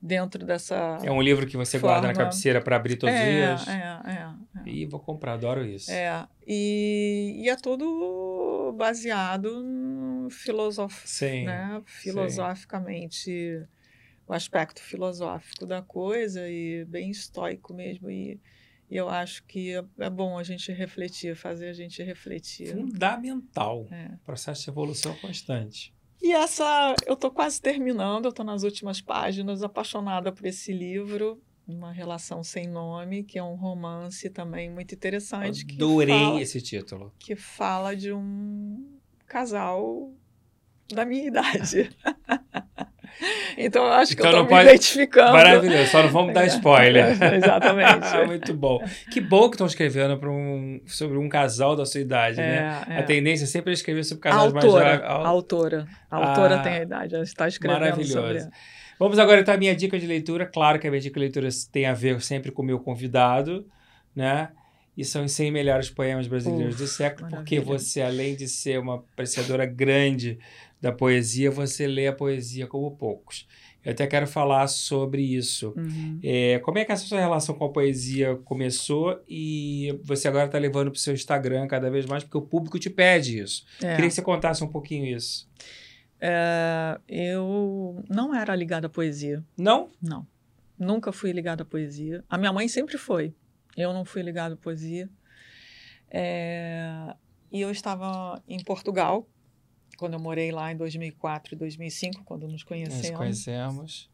[0.00, 0.98] Dentro dessa.
[1.02, 2.30] É um livro que você guarda na Forma.
[2.30, 3.68] cabeceira para abrir todos os é, dias.
[3.68, 4.70] é, é, é.
[4.70, 5.90] Ih, vou comprar, adoro isso.
[5.90, 11.46] É, e, e é tudo baseado no filosof, Sim.
[11.46, 11.82] né?
[11.84, 13.66] filosoficamente,
[14.26, 18.08] o aspecto filosófico da coisa e bem estoico mesmo.
[18.08, 18.40] E,
[18.88, 22.72] e eu acho que é, é bom a gente refletir, fazer a gente refletir.
[22.72, 23.86] Fundamental.
[23.90, 24.10] É.
[24.24, 25.92] Processo de evolução constante.
[26.20, 31.40] E essa, eu estou quase terminando, eu estou nas últimas páginas, apaixonada por esse livro,
[31.66, 35.64] Uma Relação Sem Nome, que é um romance também muito interessante.
[35.64, 37.12] que Adorei fala- esse título.
[37.18, 40.12] que fala de um casal
[40.92, 41.96] da minha idade.
[43.56, 45.32] Então eu acho que Então eu não estou me pode- identificando.
[45.32, 47.06] Maravilhoso, só não vamos dar spoiler.
[47.34, 48.16] Exatamente.
[48.26, 48.80] Muito bom.
[49.10, 52.84] Que bom que estão escrevendo um, sobre um casal da sua idade, né?
[52.88, 52.98] É, é.
[52.98, 55.00] A tendência é sempre escrever sobre A casais mais jovens.
[55.02, 58.14] a Au- autora, a autora Ah, tem a idade, ela está escrevendo sobre.
[58.14, 58.50] Maravilhoso.
[58.98, 60.44] Vamos agora então à minha dica de leitura.
[60.46, 63.64] Claro que a minha dica de leitura tem a ver sempre com o meu convidado,
[64.14, 64.48] né?
[64.96, 67.78] E são os 100 melhores poemas brasileiros Uf, do século, porque maravilha.
[67.78, 70.40] você, além de ser uma apreciadora grande
[70.80, 73.46] da poesia, você lê a poesia como poucos.
[73.84, 75.72] Eu até quero falar sobre isso.
[75.76, 76.18] Uhum.
[76.22, 80.58] É, como é que essa sua relação com a poesia começou e você agora está
[80.58, 83.64] levando para o seu Instagram cada vez mais, porque o público te pede isso.
[83.82, 83.94] É.
[83.94, 85.48] Queria que você contasse um pouquinho isso.
[86.20, 89.90] É, eu não era ligada à poesia, Não?
[90.02, 90.26] não.
[90.78, 92.24] Nunca fui ligada à poesia.
[92.28, 93.34] A minha mãe sempre foi.
[93.76, 95.08] Eu não fui ligada à poesia.
[96.10, 97.14] É,
[97.50, 99.26] e eu estava em Portugal,
[99.98, 103.18] quando eu morei lá em 2004 e 2005, quando nos Nós conhecemos.
[103.18, 104.10] conhecemos.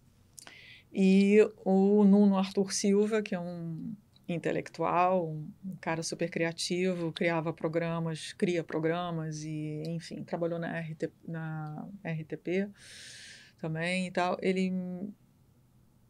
[0.92, 3.94] E o Nuno Arthur Silva, que é um
[4.26, 11.86] intelectual, um cara super criativo, criava programas, cria programas e, enfim, trabalhou na, RT, na
[12.02, 12.70] RTP
[13.58, 14.38] também e tal.
[14.40, 14.72] Ele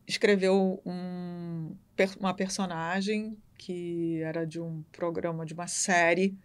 [0.07, 1.75] escreveu um,
[2.21, 6.37] uma personagem que era de um programa, de uma série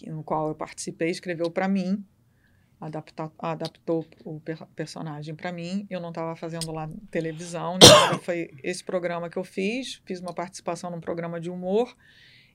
[0.00, 2.02] que, no qual eu participei, escreveu para mim,
[2.80, 5.86] adapta, adaptou o per- personagem para mim.
[5.90, 8.18] Eu não estava fazendo lá televisão, né?
[8.22, 10.00] foi esse programa que eu fiz.
[10.06, 11.94] Fiz uma participação num programa de humor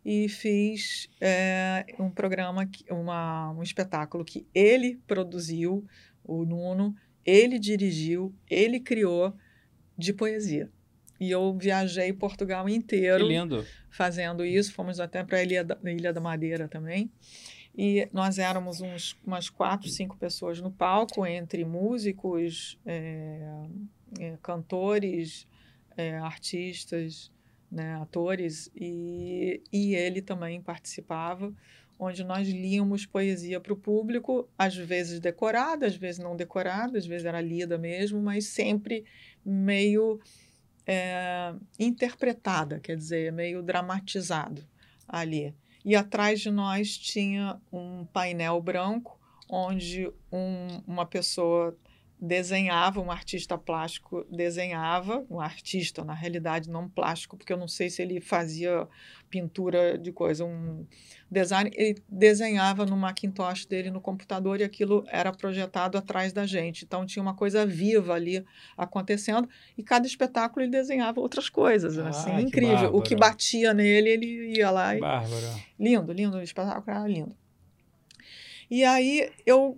[0.04, 5.86] e fiz é, um programa, uma, um espetáculo que ele produziu,
[6.24, 9.36] o Nuno, ele dirigiu, ele criou
[9.96, 10.70] de poesia.
[11.20, 13.66] E eu viajei Portugal Que inteiro lindo.
[13.90, 14.74] fazendo isso.
[14.74, 17.10] Fomos até para a Ilha, da- Ilha da Madeira também.
[17.78, 23.40] E nós éramos uns, umas quatro, cinco pessoas no palco, entre músicos, é,
[24.20, 25.46] é, cantores,
[25.98, 27.32] é, artistas,
[27.72, 31.54] né, atores, e, e ele também participava,
[32.00, 37.06] onde nós líamos poesia para o público, às vezes decorada, às vezes não decorada, às
[37.06, 39.04] vezes era lida mesmo, mas sempre
[39.44, 40.20] meio
[40.88, 44.64] é, interpretada, quer dizer, meio dramatizado
[45.08, 45.56] ali.
[45.84, 51.78] E atrás de nós tinha um painel branco, onde um- uma pessoa
[52.20, 57.90] desenhava, um artista plástico desenhava, um artista, na realidade, não plástico, porque eu não sei
[57.90, 58.88] se ele fazia
[59.30, 60.88] pintura de coisa, um
[61.30, 66.86] design, ele desenhava no Macintosh dele no computador e aquilo era projetado atrás da gente.
[66.86, 68.46] Então tinha uma coisa viva ali
[68.78, 69.48] acontecendo
[69.78, 72.96] e cada espetáculo ele desenhava outras coisas, Ah, assim, incrível.
[72.96, 73.34] O que bárbaro.
[73.34, 75.54] batia nele, ele ia lá e Bárbara.
[75.78, 77.36] Lindo, lindo, o espetáculo era lindo.
[78.72, 79.78] E aí eu.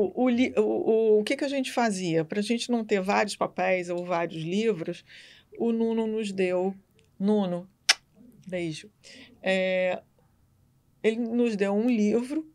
[0.00, 0.30] O, o,
[0.60, 2.24] o, o que, que a gente fazia?
[2.24, 5.04] Para a gente não ter vários papéis ou vários livros,
[5.58, 6.72] o Nuno nos deu.
[7.18, 7.68] Nuno,
[8.46, 8.88] beijo.
[9.42, 10.00] É,
[11.02, 12.48] ele nos deu um livro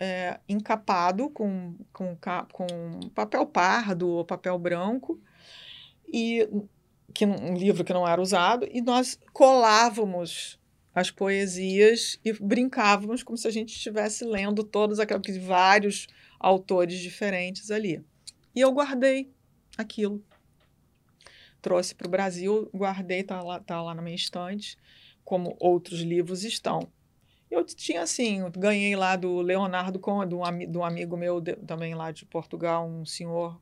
[0.00, 2.18] é, encapado com, com,
[2.50, 2.66] com
[3.14, 5.20] papel pardo ou papel branco,
[6.12, 6.44] e
[7.14, 10.58] que um livro que não era usado, e nós colávamos
[10.92, 17.70] as poesias e brincávamos como se a gente estivesse lendo todos aqueles vários autores diferentes
[17.70, 18.04] ali.
[18.54, 19.32] E eu guardei
[19.76, 20.22] aquilo.
[21.60, 24.78] Trouxe para o Brasil, guardei, está lá, tá lá na minha estante,
[25.24, 26.88] como outros livros estão.
[27.50, 30.38] Eu tinha assim, ganhei lá do Leonardo Conde, do,
[30.78, 33.58] um, amigo meu de, também lá de Portugal, um senhor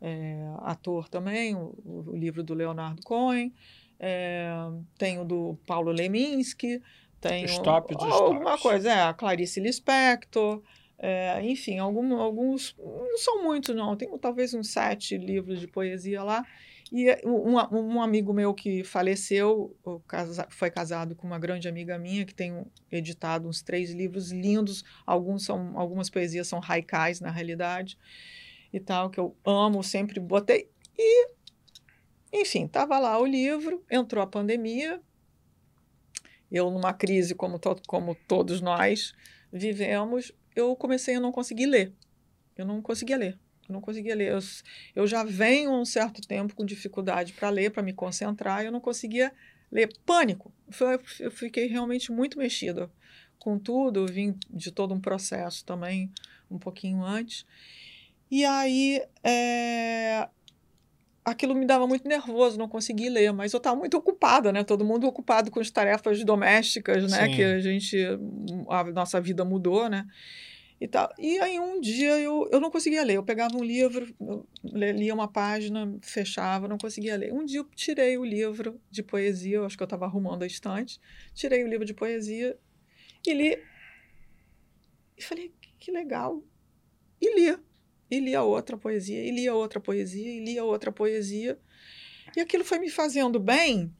[0.00, 3.52] é, ator também, o, o, livro do Leonardo Cohen.
[3.98, 4.50] É,
[4.96, 6.82] tenho do Paulo Leminski,
[7.20, 10.62] tenho Stop de alguma coisa, é, a Clarice Lispector,
[11.02, 16.22] é, enfim, algum, alguns, não são muitos não, tenho talvez uns sete livros de poesia
[16.22, 16.44] lá,
[16.92, 19.74] e um, um amigo meu que faleceu,
[20.50, 25.44] foi casado com uma grande amiga minha, que tem editado uns três livros lindos, alguns
[25.44, 27.96] são, algumas poesias são haikais na realidade,
[28.70, 30.68] e tal, que eu amo, sempre botei,
[30.98, 31.30] e
[32.30, 35.00] enfim, estava lá o livro, entrou a pandemia,
[36.52, 39.14] eu numa crise como, to como todos nós
[39.52, 41.92] vivemos, eu comecei a não conseguir ler.
[42.56, 43.38] Eu não conseguia ler.
[43.68, 44.32] Eu não conseguia ler.
[44.32, 44.38] Eu,
[44.94, 48.80] eu já venho um certo tempo com dificuldade para ler, para me concentrar, eu não
[48.80, 49.32] conseguia
[49.70, 49.90] ler.
[50.04, 50.52] Pânico.
[51.18, 52.90] Eu fiquei realmente muito mexida
[53.38, 54.06] com tudo.
[54.06, 56.10] Vim de todo um processo também,
[56.50, 57.46] um pouquinho antes.
[58.30, 60.28] E aí, é,
[61.30, 64.64] aquilo me dava muito nervoso, não conseguia ler, mas eu estava muito ocupada, né?
[64.64, 67.26] Todo mundo ocupado com as tarefas domésticas, né?
[67.28, 67.36] Sim.
[67.36, 67.96] Que a gente,
[68.68, 70.06] a nossa vida mudou, né?
[70.80, 71.12] E, tal.
[71.18, 74.14] e aí um dia eu, eu não conseguia ler, eu pegava um livro,
[74.64, 77.32] lia uma página, fechava, não conseguia ler.
[77.34, 80.46] Um dia eu tirei o livro de poesia, eu acho que eu estava arrumando a
[80.46, 80.98] estante,
[81.34, 82.56] tirei o livro de poesia
[83.26, 83.62] e li.
[85.18, 86.42] E falei, que legal.
[87.20, 87.69] E li
[88.10, 91.58] e lia outra poesia, e lia outra poesia, e lia outra poesia.
[92.36, 93.92] E aquilo foi me fazendo bem,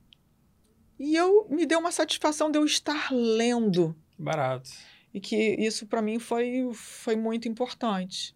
[0.99, 3.97] e eu me deu uma satisfação de eu estar lendo.
[4.19, 4.71] Barato.
[5.15, 8.35] E que isso para mim foi, foi muito importante.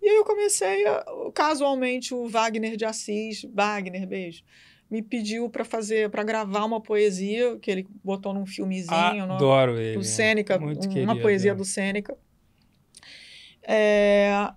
[0.00, 1.04] E aí eu comecei, a,
[1.34, 4.42] casualmente, o Wagner de Assis, Wagner, beijo,
[4.90, 9.24] me pediu para fazer, para gravar uma poesia que ele botou num filmezinho.
[9.24, 9.98] Adoro no, ele.
[9.98, 11.20] Do Sêneca, Muito uma querido.
[11.20, 12.16] poesia do Sêneca.
[13.62, 14.50] É,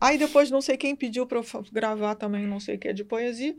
[0.00, 3.04] Aí depois não sei quem pediu para eu gravar também, não sei o que, de
[3.04, 3.56] poesia.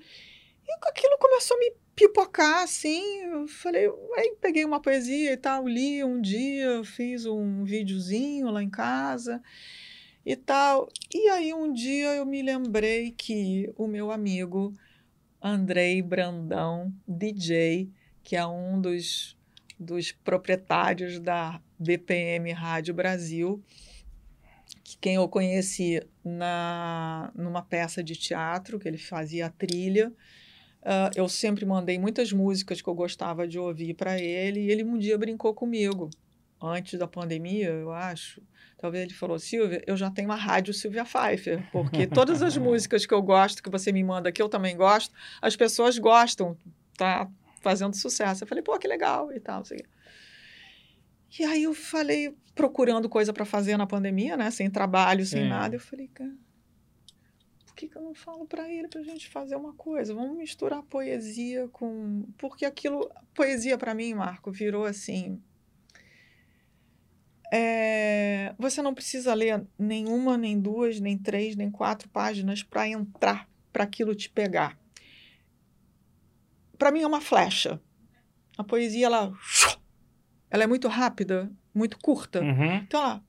[0.67, 3.21] E aquilo começou a me pipocar, assim.
[3.23, 8.63] Eu falei, aí peguei uma poesia e tal, li um dia, fiz um videozinho lá
[8.63, 9.41] em casa
[10.25, 10.87] e tal.
[11.13, 14.73] E aí um dia eu me lembrei que o meu amigo
[15.41, 17.89] Andrei Brandão, DJ,
[18.23, 19.37] que é um dos,
[19.79, 23.63] dos proprietários da BPM Rádio Brasil,
[25.01, 30.11] quem eu conheci na numa peça de teatro que ele fazia a trilha.
[30.81, 34.83] Uh, eu sempre mandei muitas músicas que eu gostava de ouvir para ele e ele
[34.83, 36.09] um dia brincou comigo
[36.61, 38.41] antes da pandemia, eu acho.
[38.77, 43.05] Talvez ele falou, Silvia, eu já tenho uma rádio Silvia Pfeiffer, porque todas as músicas
[43.05, 46.57] que eu gosto, que você me manda, que eu também gosto, as pessoas gostam,
[46.97, 47.29] tá
[47.61, 48.43] fazendo sucesso.
[48.43, 49.63] Eu falei, pô, que legal e tal.
[51.37, 54.49] E aí eu falei, procurando coisa para fazer na pandemia, né?
[54.51, 55.47] Sem trabalho, sem é.
[55.47, 55.75] nada.
[55.75, 56.35] Eu falei, cara,
[57.65, 60.13] por que, que eu não falo para ele para a gente fazer uma coisa?
[60.13, 62.25] Vamos misturar poesia com.
[62.37, 63.09] Porque aquilo.
[63.33, 65.41] Poesia para mim, Marco, virou assim.
[67.51, 73.49] É, você não precisa ler nenhuma, nem duas, nem três, nem quatro páginas para entrar,
[73.73, 74.77] para aquilo te pegar.
[76.77, 77.81] Para mim é uma flecha.
[78.57, 79.33] A poesia, ela
[80.49, 82.41] ela é muito rápida, muito curta.
[82.41, 82.75] Uhum.
[82.75, 83.23] Então ela,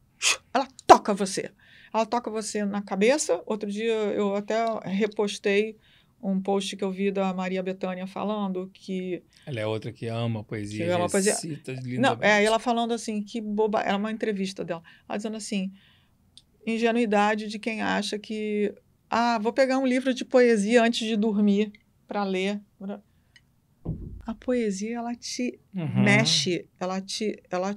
[0.55, 1.51] ela toca você.
[1.92, 3.42] Ela toca você na cabeça.
[3.47, 5.76] Outro dia eu até repostei
[6.22, 9.22] um post que eu vi da Maria Bethânia falando que.
[9.47, 10.86] Ela é outra que ama a poesia.
[10.86, 11.60] Que ama poesia.
[11.98, 13.80] Não, é ela falando assim, que boba.
[13.80, 14.82] Era uma entrevista dela.
[15.09, 15.72] Ela dizendo assim:
[16.66, 18.74] ingenuidade de quem acha que.
[19.09, 21.72] Ah, vou pegar um livro de poesia antes de dormir
[22.06, 22.60] para ler
[24.31, 26.02] a poesia ela te uhum.
[26.02, 27.77] mexe, ela te, ela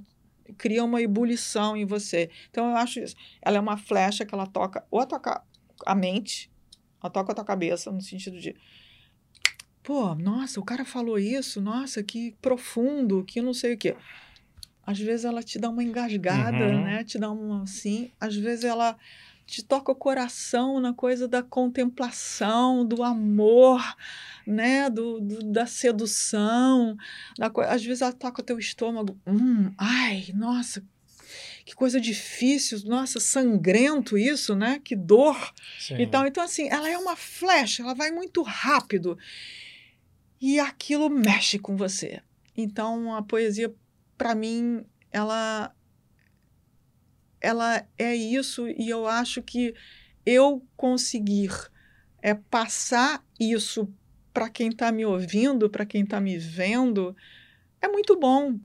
[0.57, 2.29] cria uma ebulição em você.
[2.49, 3.15] Então eu acho isso.
[3.41, 5.43] Ela é uma flecha que ela toca ou a toca
[5.85, 6.51] a mente,
[7.01, 8.55] ela toca a tua cabeça no sentido de
[9.81, 13.95] pô, nossa, o cara falou isso, nossa, que profundo, que não sei o quê.
[14.85, 16.83] Às vezes ela te dá uma engasgada, uhum.
[16.83, 17.03] né?
[17.03, 18.97] Te dá uma assim, às vezes ela
[19.45, 23.81] te toca o coração na coisa da contemplação, do amor,
[24.47, 24.89] né?
[24.89, 26.97] Do, do da sedução.
[27.37, 29.19] Da, às vezes ela toca o teu estômago.
[29.27, 30.83] Hum, ai, nossa,
[31.65, 34.81] que coisa difícil, nossa, sangrento isso, né?
[34.83, 35.53] Que dor.
[35.79, 35.95] Sim.
[35.99, 39.17] Então, então, assim, ela é uma flecha, ela vai muito rápido.
[40.41, 42.21] E aquilo mexe com você.
[42.55, 43.73] Então, a poesia,
[44.17, 45.73] para mim, ela,
[47.43, 49.75] ela é isso, e eu acho que
[50.25, 51.51] eu conseguir
[52.21, 53.93] é passar isso
[54.33, 57.15] para quem está me ouvindo, para quem está me vendo,
[57.81, 58.57] é muito bom.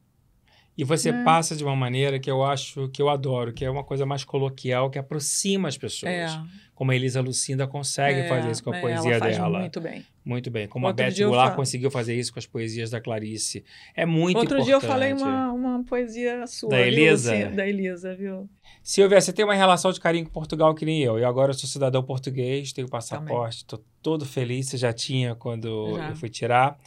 [0.78, 1.24] E você É.
[1.24, 4.22] passa de uma maneira que eu acho que eu adoro, que é uma coisa mais
[4.22, 6.12] coloquial, que aproxima as pessoas.
[6.12, 6.28] É,
[6.72, 9.58] Como a Elisa Lucinda consegue é, fazer isso com a é, poesia ela faz dela.
[9.58, 10.06] Muito bem.
[10.24, 10.68] Muito bem.
[10.68, 13.64] Como Outro a Beth Goulart conseguiu fazer isso com as poesias da Clarice.
[13.96, 14.66] É muito Outro importante.
[14.66, 16.68] dia eu falei uma, uma poesia sua.
[16.70, 17.32] Da viu, Elisa?
[17.34, 18.48] Luci- Da Elisa, viu?
[18.80, 21.18] Silvia, você tem uma relação de carinho com Portugal que nem eu.
[21.18, 24.66] E agora eu sou cidadão português, tenho passaporte, estou todo feliz.
[24.68, 26.10] Você já tinha quando Já.
[26.10, 26.78] eu fui tirar.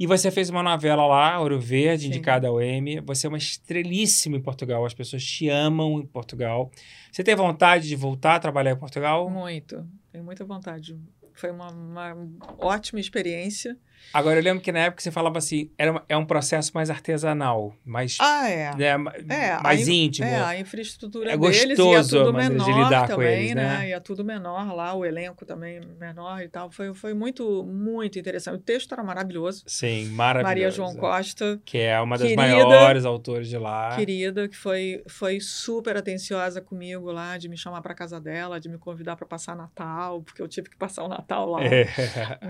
[0.00, 2.08] E você fez uma novela lá, Ouro Verde, Sim.
[2.08, 3.00] indicada ao Emmy.
[3.00, 4.86] Você é uma estrelíssima em Portugal.
[4.86, 6.70] As pessoas te amam em Portugal.
[7.12, 9.28] Você tem vontade de voltar a trabalhar em Portugal?
[9.28, 9.86] Muito.
[10.10, 10.98] Tenho muita vontade.
[11.34, 12.16] Foi uma, uma
[12.56, 13.76] ótima experiência.
[14.12, 17.74] Agora, eu lembro que na época você falava assim, era é um processo mais artesanal,
[17.84, 18.74] mais, Ah, é.
[18.76, 18.86] né,
[19.28, 20.26] É, mais a íntimo.
[20.26, 23.40] É, a infraestrutura É deles e é gostoso tudo maneira de menor lidar com também,
[23.42, 23.88] eles, né?
[23.88, 26.70] E é tudo menor lá, o elenco também menor e tal.
[26.70, 28.56] Foi, foi muito, muito interessante.
[28.56, 29.62] O texto era maravilhoso.
[29.66, 30.48] Sim, maravilhoso.
[30.48, 32.42] Maria João Costa, Que é uma das Querida.
[32.42, 33.94] maiores autores de lá.
[33.96, 38.68] querida, que foi, foi super atenciosa comigo lá, de me chamar para casa dela, de
[38.68, 41.60] me convidar para passar Natal, porque eu tive que passar o Natal lá.
[41.64, 41.86] É.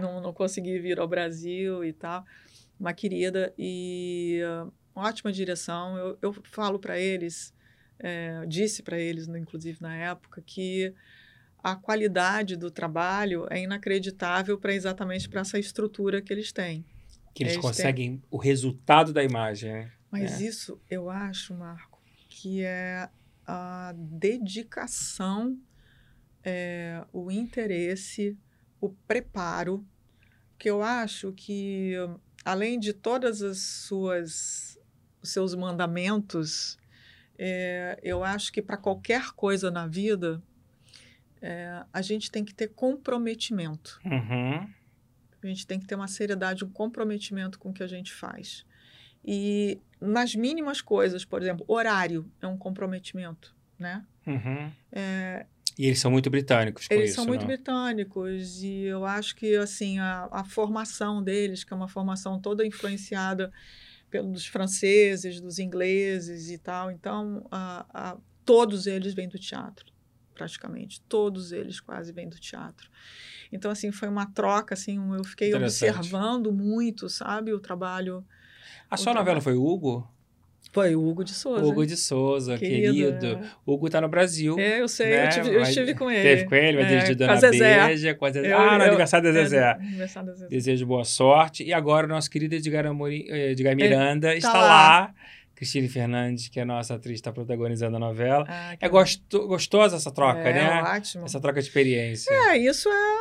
[0.01, 2.25] não, não consegui vir ao Brasil e tal.
[2.79, 5.97] Uma querida e uh, ótima direção.
[5.97, 7.55] Eu, eu falo para eles,
[7.99, 10.95] é, disse para eles, né, inclusive na época, que
[11.63, 16.85] a qualidade do trabalho é inacreditável para exatamente para essa estrutura que eles têm.
[17.35, 19.71] Que eles Eles têm- conseguem o resultado da imagem.
[19.73, 19.93] né?
[20.11, 20.45] Mas É.
[20.45, 23.09] isso eu acho, Marco, que é
[23.47, 25.59] a dedicação,
[26.43, 28.37] é, o interesse,
[28.81, 29.85] o preparo,
[30.61, 31.95] que eu acho que
[32.45, 34.79] além de todas as suas
[35.23, 36.79] os seus mandamentos,
[37.39, 40.43] é, eu acho que para qualquer coisa na vida
[41.43, 44.01] é, a gente tem que ter comprometimento.
[44.05, 44.69] Uhum.
[45.43, 48.65] A gente tem que ter uma seriedade, um comprometimento com o que a gente faz.
[49.25, 54.05] E nas mínimas coisas, por exemplo, horário é um comprometimento, né?
[54.27, 54.71] Uhum.
[54.93, 55.47] É,
[55.81, 57.47] E eles são muito britânicos com eles isso, são muito não?
[57.47, 62.67] britânicos e eu acho que assim a, a formação deles, que é uma formação toda
[62.67, 63.51] influenciada
[64.11, 69.91] pelos franceses, dos ingleses e tal, então a, a, todos eles vêm do teatro,
[70.35, 72.91] praticamente todos eles quase vêm do teatro.
[73.51, 78.23] Então assim foi uma troca, assim eu fiquei observando muito, sabe, o trabalho.
[78.91, 79.43] A sua o novela trabalho.
[79.43, 80.07] foi Hugo?
[80.73, 81.65] Foi o Hugo de Souza.
[81.65, 82.95] Hugo de Souza, querido.
[82.95, 83.41] querido.
[83.67, 84.57] Hugo tá no Brasil.
[84.59, 85.25] É, eu sei, né?
[85.27, 86.23] eu, tive, eu estive com ele.
[86.23, 87.41] Teve com ele, vai É, dirigir Dona.
[87.41, 88.53] Beija, com a Zezé.
[88.53, 89.71] Eu- ah, no aniversário da É, Zezé.
[89.73, 90.49] aniversário da Zezé.
[90.49, 91.65] Desejo boa sorte.
[91.65, 94.67] E agora o nosso querido Edgar, Amorim, eh, Edgar Miranda está tá lá.
[94.69, 95.15] lá.
[95.57, 98.47] Cristine Fernandes, que é a nossa atriz, está protagonizando a novela.
[98.49, 100.83] Ah, É gosto, gostosa essa troca, é, né?
[100.83, 101.27] ótimo.
[101.27, 102.33] Essa troca de experiência.
[102.33, 103.20] É, isso é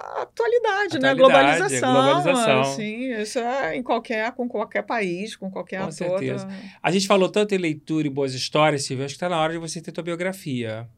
[0.00, 1.10] a atualidade, né?
[1.10, 1.92] Atualidade, Globalização.
[1.92, 2.60] globalização.
[2.62, 5.94] Assim, isso é em qualquer, com qualquer país, com qualquer Com ator.
[5.94, 6.46] certeza.
[6.46, 6.54] tá?
[6.82, 9.04] A gente falou tanto em leitura e boas histórias, Silvia.
[9.06, 10.88] Acho que está na hora de você ter tua biografia.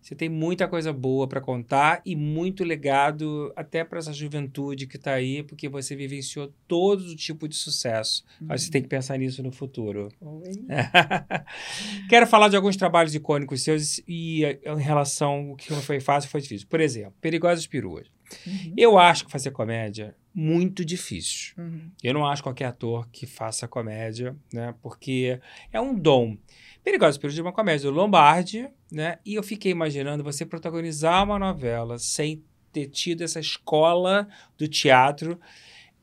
[0.00, 4.96] Você tem muita coisa boa para contar e muito legado até para essa juventude que
[4.96, 8.22] está aí, porque você vivenciou todo o tipo de sucesso.
[8.48, 10.08] Acho que você tem que pensar nisso no futuro.
[12.08, 16.30] Quero falar de alguns trabalhos icônicos seus e eh, em relação ao que foi fácil
[16.30, 16.68] foi difícil.
[16.68, 18.06] Por exemplo, Perigosas Peruas.
[18.46, 18.74] Uhum.
[18.76, 21.54] Eu acho que fazer comédia muito difícil.
[21.56, 21.90] Uhum.
[22.02, 24.74] Eu não acho qualquer ator que faça comédia, né?
[24.82, 25.40] Porque
[25.72, 26.36] é um dom.
[26.84, 29.18] Perigosas Peruas é uma comédia do Lombardi, né?
[29.24, 34.28] E eu fiquei imaginando você protagonizar uma novela sem ter tido essa escola
[34.58, 35.40] do teatro.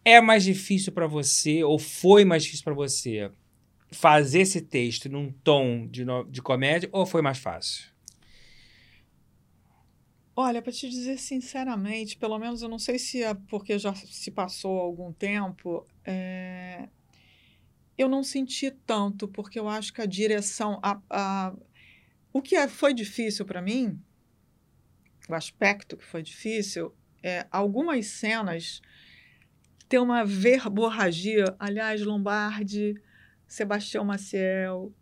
[0.03, 3.29] É mais difícil para você, ou foi mais difícil para você,
[3.91, 7.92] fazer esse texto num tom de, no- de comédia, ou foi mais fácil?
[10.35, 14.31] Olha, para te dizer sinceramente, pelo menos eu não sei se é porque já se
[14.31, 16.89] passou algum tempo, é,
[17.97, 20.79] eu não senti tanto, porque eu acho que a direção.
[20.83, 21.55] A, a-
[22.33, 23.99] o que é- foi difícil para mim,
[25.29, 28.81] o aspecto que foi difícil, é algumas cenas
[29.87, 31.55] ter uma verborragia.
[31.59, 32.95] Aliás, Lombardi,
[33.47, 34.93] Sebastião Maciel.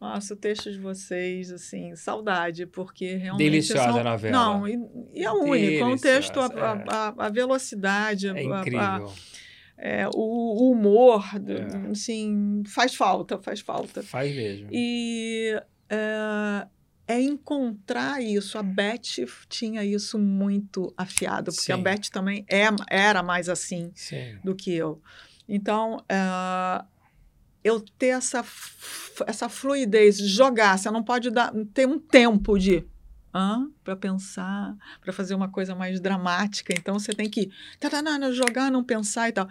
[0.00, 3.44] Nossa, o texto de vocês, assim, saudade, porque realmente.
[3.50, 4.32] Deliciosa são- a novela.
[4.32, 4.78] Não, e,
[5.12, 5.82] e é único.
[5.82, 9.12] É um texto, a, Deliciosa, a, a- velocidade, É a- a- incrível.
[9.76, 11.90] é, o, o humor, É.
[11.90, 14.02] assim, faz falta, faz falta.
[14.02, 14.68] Faz mesmo.
[14.72, 15.60] E
[15.90, 16.66] é,
[17.06, 18.56] é encontrar isso.
[18.56, 21.72] A Beth tinha isso muito afiado, porque Sim.
[21.72, 24.38] a Beth também é, era mais assim Sim.
[24.42, 25.02] do que eu.
[25.46, 26.86] Então, uh,
[27.62, 28.44] eu ter essa,
[29.26, 32.84] essa fluidez, jogar, você não pode dar, ter um tempo de
[33.84, 36.74] para pensar, para fazer uma coisa mais dramática.
[36.76, 37.50] Então você tem que
[38.32, 39.48] jogar, não pensar e tal.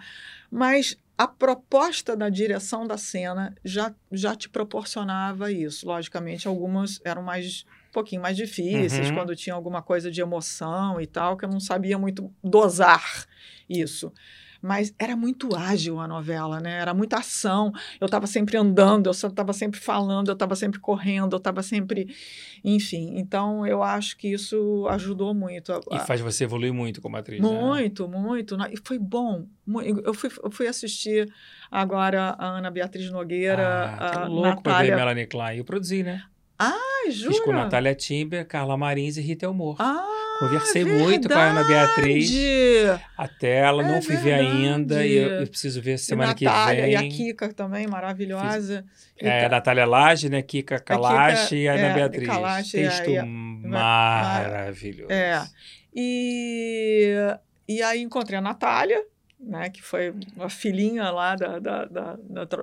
[0.50, 5.86] Mas a proposta da direção da cena já, já te proporcionava isso.
[5.86, 9.14] Logicamente, algumas eram mais um pouquinho mais difíceis, uhum.
[9.14, 13.26] quando tinha alguma coisa de emoção e tal, que eu não sabia muito dosar
[13.68, 14.12] isso
[14.62, 16.78] mas era muito ágil a novela, né?
[16.78, 17.72] Era muita ação.
[18.00, 22.14] Eu estava sempre andando, eu estava sempre falando, eu estava sempre correndo, eu estava sempre.
[22.62, 25.72] Enfim, então eu acho que isso ajudou muito.
[25.72, 25.80] A...
[25.92, 27.40] E faz você evoluir muito como atriz.
[27.40, 28.18] Muito, né?
[28.18, 28.56] muito.
[28.70, 29.46] E foi bom.
[30.04, 31.32] Eu fui, eu fui assistir
[31.70, 33.96] agora a Ana Beatriz Nogueira.
[33.98, 34.62] Ah, a louco Natália...
[34.62, 35.58] pra ver Melanie Klein.
[35.58, 36.24] Eu produzi, né?
[36.58, 37.32] Ah, jura?
[37.32, 39.76] Fiz com Natália Timber, Carla Marins e Rita Elmore.
[39.78, 41.04] Ah, Conversei verdade.
[41.04, 42.32] muito com a Ana Beatriz.
[43.14, 45.04] Até ela, é não fui ver ainda.
[45.04, 46.92] E eu, eu, preciso ver semana que vem.
[46.92, 48.86] E a Kika também, maravilhosa.
[49.18, 50.40] Fiz, é, a Natália Laje, né?
[50.40, 52.26] Kika Kalash e a Ana é, Beatriz.
[52.26, 55.12] Kalash, Texto é, maravilhoso.
[55.12, 55.46] É.
[55.94, 57.14] E,
[57.68, 59.04] e aí encontrei a Natália,
[59.38, 59.68] né?
[59.68, 62.16] Que foi uma filhinha lá da, da, da,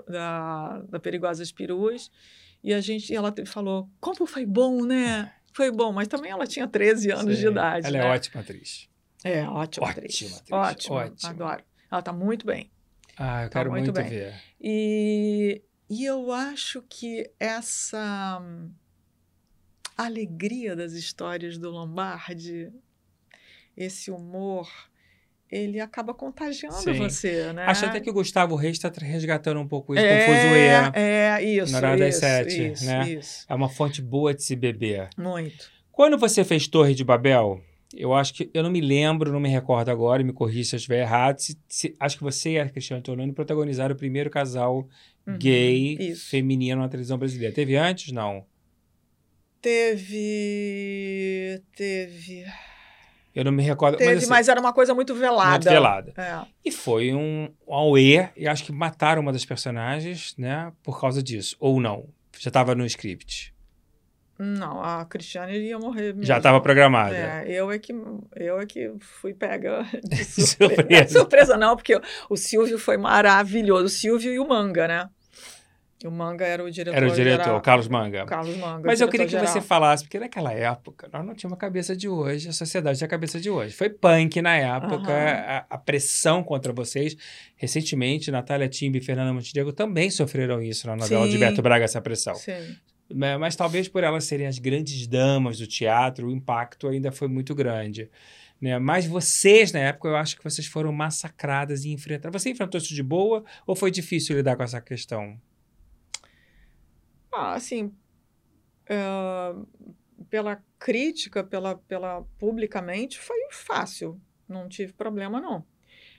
[0.08, 2.10] da, da, Perigosas Peruas.
[2.64, 5.32] E a gente, ela falou, como foi bom, né?
[5.58, 7.88] Foi bom, mas também ela tinha 13 anos Sim, de idade.
[7.88, 8.08] Ela é né?
[8.08, 8.88] é ótima atriz.
[9.24, 10.16] É, ótima, ótima atriz.
[10.16, 10.52] atriz.
[10.52, 11.30] Ótima, ótima.
[11.32, 11.64] adoro.
[11.92, 12.72] Ela está muito bem.
[13.18, 14.40] Ah, eu tá quero muito, muito ver.
[14.62, 18.72] E, e eu acho que essa hum,
[19.98, 22.72] alegria das histórias do Lombardi,
[23.76, 24.70] esse humor,
[25.52, 26.94] ele acaba contagiando Sim.
[26.94, 27.66] você, né?
[27.66, 30.68] Acho até que o Gustavo Reis está resgatando um pouco isso é, com o Fuzuê.
[30.94, 33.10] É, isso, Na Hora das isso, Sete, isso, né?
[33.10, 33.46] Isso.
[33.48, 35.10] É uma fonte boa de se beber.
[35.18, 35.70] Muito.
[35.92, 37.62] Quando você fez Torre de Babel,
[37.96, 38.50] eu acho que...
[38.54, 41.40] Eu não me lembro, não me recordo agora, me corrija se eu estiver errado.
[41.40, 44.88] Se, se, acho que você e a Cristiane Tornoni protagonizaram o primeiro casal
[45.26, 46.30] uhum, gay isso.
[46.30, 47.56] feminino na televisão brasileira.
[47.56, 48.12] Teve antes?
[48.12, 48.46] Não.
[49.62, 51.62] Teve...
[51.76, 52.46] Teve...
[53.38, 53.98] Eu não me recordo.
[53.98, 55.52] Teve, mas, assim, mas era uma coisa muito velada.
[55.52, 56.12] Muito velada.
[56.18, 56.40] É.
[56.66, 61.22] E foi um, um auê, e acho que mataram uma das personagens, né, por causa
[61.22, 61.56] disso.
[61.60, 62.10] Ou não?
[62.40, 63.54] Já estava no script.
[64.40, 66.14] Não, a Cristiane ia morrer.
[66.14, 66.24] Mesmo.
[66.24, 67.16] Já estava programada.
[67.16, 67.94] É, eu é que
[68.36, 70.76] eu é que fui pega de surpresa.
[70.76, 71.20] surpresa.
[71.20, 73.86] surpresa não, porque o Silvio foi maravilhoso.
[73.86, 75.10] O Silvio e o Manga, né?
[76.06, 76.96] O Manga era o diretor.
[76.96, 78.26] Era o diretor, o Carlos Manga.
[78.26, 78.84] Carlos Manga.
[78.86, 79.48] Mas eu queria que geral.
[79.48, 83.08] você falasse, porque naquela época nós não tínhamos a cabeça de hoje, a sociedade tinha
[83.08, 83.74] a cabeça de hoje.
[83.74, 85.18] Foi punk na época, uhum.
[85.18, 87.18] a, a, pressão contra vocês.
[87.56, 91.32] Recentemente, Natália Timbe e Fernanda Montenegro também sofreram isso na novela Sim.
[91.32, 92.36] de Beto Braga, essa pressão.
[92.36, 92.76] Sim.
[93.12, 97.28] Mas, mas talvez por elas serem as grandes damas do teatro, o impacto ainda foi
[97.28, 98.08] muito grande.
[98.62, 98.78] Né?
[98.78, 102.38] Mas vocês, na época, eu acho que vocês foram massacradas e enfrentaram.
[102.38, 105.40] Você enfrentou isso de boa ou foi difícil lidar com essa questão?
[107.38, 107.94] Ah, assim,
[108.90, 109.68] uh,
[110.30, 114.20] pela crítica, pela, pela publicamente, foi fácil.
[114.48, 115.64] Não tive problema, não.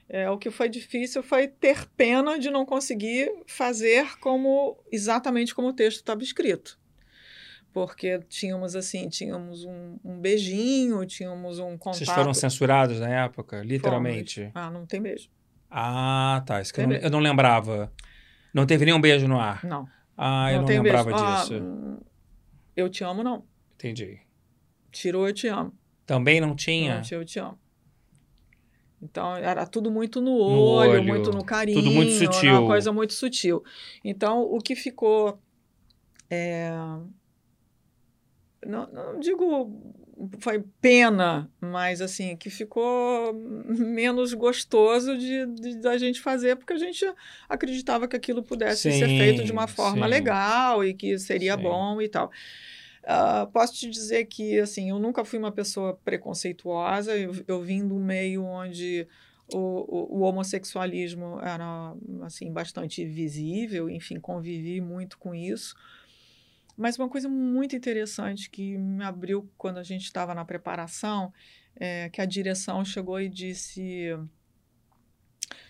[0.09, 5.69] É, o que foi difícil foi ter pena de não conseguir fazer como exatamente como
[5.69, 6.79] o texto estava escrito.
[7.73, 11.99] Porque tínhamos assim, tínhamos um, um, beijinho, tínhamos um contato.
[11.99, 14.41] Vocês foram censurados na época, literalmente?
[14.41, 14.53] Fomos.
[14.55, 15.29] Ah, não tem beijo.
[15.71, 16.63] Ah, tá.
[16.63, 17.93] Isso que eu não, eu não lembrava.
[18.55, 19.63] Não teve nenhum beijo no ar?
[19.65, 19.87] Não.
[20.19, 21.55] Ah, eu não, não lembrava ah, disso.
[21.55, 22.03] Ah,
[22.77, 23.45] eu te amo, não.
[23.77, 24.21] Entendi.
[24.91, 25.73] Tirou eu te amo.
[26.05, 26.97] Também não tinha?
[27.01, 27.57] Não, eu te amo.
[29.01, 31.79] Então, era tudo muito no olho, no olho muito no carinho.
[31.79, 32.51] Tudo muito sutil.
[32.51, 33.63] Uma coisa muito sutil.
[34.05, 35.39] Então, o que ficou...
[36.29, 36.71] É,
[38.67, 39.98] não, não digo
[40.41, 43.33] foi pena, mas assim, que ficou
[43.69, 47.05] menos gostoso de, de, da gente fazer, porque a gente
[47.49, 50.11] acreditava que aquilo pudesse sim, ser feito de uma forma sim.
[50.11, 51.63] legal e que seria sim.
[51.63, 52.31] bom e tal.
[53.05, 57.87] Uh, posso te dizer que, assim, eu nunca fui uma pessoa preconceituosa, eu, eu vim
[57.87, 59.07] do meio onde
[59.55, 65.75] o, o, o, homossexualismo era, assim, bastante visível, enfim, convivi muito com isso.
[66.79, 71.33] Mas uma coisa muito interessante que me abriu quando a gente estava na preparação
[71.75, 74.17] é que a direção chegou e disse: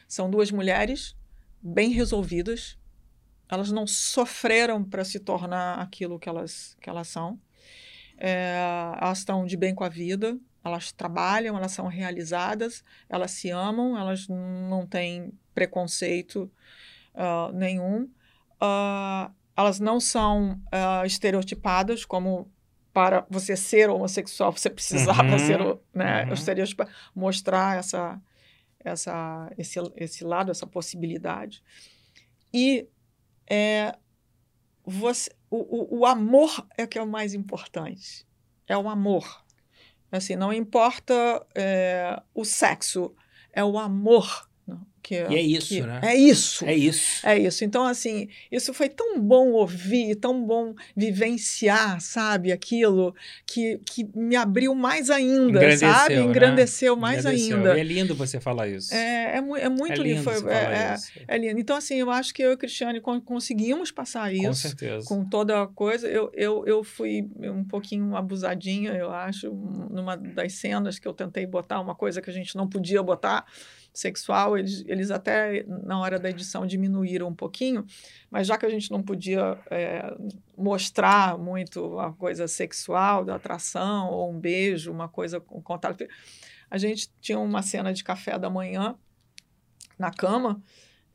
[0.07, 1.17] são duas mulheres
[1.63, 2.79] bem resolvidas,
[3.49, 7.41] elas não sofreram para se tornar aquilo que elas, que elas são.
[8.19, 8.59] É,
[9.01, 13.97] elas estão de bem com a vida, elas trabalham, elas são realizadas, elas se amam,
[13.97, 16.51] elas não têm preconceito
[17.15, 18.11] uh, nenhum.
[18.61, 22.49] Uh, elas não são uh, estereotipadas como
[22.93, 25.59] para você ser homossexual, você precisava uhum, ser,
[25.93, 26.33] né, uhum.
[26.33, 28.23] estereotipo, mostrar essa,
[28.79, 31.61] essa, esse, esse lado, essa possibilidade.
[32.55, 32.89] E
[33.51, 33.97] é,
[34.85, 38.25] você, o, o, o amor é o que é o mais importante.
[38.65, 39.45] É o amor.
[40.13, 43.13] Assim, não importa é, o sexo,
[43.53, 44.48] é o amor
[45.09, 46.01] que, e é isso, que, né?
[46.03, 46.67] É isso.
[46.67, 47.27] É isso.
[47.27, 47.65] É isso.
[47.65, 53.15] Então, assim, isso foi tão bom ouvir, tão bom vivenciar, sabe, aquilo
[53.47, 56.17] que, que me abriu mais ainda, Engrandeceu, sabe?
[56.17, 56.23] Né?
[56.23, 57.57] Engrandeceu mais Engrandeceu.
[57.57, 57.79] ainda.
[57.79, 58.93] E é lindo você falar isso.
[58.93, 60.23] É, é, é muito é lindo.
[60.23, 61.59] Foi, é, é, lindo.
[61.59, 64.45] Então, assim, eu acho que eu e o Cristiane conseguimos passar isso.
[64.45, 65.07] Com certeza.
[65.07, 66.07] Com toda a coisa.
[66.07, 69.51] Eu, eu, eu fui um pouquinho abusadinha, eu acho,
[69.91, 73.47] numa das cenas que eu tentei botar uma coisa que a gente não podia botar
[73.99, 77.85] sexual, eles, eles até na hora da edição diminuíram um pouquinho,
[78.31, 80.15] mas já que a gente não podia é,
[80.57, 86.07] mostrar muito a coisa sexual, da atração, ou um beijo, uma coisa com contato,
[86.71, 88.95] a gente tinha uma cena de café da manhã
[89.99, 90.63] na cama,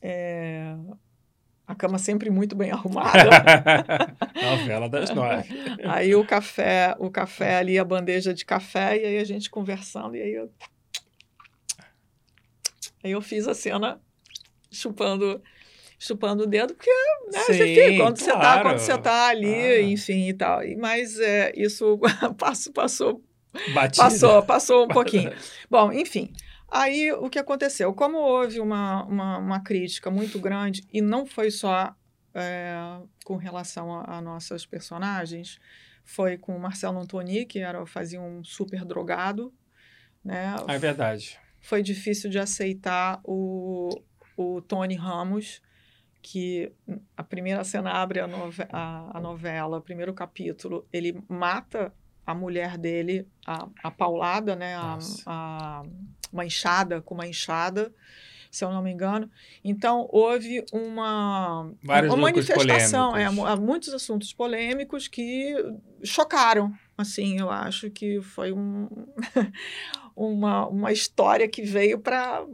[0.02, 0.76] é,
[1.66, 3.30] a cama sempre muito bem arrumada.
[4.60, 5.48] Novela das nove.
[5.86, 10.18] Aí o café, o café ali, a bandeja de café, e aí a gente conversando,
[10.18, 10.52] e aí eu
[13.04, 14.02] Aí eu fiz a cena
[14.72, 15.42] chupando
[16.04, 16.92] chupando o dedo, porque
[17.32, 18.18] né, Sim, você fica, quando, claro.
[18.18, 19.82] você tá, quando você tá ali, ah.
[19.82, 20.60] enfim e tal.
[20.78, 21.98] Mas é, isso
[22.38, 23.24] passou, passou,
[23.74, 24.04] Batida.
[24.04, 25.32] passou, passou um pouquinho.
[25.70, 26.34] Bom, enfim.
[26.70, 27.94] Aí o que aconteceu?
[27.94, 31.96] Como houve uma, uma, uma crítica muito grande, e não foi só
[32.34, 32.76] é,
[33.24, 35.58] com relação a, a, nossas personagens,
[36.04, 39.54] foi com o Marcelo Antoni, que era, fazia um super drogado.
[40.26, 40.54] Né?
[40.68, 43.90] É verdade foi difícil de aceitar o,
[44.36, 45.62] o Tony Ramos,
[46.22, 46.70] que
[47.16, 51.94] a primeira cena abre a, nove, a, a novela, o primeiro capítulo, ele mata
[52.28, 55.84] a mulher dele, a, a paulada, né, a, a,
[56.34, 57.94] uma enxada, com uma enxada,
[58.52, 59.32] se eu não me engano.
[59.64, 65.56] Então, houve uma, Vários uma manifestação, é, muitos assuntos polêmicos que
[66.04, 66.74] chocaram.
[66.98, 68.90] Assim, eu acho que foi um,
[70.16, 72.46] uma, uma história que veio para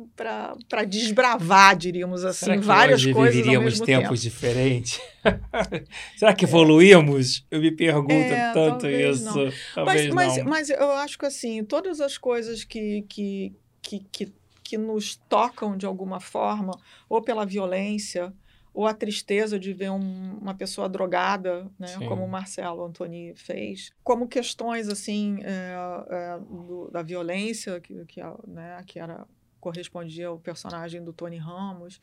[0.87, 3.35] desbravar, diríamos assim, Será que várias hoje coisas.
[3.35, 4.33] Viveríamos tempos tempo.
[4.33, 5.01] diferentes?
[6.17, 7.45] Será que evoluímos?
[7.51, 9.25] Eu me pergunto é, tanto isso.
[9.25, 9.51] Não.
[9.75, 10.45] Talvez mas, não.
[10.45, 14.33] Mas, mas eu acho que assim, todas as coisas que, que, que, que,
[14.63, 16.71] que nos tocam de alguma forma,
[17.09, 18.33] ou pela violência,
[18.79, 23.91] ou a tristeza de ver um, uma pessoa drogada, né, como o Marcelo Antoni fez,
[24.01, 25.75] como questões assim é,
[26.09, 29.27] é, do, da violência que, que, né, que era
[29.59, 31.99] correspondia ao personagem do Tony Ramos,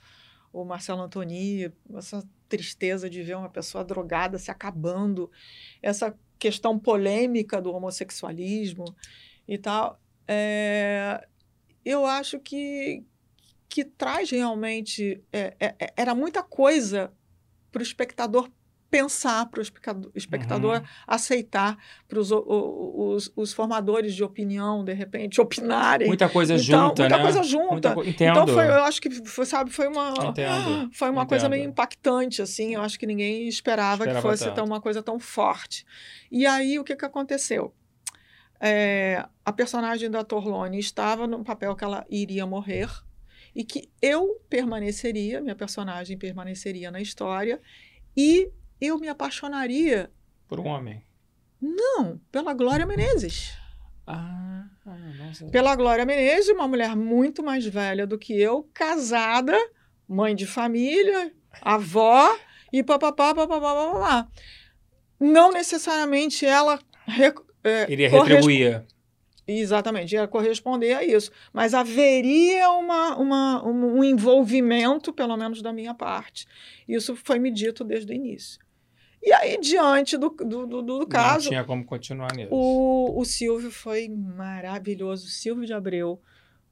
[0.52, 5.30] o Marcelo Antoni, essa tristeza de ver uma pessoa drogada se acabando,
[5.80, 8.84] essa questão polêmica do homossexualismo
[9.48, 9.98] e tal,
[10.28, 11.26] é,
[11.82, 13.02] eu acho que
[13.68, 15.22] que traz realmente.
[15.32, 17.12] É, é, é era muita coisa
[17.70, 18.48] para o espectador
[18.90, 20.86] pensar, para o espectador, espectador uhum.
[21.06, 21.76] aceitar,
[22.09, 26.09] para os, os, os, formadores de opinião, de repente, opinarem.
[26.09, 27.22] Muita coisa então, junta, muita né?
[27.22, 27.94] Coisa junta.
[27.94, 28.24] Muita.
[28.24, 30.90] Então, foi, eu acho que, foi, sabe, foi uma, Entendo.
[30.94, 31.28] foi uma Entendo.
[31.28, 32.74] coisa meio impactante, assim.
[32.74, 35.84] Eu acho que ninguém esperava, esperava que fosse tão, uma coisa tão forte.
[36.30, 37.74] E aí, o que, que aconteceu?
[38.59, 42.88] É, a personagem da Torlone estava no papel que ela iria morrer,
[43.56, 47.58] e que eu permaneceria, minha personagem permaneceria na história
[48.14, 50.10] e eu me apaixonaria
[50.46, 51.02] por um homem.
[51.58, 53.56] Não, pela Glória Menezes.
[54.06, 54.66] Ah,
[55.18, 55.46] nossa.
[55.46, 59.56] Pela Glória Menezes, uma mulher muito mais velha do que eu, casada,
[60.06, 62.38] mãe de família, avó
[62.70, 64.28] e papapá, papapá, papapá.
[65.18, 66.78] Não necessariamente ela
[67.64, 68.84] é, Iria retribuir.
[69.47, 71.31] Exatamente, ia corresponder a isso.
[71.52, 76.47] Mas haveria uma, uma, um envolvimento, pelo menos da minha parte.
[76.89, 78.59] Isso foi me dito desde o início.
[79.23, 81.44] E aí, diante do, do, do, do caso.
[81.44, 82.48] Não tinha como continuar nisso.
[82.52, 85.28] O, o Silvio foi maravilhoso.
[85.28, 86.20] Silvio de Abreu,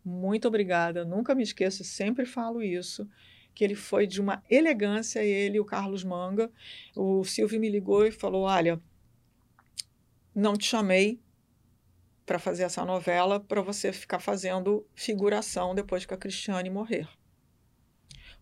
[0.05, 1.05] muito obrigada.
[1.05, 3.09] Nunca me esqueço, sempre falo isso.
[3.55, 6.51] Que ele foi de uma elegância, ele o Carlos Manga.
[6.95, 8.81] O Silvio me ligou e falou: Olha,
[10.35, 11.21] não te chamei
[12.27, 17.09] para fazer essa novela para você ficar fazendo figuração depois que a Cristiane morrer.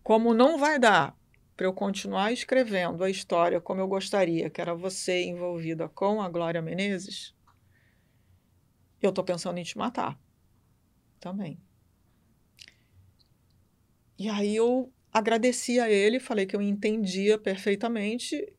[0.01, 1.17] Como não vai dar
[1.55, 6.29] para eu continuar escrevendo a história como eu gostaria, que era você envolvida com a
[6.29, 7.35] Glória Menezes,
[9.01, 10.19] eu estou pensando em te matar
[11.19, 11.59] também.
[14.17, 18.53] E aí eu agradeci a ele, falei que eu entendia perfeitamente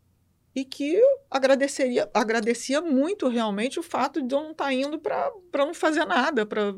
[0.55, 5.33] e que agradeceria, agradecia muito realmente o fato de eu não estar tá indo para
[5.55, 6.47] não fazer nada.
[6.47, 6.73] Pra,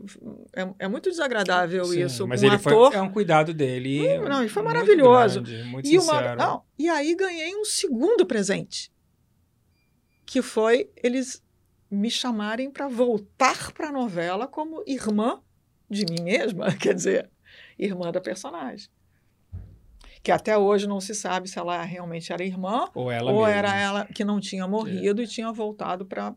[0.55, 2.27] é, é muito desagradável Sim, isso.
[2.27, 4.19] Mas um ele ator, foi, é um cuidado dele.
[4.19, 5.41] Não, ele foi maravilhoso.
[5.41, 8.91] Muito, grande, muito e, uma, não, e aí ganhei um segundo presente,
[10.25, 11.45] que foi eles
[11.91, 15.41] me chamarem para voltar para a novela como irmã
[15.89, 17.31] de mim mesma, quer dizer,
[17.79, 18.89] irmã da personagem
[20.27, 23.59] que até hoje não se sabe se ela realmente era irmã ou, ela ou mesma.
[23.59, 25.25] era ela que não tinha morrido é.
[25.25, 26.35] e tinha voltado para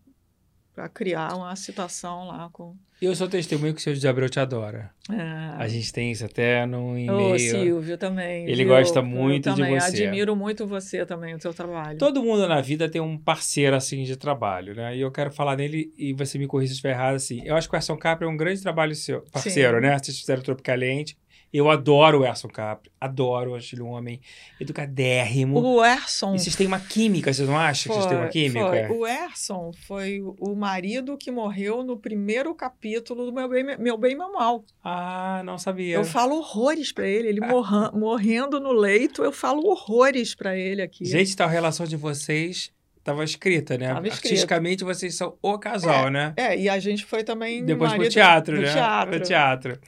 [0.93, 2.75] criar uma situação lá com.
[3.01, 4.91] Eu sou testemunho que o de Abreu te adora.
[5.09, 5.15] É.
[5.57, 7.33] A gente tem isso até no e-mail.
[7.33, 8.43] O Silvio também.
[8.47, 8.75] Ele viu?
[8.75, 10.03] gosta muito de também você.
[10.03, 11.97] admiro muito você também, o seu trabalho.
[11.97, 14.95] Todo mundo na vida tem um parceiro assim de trabalho, né?
[14.95, 17.41] E eu quero falar nele e você me corrija se estiver errado assim.
[17.43, 19.81] Eu acho que o Ação Capra é um grande trabalho seu, parceiro, Sim.
[19.81, 19.97] né?
[19.97, 21.17] Vocês fizeram Tropicalente.
[21.51, 24.21] Eu adoro o Erson Capri, adoro, acho ele um homem
[24.59, 25.59] educadérrimo.
[25.59, 26.35] O Erson.
[26.35, 28.87] E vocês têm uma química, vocês não acham que vocês têm uma química?
[28.87, 28.97] Foi.
[28.97, 34.15] O Erson foi o marido que morreu no primeiro capítulo do Meu Bem, Meu Bem
[34.15, 34.63] Meu Mal.
[34.83, 35.95] Ah, não sabia.
[35.95, 40.81] Eu falo horrores para ele, ele morra, morrendo no leito, eu falo horrores para ele
[40.81, 41.05] aqui.
[41.05, 42.71] Gente, tá a relação de vocês
[43.09, 43.87] Tava escrita, né?
[43.93, 44.07] Tava.
[44.07, 46.33] Artisticamente vocês são o casal, é, né?
[46.37, 47.65] É, e a gente foi também.
[47.65, 48.71] Depois pro teatro, pro né?
[48.71, 49.11] Teatro.
[49.11, 49.79] Pro teatro.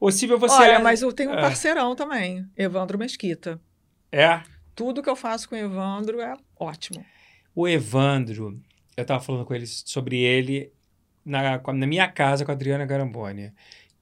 [0.00, 0.54] Ô, Silvia, você.
[0.54, 0.78] Olha, é...
[0.78, 1.40] mas eu tenho um Ah.
[1.42, 3.60] parceirão também, Evandro Mesquita.
[4.10, 4.40] É.
[4.74, 7.04] Tudo que eu faço com o Evandro é ótimo.
[7.54, 8.58] O Evandro,
[8.96, 10.72] eu tava falando com ele sobre ele
[11.24, 13.52] na, na minha casa com a Adriana Garamboni.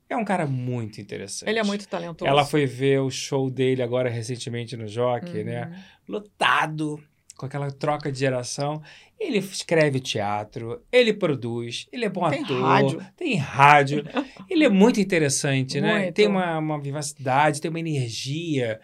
[0.09, 1.49] É um cara muito interessante.
[1.51, 2.27] Ele é muito talentoso.
[2.31, 5.45] Ela foi ver o show dele agora recentemente no Jockey, Uhum.
[5.45, 5.85] né?
[6.09, 6.99] Lotado,
[7.39, 8.83] com aquela troca de geração.
[9.19, 13.07] Ele escreve teatro, ele produz, ele é bom Tem ator, rádio.
[13.17, 14.05] tem rádio.
[14.51, 15.99] ele é muito interessante, né?
[16.01, 16.15] Muito.
[16.15, 18.81] Tem uma, uma vivacidade, tem uma energia.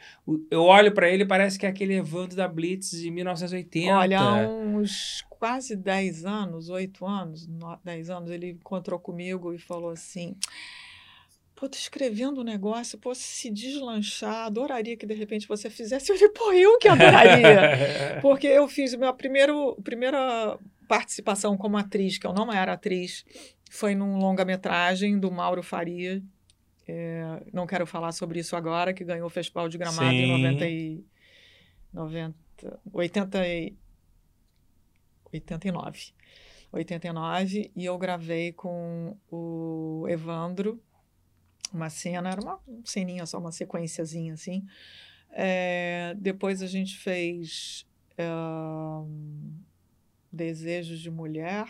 [0.50, 3.92] Eu olho pra ele parece que é aquele Evandro da Blitz de 1980.
[3.96, 9.58] Olha, há uns quase 10 anos, 8 anos, no- 10 anos, ele encontrou comigo e
[9.58, 10.34] falou assim:
[11.54, 16.10] Pô, tô escrevendo um negócio, pô, se deslanchar, adoraria que de repente você fizesse.
[16.12, 18.18] Eu falei, pô, eu que adoraria.
[18.20, 20.58] Porque eu fiz minha primeiro, primeira
[20.88, 23.24] participação como atriz, que eu não era atriz,
[23.70, 26.22] foi num longa-metragem do Mauro Faria.
[26.86, 30.16] É, não quero falar sobre isso agora, que ganhou o Festival de Gramado Sim.
[30.16, 31.04] em 90 e,
[31.92, 33.76] 90, 80 e,
[35.32, 36.12] 89.
[36.72, 40.82] 89, e eu gravei com o Evandro
[41.74, 44.64] uma cena, era uma ceninha só, uma sequenciazinha assim.
[45.30, 47.84] É, depois a gente fez
[48.18, 49.06] ahn,
[50.32, 51.66] Desejos de Mulher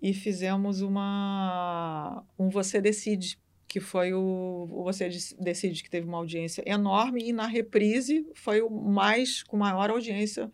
[0.00, 3.38] e fizemos uma um Você Decide,
[3.68, 8.26] que foi o, o Você Dec- Decide, que teve uma audiência enorme, e na reprise
[8.34, 10.50] foi o mais, com maior audiência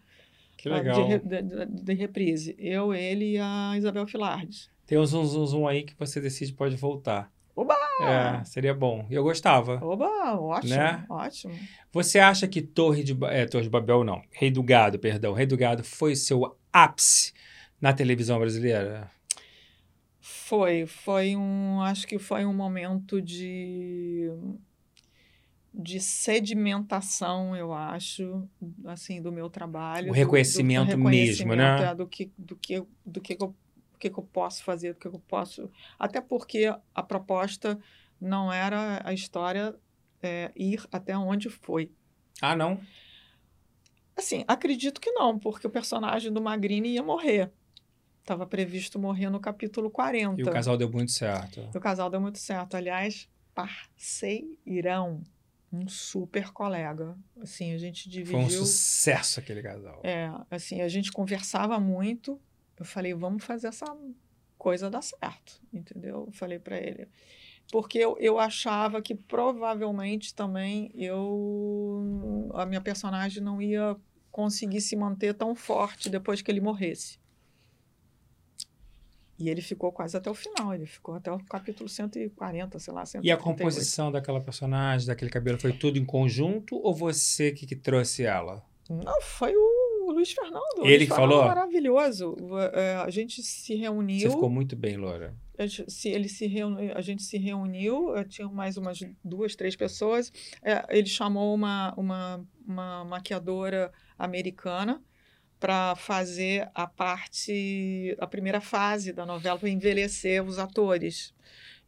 [0.57, 1.07] que ah, legal.
[1.19, 2.55] de- de- de reprise.
[2.59, 4.69] Eu, ele e a Isabel Filardes.
[4.87, 7.33] Tem um zoom, zoom, zoom aí que você decide pode voltar.
[7.61, 7.75] Oba!
[8.01, 9.05] É, seria bom.
[9.11, 9.85] E eu gostava.
[9.85, 10.07] Oba,
[10.41, 11.05] ótimo, Né?
[11.11, 11.59] ótimo.
[11.93, 15.45] Você acha que Torre de, é, Torre de Babel, não, Rei do Gado, perdão, Rei
[15.45, 17.33] do Gado foi seu ápice
[17.81, 19.11] na televisão brasileira?
[20.21, 24.31] Foi, foi um, acho que foi um momento de
[25.81, 28.49] de sedimentação, eu acho,
[28.87, 30.09] assim, do meu trabalho.
[30.11, 31.65] O do- reconhecimento mesmo, né?
[31.77, 33.55] reconhecimento, é, do que do que do que eu,
[34.07, 37.79] do que eu posso fazer, do que eu posso, até porque a proposta
[38.21, 39.75] não era a história
[40.23, 41.93] é, ir até onde foi.
[42.41, 42.81] Ah, não?
[44.17, 47.53] Assim, acredito que não, porque o personagem do Magrini ia morrer.
[48.21, 50.41] Estava previsto morrer no capítulo 40.
[50.41, 51.61] E o casal deu muito certo.
[51.75, 52.77] O casal deu muito certo.
[52.77, 55.23] Aliás, parceirão.
[55.71, 57.17] Um super colega.
[57.41, 58.65] Assim, a gente Foi um dividiu.
[58.65, 60.01] sucesso aquele casal.
[60.03, 62.41] É, assim, a gente conversava muito.
[62.79, 63.87] Eu falei, vamos fazer essa
[64.57, 66.25] coisa dar certo, entendeu?
[66.27, 67.09] Eu falei para ele.
[67.71, 73.97] Porque eu, eu achava que provavelmente também eu a minha personagem não ia
[74.31, 77.19] conseguir se manter tão forte depois que ele morresse.
[79.39, 83.07] E ele ficou quase até o final, ele ficou até o capítulo 140, sei lá,
[83.07, 83.25] 138.
[83.25, 87.77] E a composição daquela personagem, daquele cabelo, foi tudo em conjunto ou você que, que
[87.77, 88.65] trouxe ela?
[88.91, 89.78] Não, foi o
[90.19, 90.81] Luiz Fernando.
[90.85, 91.45] Ele Luiz falou?
[91.45, 92.37] Maravilhoso.
[92.73, 94.21] É, A gente se reuniu.
[94.21, 95.35] Você ficou muito bem, Laura.
[95.59, 99.57] a gente se- ele se reuniu, a gente se reuniu, eh, tinha mais umas duas,
[99.57, 100.33] três pessoas.
[100.63, 105.03] É, ele chamou uma, uma, uma maquiadora americana
[105.61, 111.35] para fazer a parte, a primeira fase da novela, para envelhecer os atores.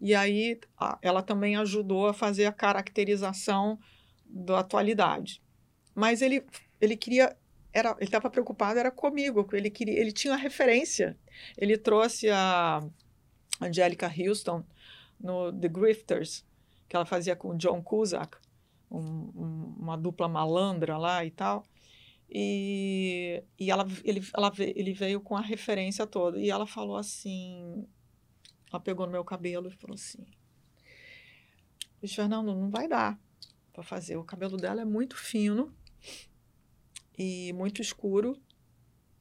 [0.01, 0.59] E aí
[1.03, 3.79] ela também ajudou a fazer a caracterização
[4.27, 5.41] da atualidade.
[5.95, 6.43] Mas ele,
[6.81, 7.37] ele queria
[7.73, 11.17] era, ele estava preocupado era comigo, ele queria, ele tinha uma referência.
[11.57, 12.81] Ele trouxe a
[13.61, 14.65] Angelica Houston
[15.19, 16.45] no The Grifters,
[16.89, 18.37] que ela fazia com o John Cusack,
[18.91, 21.65] um, um, uma dupla malandra lá e tal.
[22.29, 26.39] E, e ela, ele, ela, ele veio com a referência toda.
[26.39, 27.87] E ela falou assim:
[28.71, 30.25] ela pegou no meu cabelo e falou assim:
[32.09, 33.19] Fernando, não vai dar
[33.73, 34.17] para fazer.
[34.17, 35.75] O cabelo dela é muito fino
[37.21, 38.41] e muito escuro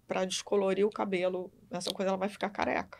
[0.07, 1.51] para descolorir o cabelo.
[1.69, 2.97] Essa coisa ela vai ficar careca.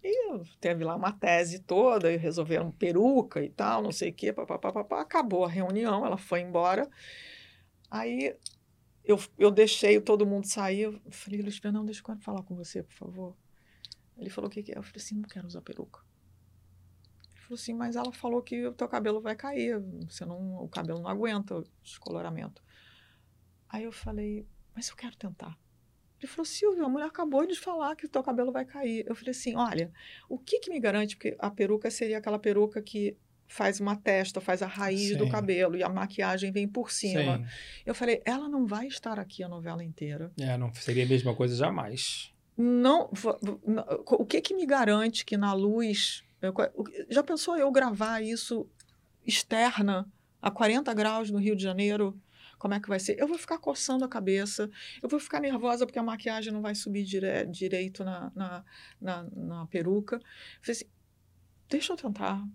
[0.00, 4.32] E teve lá uma tese toda, e resolveram peruca e tal, não sei o quê,
[4.32, 6.88] papapá, acabou a reunião, ela foi embora.
[7.90, 8.36] Aí
[9.04, 12.84] eu, eu deixei todo mundo sair, eu falei, Luiz Fernando, deixa eu falar com você,
[12.84, 13.36] por favor.
[14.16, 14.78] Ele falou, o que, que é?
[14.78, 16.00] Eu falei assim, não quero usar peruca.
[17.32, 20.68] Ele falou assim, mas ela falou que o teu cabelo vai cair, você não, o
[20.68, 22.62] cabelo não aguenta o descoloramento.
[23.72, 25.58] Aí eu falei, mas eu quero tentar.
[26.20, 29.04] Ele falou, Silvio, a mulher acabou de falar que o teu cabelo vai cair.
[29.08, 29.90] Eu falei assim, olha,
[30.28, 31.16] o que, que me garante?
[31.16, 33.16] Porque a peruca seria aquela peruca que
[33.48, 35.16] faz uma testa, faz a raiz Sim.
[35.16, 37.38] do cabelo e a maquiagem vem por cima.
[37.38, 37.44] Sim.
[37.84, 40.30] Eu falei, ela não vai estar aqui a novela inteira.
[40.38, 42.32] É, não seria a mesma coisa jamais.
[42.56, 43.10] Não,
[44.06, 46.54] o que que me garante que na luz, eu,
[47.08, 48.68] já pensou eu gravar isso
[49.26, 50.06] externa
[50.40, 52.18] a 40 graus no Rio de Janeiro?
[52.62, 53.18] Como é que vai ser.
[53.18, 54.70] Eu vou ficar coçando a cabeça,
[55.02, 58.64] eu vou ficar nervosa porque a maquiagem não vai subir dire direito na, na,
[59.00, 60.14] na, na peruca.
[60.14, 60.22] Eu
[60.60, 60.84] falei assim,
[61.68, 62.46] deixa eu tentar.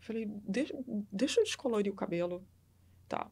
[0.00, 0.74] Falei, deixa,
[1.12, 2.44] deixa eu descolorir o cabelo.
[3.06, 3.30] Tá.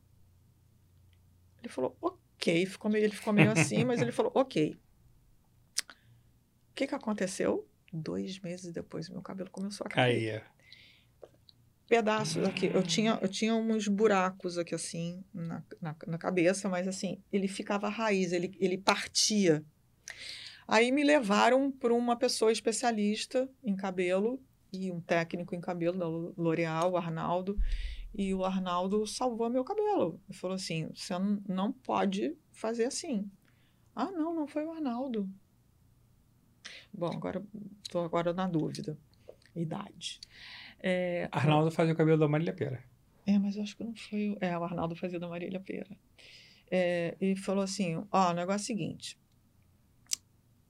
[1.59, 2.65] Ele falou, ok.
[2.65, 4.79] Ficou meio, ele ficou meio assim, mas ele falou, ok.
[6.71, 7.69] O que, que aconteceu?
[7.93, 10.15] Dois meses depois, meu cabelo começou a cair.
[10.15, 10.54] Caía
[11.89, 12.67] pedaços aqui.
[12.67, 17.49] Eu tinha, eu tinha uns buracos aqui, assim, na, na, na cabeça, mas, assim, ele
[17.49, 19.65] ficava raiz, ele, ele partia.
[20.67, 24.41] Aí me levaram para uma pessoa especialista em cabelo
[24.73, 26.09] e um técnico em cabelo da
[26.43, 27.59] L'Oréal, o Arnaldo.
[28.15, 30.21] E o Arnaldo salvou meu cabelo.
[30.29, 31.15] Ele falou assim: você
[31.49, 33.31] não pode fazer assim.
[33.95, 35.29] Ah, não, não foi o Arnaldo.
[36.93, 37.45] Bom, agora
[37.83, 38.97] estou agora na dúvida.
[39.55, 40.21] Idade.
[40.87, 42.85] É, Arnaldo fazia o cabelo da Marília Pera.
[43.27, 44.37] É, mas eu acho que não foi.
[44.39, 45.97] É, o Arnaldo fazia da Marília Pera.
[46.71, 49.19] É, e falou assim: ó, o negócio é o seguinte.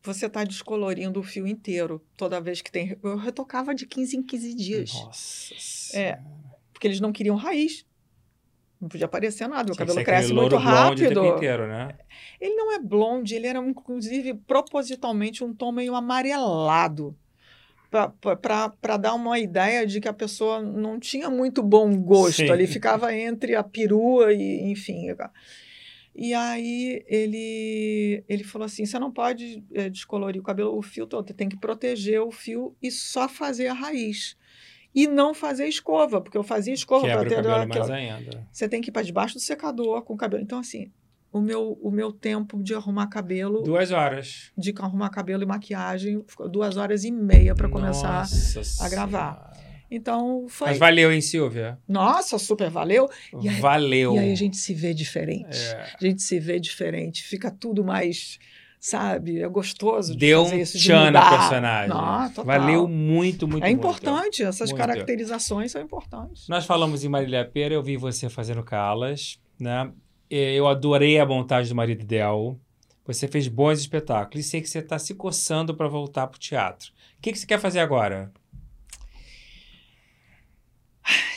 [0.04, 2.96] Você está descolorindo o fio inteiro toda vez que tem.
[3.02, 4.92] Eu retocava de 15 em 15 dias.
[4.92, 5.98] Nossa.
[5.98, 6.20] É,
[6.72, 7.84] porque eles não queriam raiz.
[8.80, 11.22] Não podia aparecer nada, o cabelo cresce muito rápido.
[11.22, 11.96] O inteiro, né?
[12.40, 17.16] Ele não é blonde, ele era inclusive propositalmente um tom meio amarelado
[18.40, 22.50] para dar uma ideia de que a pessoa não tinha muito bom gosto Sim.
[22.50, 25.08] ali, ficava entre a perua e, enfim.
[26.14, 31.06] E aí ele, ele falou assim: você não pode é, descolorir o cabelo, o fio
[31.06, 34.36] todo, você tem que proteger o fio e só fazer a raiz.
[34.94, 37.38] E não fazer escova, porque eu fazia escova para ter.
[37.38, 37.66] Aquela...
[38.52, 40.40] Você tem que ir para debaixo do secador com o cabelo.
[40.40, 40.92] Então, assim,
[41.34, 43.62] o meu, o meu tempo de arrumar cabelo.
[43.62, 44.52] Duas horas.
[44.56, 49.52] De arrumar cabelo e maquiagem, ficou duas horas e meia para começar Nossa a gravar.
[49.90, 50.68] Então foi.
[50.68, 51.76] Mas valeu, hein, Silvia?
[51.88, 53.10] Nossa, super valeu.
[53.42, 54.14] E aí, valeu.
[54.14, 55.58] E aí a gente se vê diferente.
[55.58, 55.94] É.
[56.00, 57.24] A gente se vê diferente.
[57.24, 58.38] Fica tudo mais
[58.78, 59.40] sabe?
[59.40, 61.88] É gostoso de Deu fazer isso, de tchan na personagem.
[61.88, 64.48] Não, Valeu muito, muito, É importante, muito.
[64.50, 64.78] essas muito.
[64.78, 66.46] caracterizações são importantes.
[66.48, 69.90] Nós falamos em Marília Pera, eu vi você fazendo calas, né?
[70.36, 72.58] É, eu adorei a montagem do Marido Ideal.
[73.06, 74.44] Você fez bons espetáculos.
[74.44, 76.92] E sei que você está se coçando para voltar para o teatro.
[77.16, 78.32] O que, que você quer fazer agora?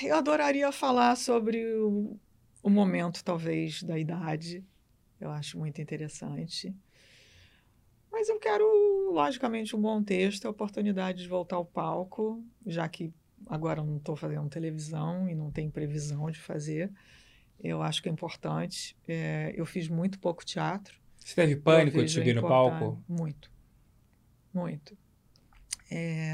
[0.02, 2.19] Eu adoraria falar sobre o,
[2.64, 4.65] o momento, talvez, da idade.
[5.22, 6.76] Eu acho muito interessante.
[8.11, 8.65] Mas eu quero,
[9.14, 13.14] logicamente, um bom texto, a oportunidade de voltar ao palco, já que
[13.45, 16.91] agora não estou fazendo televisão e não tenho previsão de fazer.
[17.63, 18.95] Eu acho que é importante.
[19.07, 20.99] É, eu fiz muito pouco teatro.
[21.17, 23.03] Você teve pânico de subir no palco?
[23.07, 23.51] Muito.
[24.53, 24.97] Muito.
[25.91, 26.34] É,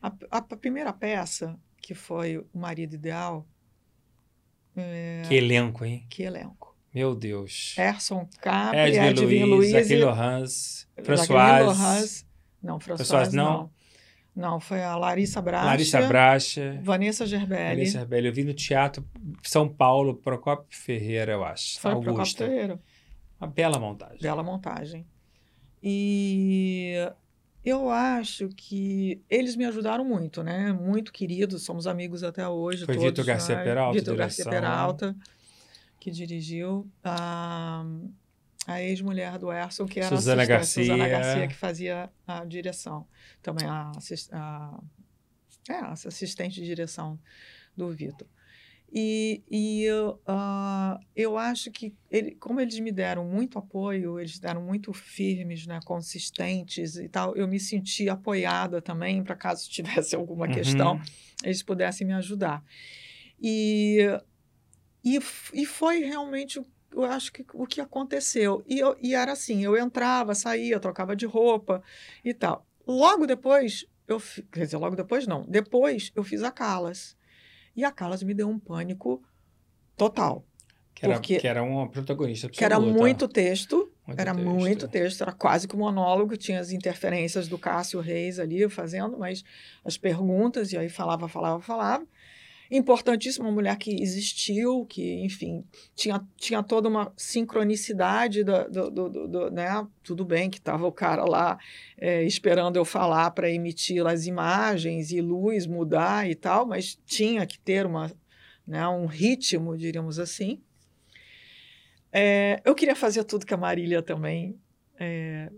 [0.00, 3.46] a, a, primeira peça, que foi O Marido Ideal.
[4.76, 6.06] É, que elenco, hein?
[6.08, 6.76] Que elenco.
[6.94, 7.74] Meu Deus.
[7.78, 12.24] Erson Capri, Edwin Luiz, Aquile Lohans, François.
[12.62, 13.44] Não, François não.
[13.44, 13.77] não.
[14.38, 15.66] Não, foi a Larissa Bracha.
[15.66, 16.80] Larissa Bracha.
[16.80, 17.74] Vanessa Gerbelli.
[17.74, 18.26] Vanessa Gerbelli.
[18.28, 19.04] Eu vi no Teatro
[19.42, 21.80] São Paulo, Procopio Ferreira, eu acho.
[21.80, 22.12] Foi Augusta.
[22.14, 22.80] Procopio Ferreira.
[23.40, 24.18] Uma bela montagem.
[24.20, 25.04] Bela montagem.
[25.82, 26.94] E
[27.64, 30.72] eu acho que eles me ajudaram muito, né?
[30.72, 32.84] Muito queridos, somos amigos até hoje.
[32.84, 33.98] Foi Vitor Garcia Peralta.
[33.98, 35.16] Vitor Garcia Peralta.
[35.98, 36.88] que dirigiu.
[37.02, 37.84] A,
[38.68, 40.84] a ex-mulher do Erson, que era Suzana Garcia.
[40.84, 43.06] Suzana Garcia, que fazia a direção.
[43.42, 43.90] Também a,
[44.32, 44.80] a,
[45.70, 45.74] é,
[46.06, 47.18] assistente de direção
[47.74, 48.28] do Vitor.
[48.92, 54.38] E, e eu, ah, eu acho que, ele, como eles me deram muito apoio, eles
[54.38, 60.14] deram muito firmes, né, consistentes e tal, eu me senti apoiada também, para caso tivesse
[60.14, 60.52] alguma Uhum.
[60.54, 61.00] questão,
[61.44, 62.62] eles pudessem me ajudar.
[63.40, 63.98] E,
[65.04, 65.18] e,
[65.52, 68.62] e foi realmente, o- eu acho que o que aconteceu.
[68.66, 71.82] E, eu, e era assim, eu entrava, saía, trocava de roupa
[72.24, 72.66] e tal.
[72.86, 74.20] Logo depois, eu,
[74.52, 77.16] quer dizer, logo depois não, depois eu fiz a Calas.
[77.76, 79.22] E a Calas me deu um pânico
[79.96, 80.44] total.
[80.94, 82.98] Que era, Porque- que era uma protagonista Que era absoluta.
[83.00, 84.46] muito texto, Muito era texto.
[84.48, 89.16] muito texto, era quase que um monólogo, tinha as interferências do Cássio Reis ali fazendo,
[89.16, 89.44] mas
[89.84, 92.04] as perguntas, e aí falava, falava, falava.
[92.70, 95.64] Importantíssima, uma mulher que existiu, que, enfim,
[95.94, 99.86] tinha, tinha toda uma sincronicidade do, do, do- do- né?
[100.02, 101.58] Tudo bem que estava o cara lá
[101.96, 107.46] é, esperando eu falar para emitir as imagens e luz mudar e tal, mas tinha
[107.46, 108.12] que ter uma,
[108.66, 110.60] né, um ritmo, diríamos assim.
[112.12, 114.58] É, eu queria fazer tudo que a Marília também
[114.98, 115.50] é,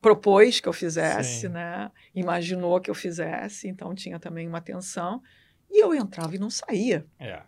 [0.00, 1.48] propôs que eu fizesse, Sim.
[1.48, 1.90] né?
[2.14, 5.22] Imaginou que eu fizesse, então tinha também uma tensão.
[5.70, 7.06] E eu entrava e não saía.
[7.18, 7.42] É,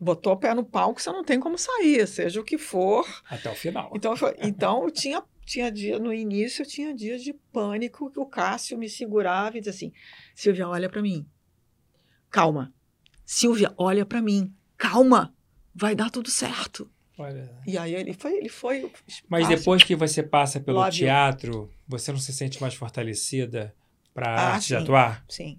[0.00, 3.06] Botou o pé no palco, você não tem como sair, seja o que for.
[3.28, 3.92] até o final.
[3.94, 8.78] Então, então tinha, tinha dia, no início, eu tinha dias de pânico que o Cássio
[8.78, 9.92] me segurava e dizia assim:
[10.34, 11.26] Silvia, olha para mim.
[12.30, 12.72] Calma.
[13.26, 14.52] Silvia, olha para mim.
[14.76, 15.34] Calma.
[15.74, 16.90] Vai dar tudo certo.
[17.18, 17.50] Olha.
[17.66, 18.90] E aí ele foi, ele foi.
[19.28, 21.06] Mas depois que você passa pelo Love you.
[21.06, 23.74] teatro, você não se sente mais fortalecida
[24.14, 24.82] para Ah, arte de sim.
[24.82, 25.24] atuar?
[25.28, 25.58] Sim,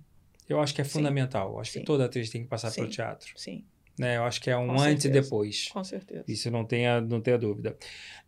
[0.52, 0.92] Eu acho que é Sim.
[0.92, 1.60] fundamental.
[1.60, 1.86] Acho que Sim.
[1.86, 2.94] toda atriz tem que passar pelo Sim.
[2.94, 3.32] teatro.
[3.36, 3.64] sim,
[3.98, 4.18] Né?
[4.18, 5.24] Eu acho que é um Com antes e certeza.
[5.24, 5.68] depois.
[5.70, 6.24] com certeza.
[6.28, 7.78] Isso não tenha, não tenha dúvida.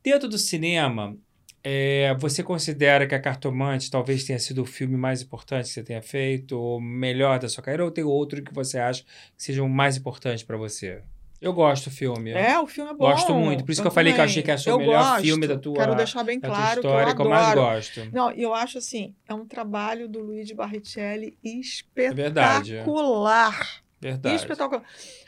[0.03, 1.17] Dentro do cinema,
[1.63, 5.83] é, você considera que a Cartomante talvez tenha sido o filme mais importante que você
[5.83, 9.09] tenha feito, ou melhor da sua carreira, ou tem outro que você acha que
[9.43, 11.01] seja o mais importante para você?
[11.43, 12.31] Eu gosto do filme.
[12.31, 12.99] É, o filme é bom.
[13.05, 13.65] Gosto muito.
[13.65, 15.21] Por isso que eu falei que eu achei que é o Eu melhor gosto.
[15.23, 17.75] filme da tua- Quero deixar bem claro história, que que eu eu mais adoro.
[17.75, 18.09] gosto.
[18.13, 21.37] Não, eu acho assim, é um trabalho do Luigi Barrichelli
[21.95, 22.75] É verdade.
[22.77, 23.81] espetacular.
[23.99, 24.35] Verdade.
[24.35, 24.83] Espetacular.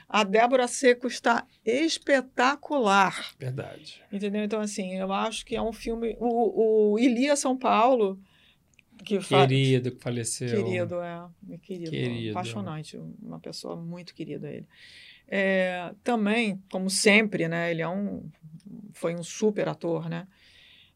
[0.08, 3.32] A Débora Seco está espetacular.
[3.40, 4.02] Verdade.
[4.12, 4.44] Entendeu?
[4.44, 6.16] Então, assim, eu acho que é um filme.
[6.20, 8.20] O, o Ilia São Paulo,
[9.04, 9.20] que.
[9.20, 10.64] Querido que faleceu.
[10.64, 11.26] Querido, é.
[11.52, 12.32] é Querido, Querido.
[12.32, 12.98] Apaixonante.
[13.22, 14.66] Uma pessoa muito querida ele.
[15.28, 17.72] É, também, como sempre, né?
[17.72, 18.30] Ele é um,
[18.94, 20.28] foi um super ator, né?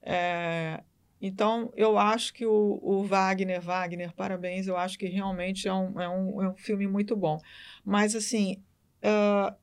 [0.02, 0.82] É,
[1.22, 6.00] então, eu acho que o, o Wagner, Wagner, parabéns, eu acho que realmente é um,
[6.00, 7.38] é um, é um filme muito bom.
[7.84, 8.64] Mas, assim,
[9.04, 9.54] ah,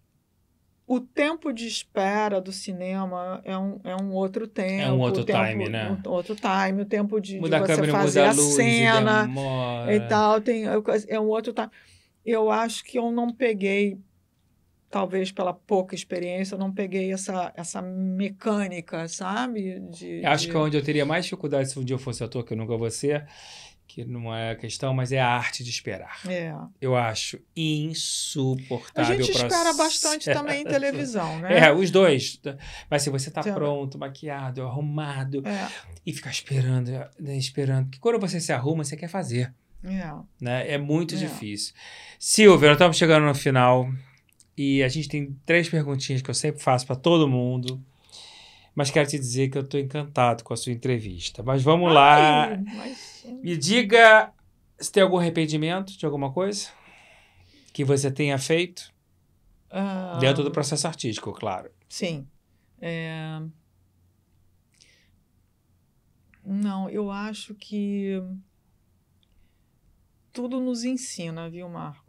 [0.87, 4.93] o tempo de espera do cinema é um, é um outro tempo.
[4.93, 5.91] um outro tempo- time, né?
[5.91, 9.23] Um outro time, o tempo de, de Muda você câmera, fazer a a luz, cena
[9.25, 9.95] e demora.
[9.97, 10.65] e tal, tem,
[11.09, 11.71] é um outro time.
[12.25, 13.99] Eu acho que eu não peguei,
[14.99, 19.79] talvez pela pouca experiência, eu não peguei essa, essa mecânica, sabe?
[19.91, 22.43] De, Acho de- que onde eu teria mais dificuldade se um dia eu fosse ator,
[22.45, 23.27] que eu nunca vou ser,
[23.87, 26.21] que não é a questão, mas é a arte de esperar.
[26.27, 26.55] É.
[26.81, 29.23] Eu acho A insuportável.
[29.23, 31.67] gente o espera bastante também em televisão, né?
[31.67, 32.41] É, os dois.
[32.91, 35.69] Mas se você tá pronto, maquiado, arrumado, É,
[36.07, 36.91] e ficar esperando,
[37.21, 37.85] né, esperando.
[37.87, 39.53] Porque quando você se arruma, você quer fazer.
[39.85, 40.11] é.
[40.41, 40.71] Né?
[40.73, 41.19] É muito É.
[41.19, 41.75] difícil.
[42.19, 43.89] Silvia, nós estamos chegando no final.
[44.57, 47.83] E a gente tem três perguntinhas que eu sempre faço para todo mundo.
[48.75, 51.43] Mas quero te dizer que eu estou encantado com a sua entrevista.
[51.43, 52.49] Mas vamos lá.
[52.51, 54.33] Ai, mas- Me diga
[54.79, 56.69] se tem algum arrependimento de alguma coisa
[57.73, 58.93] que você tenha feito
[59.71, 61.71] ah, dentro do processo artístico, claro.
[61.89, 62.27] Sim.
[62.81, 63.41] É,
[66.45, 68.23] Não, eu acho que
[70.33, 72.06] tudo nos ensina, viu, Marco?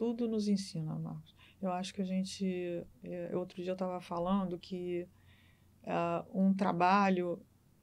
[0.00, 1.36] Tudo nos ensina, Marcos.
[1.60, 2.82] Eu acho que a gente.
[3.04, 5.06] é, Outro dia eu estava falando que
[5.84, 7.38] ah, um trabalho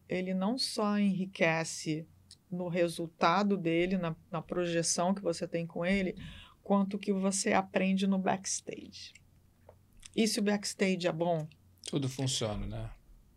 [0.10, 2.07] ele não só enriquece
[2.49, 6.15] no resultado dele, na, na projeção que você tem com ele,
[6.64, 9.14] quanto que você aprende no backstage.
[10.15, 11.48] E se o backstage é bom,
[11.85, 12.89] Tudo funciona, né?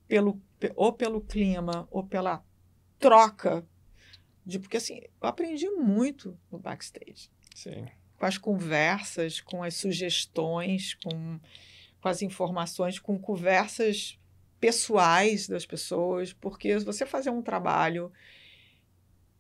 [0.09, 2.43] pelo, pe- ou pelo clima, ou pela
[2.99, 3.63] troca,
[4.47, 7.85] de, porque assim, eu aprendi muito no backstage Sim.
[8.21, 11.41] Com as conversas, com as sugestões, com,
[12.03, 14.19] com as informações, com conversas
[14.61, 18.13] pessoais das pessoas, porque você fazer um trabalho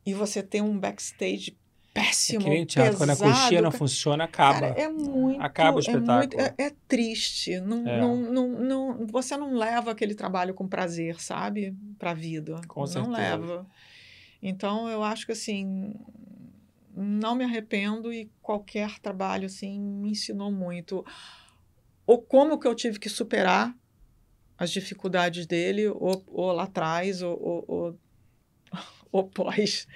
[0.07, 1.55] e você ter um backstage
[1.93, 2.41] péssimo.
[2.41, 3.77] É que nem teatro, quando a coxinha não pesado.
[3.77, 4.61] funciona, acaba.
[4.71, 5.43] Cara, é muito.
[5.43, 6.41] Acaba o É, muito, espetáculo.
[6.41, 7.61] é, é triste.
[7.61, 8.01] Não, É.
[8.01, 11.77] Não, não, não, você não leva aquele trabalho com prazer, sabe?
[11.99, 12.63] Para a vida.
[12.67, 13.13] Com não certeza.
[13.13, 13.67] leva.
[14.43, 15.93] Então, eu acho que assim.
[17.01, 21.05] Não me arrependo e qualquer trabalho assim me ensinou muito.
[22.07, 23.75] Ou como que eu tive que superar
[24.59, 27.99] as dificuldades dele, ou, ou lá atrás, ou, ou, ou,
[29.11, 29.87] ou pós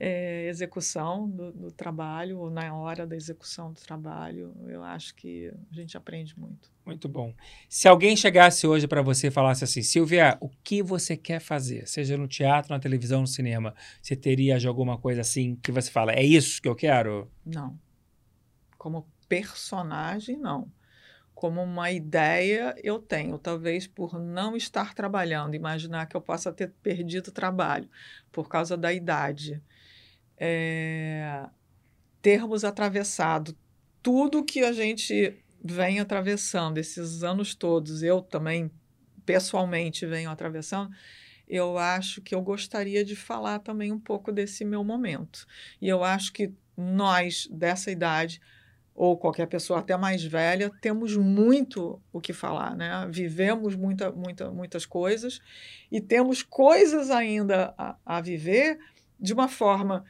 [0.00, 4.54] é, execução do, do trabalho, ou na hora da execução do trabalho.
[4.66, 6.71] Eu acho que a gente aprende muito.
[6.84, 7.32] Muito bom.
[7.68, 11.86] Se alguém chegasse hoje para você e falasse assim, Silvia, o que você quer fazer?
[11.86, 15.90] Seja no teatro, na televisão, no cinema, você teria de alguma coisa assim que você
[15.90, 17.30] fala, é isso que eu quero?
[17.46, 17.78] Não.
[18.76, 20.70] Como personagem, não.
[21.34, 23.38] Como uma ideia, eu tenho.
[23.38, 27.88] Talvez por não estar trabalhando, imaginar que eu possa ter perdido trabalho
[28.32, 29.62] por causa da idade.
[30.36, 31.46] É,
[32.20, 33.56] termos atravessado
[34.02, 38.70] tudo que a gente vem atravessando esses anos todos, eu também
[39.24, 40.90] pessoalmente venho atravessando,
[41.48, 45.46] eu acho que eu gostaria de falar também um pouco desse meu momento.
[45.80, 48.40] E eu acho que nós, dessa idade,
[48.94, 53.06] ou qualquer pessoa até mais velha, temos muito o que falar, né?
[53.10, 55.40] Vivemos muita, muita, muitas coisas
[55.90, 58.78] e temos coisas ainda a, a viver
[59.18, 60.04] de uma forma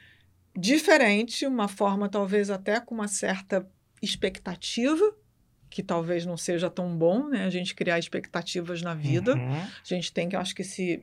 [0.56, 3.66] diferente, uma forma talvez até com uma certa
[4.02, 5.14] expectativa,
[5.72, 7.44] que talvez não seja tão bom, né?
[7.44, 9.34] A gente criar expectativas na vida.
[9.34, 9.52] Uhum.
[9.62, 11.02] A gente tem que, eu acho que, se,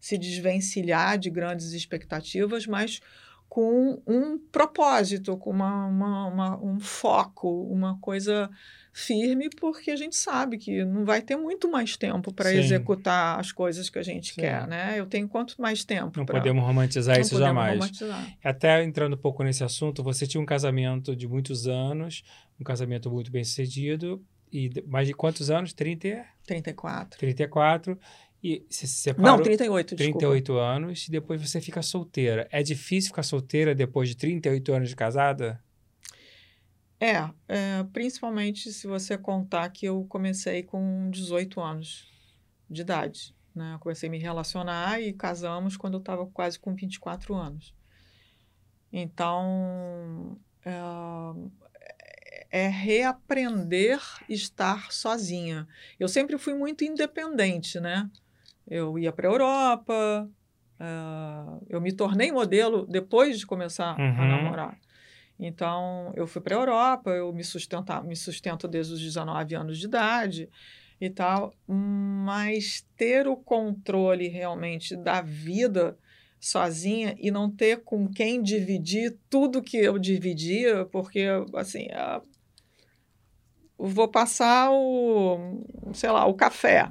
[0.00, 3.00] se desvencilhar de grandes expectativas, mas
[3.48, 8.48] com um propósito, com uma, uma, uma- um foco, uma coisa
[8.96, 13.50] firme, porque a gente sabe que não vai ter muito mais tempo para executar as
[13.50, 14.40] coisas que a gente Sim.
[14.42, 14.94] quer, né?
[14.96, 17.74] Eu tenho quanto mais tempo Não pra- podemos romantizar não isso podemos jamais.
[17.74, 18.36] romantizar.
[18.44, 22.22] Até entrando um pouco nesse assunto, você tinha um casamento de muitos anos,
[22.58, 25.72] um casamento muito bem sucedido, e mais de quantos anos?
[25.72, 27.18] 30, e- 34.
[27.18, 27.98] 34,
[28.40, 29.38] e você se separou...
[29.38, 30.18] Não, 38, desculpa.
[30.20, 32.46] 38 anos, e depois você fica solteira.
[32.52, 35.60] É difícil ficar solteira depois de 38 anos de casada?
[37.04, 42.10] É, é, principalmente se você contar que eu comecei com 18 anos
[42.70, 43.36] de idade.
[43.54, 43.74] Né?
[43.74, 47.74] Eu comecei a me relacionar e casamos quando eu estava quase com 24 anos.
[48.92, 50.80] Então, é,
[52.64, 55.66] é reaprender estar sozinha.
[55.98, 58.08] Eu sempre fui muito independente, né?
[58.66, 60.28] Eu ia para a Europa,
[60.80, 60.84] é,
[61.68, 64.22] eu me tornei modelo depois de começar Uhum.
[64.22, 64.78] a namorar.
[65.38, 69.78] Então, eu fui para a Europa, eu me, sustenta, me sustento desde os 19 anos
[69.78, 70.48] de idade
[71.00, 75.98] e tal, mas ter o controle realmente da vida
[76.38, 81.88] sozinha e não ter com quem dividir tudo que eu dividia, porque, assim,
[83.76, 86.90] vou passar o, sei lá, o café.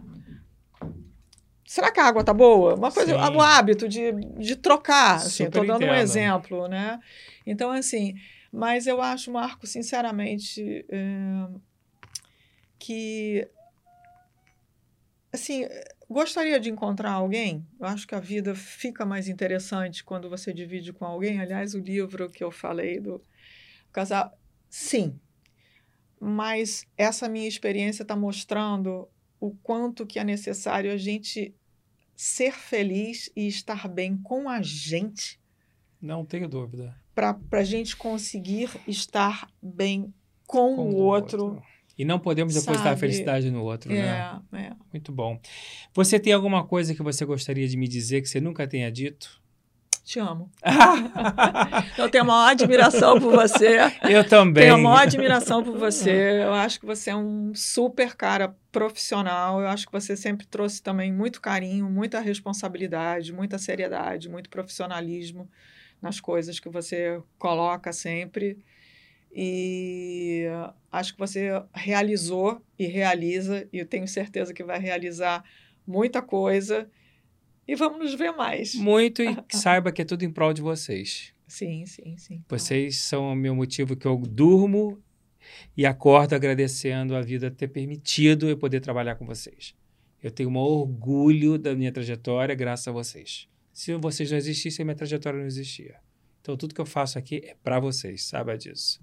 [1.65, 2.75] Será que a água tá boa?
[2.75, 3.35] Uma coisa, Sim.
[3.35, 6.99] o hábito de, de trocar, assim, Super estou dando um exemplo, né?
[7.45, 8.15] Então, assim,
[8.51, 11.47] mas eu acho, Marco, sinceramente, é,
[12.77, 13.47] que,
[15.31, 15.65] assim,
[16.09, 17.65] gostaria de encontrar alguém.
[17.79, 21.39] Eu acho que a vida fica mais interessante quando você divide com alguém.
[21.39, 23.21] Aliás, o livro que eu falei do
[23.91, 24.37] casal,
[24.69, 25.19] sim.
[26.19, 29.09] Mas essa minha experiência está mostrando
[29.45, 31.53] o quanto que é necessário a gente
[32.15, 35.37] ser feliz e estar bem com a gente
[36.01, 36.95] Não tenho dúvida.
[37.13, 40.13] para a gente conseguir estar bem
[40.47, 41.61] com, Com o outro.
[41.97, 42.99] E não podemos depositar a Sabe?
[43.01, 44.39] felicidade no outro, né?
[44.53, 44.71] É, é.
[44.93, 45.37] Muito bom.
[45.93, 49.42] Você tem alguma coisa que você gostaria de me dizer que você nunca tenha dito?
[50.03, 50.51] Te amo.
[51.97, 53.77] Eu tenho a maior admiração por você.
[54.09, 54.63] Eu também.
[54.63, 56.43] Tenho a maior admiração por você.
[56.43, 59.61] Eu acho que você é um super cara profissional.
[59.61, 65.49] Eu acho que você sempre trouxe também muito carinho, muita responsabilidade, muita seriedade, muito profissionalismo
[66.01, 68.57] nas coisas que você coloca sempre.
[69.33, 70.45] E
[70.91, 75.43] acho que você realizou e realiza, e eu tenho certeza que vai realizar
[75.87, 76.89] muita coisa.
[77.67, 78.75] E vamos nos ver mais.
[78.75, 81.33] Muito e saiba que é tudo em prol de vocês.
[81.47, 82.43] Sim, sim, sim.
[82.49, 85.01] Vocês são o meu motivo que eu durmo
[85.75, 89.75] e acordo agradecendo a vida ter permitido eu poder trabalhar com vocês.
[90.21, 93.47] Eu tenho um orgulho da minha trajetória graças a vocês.
[93.73, 95.95] Se vocês não existissem, minha trajetória não existia.
[96.41, 99.01] Então, tudo que eu faço aqui é para vocês, saiba disso.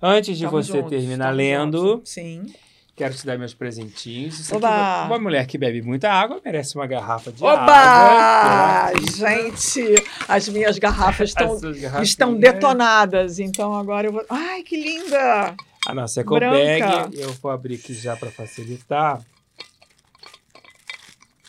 [0.00, 2.10] Antes de Tamo você juntos, terminar lendo, juntos.
[2.10, 2.46] Sim.
[2.94, 4.52] Quero te dar meus presentinhos.
[4.52, 4.68] Oba!
[5.00, 7.72] aqui, uma mulher que bebe muita água merece uma garrafa de Oba!
[7.72, 9.00] água.
[9.16, 9.82] Gente,
[10.28, 11.58] as minhas garrafas estão,
[11.98, 13.38] As estão detonadas.
[13.38, 14.24] Então agora eu vou.
[14.28, 15.54] Ai, que linda!
[15.86, 19.20] A nossa ecobag, eu vou abrir aqui já para facilitar.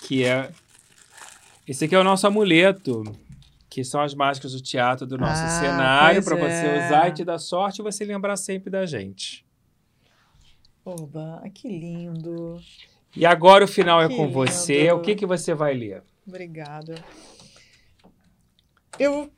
[0.07, 0.49] Que é.
[1.67, 3.03] Esse aqui é o nosso amuleto,
[3.69, 6.85] que são as máscaras do teatro do nosso Ah, cenário, para você é.
[6.87, 9.42] usar e te dar sorte e você lembrar sempre da gente.
[10.85, 12.60] Oba, que lindo.
[13.15, 14.84] E agora o final é Que com você.
[14.84, 14.95] lindo.
[14.97, 16.03] O que, que você vai ler?
[16.27, 16.95] Obrigada.
[18.99, 19.30] Eu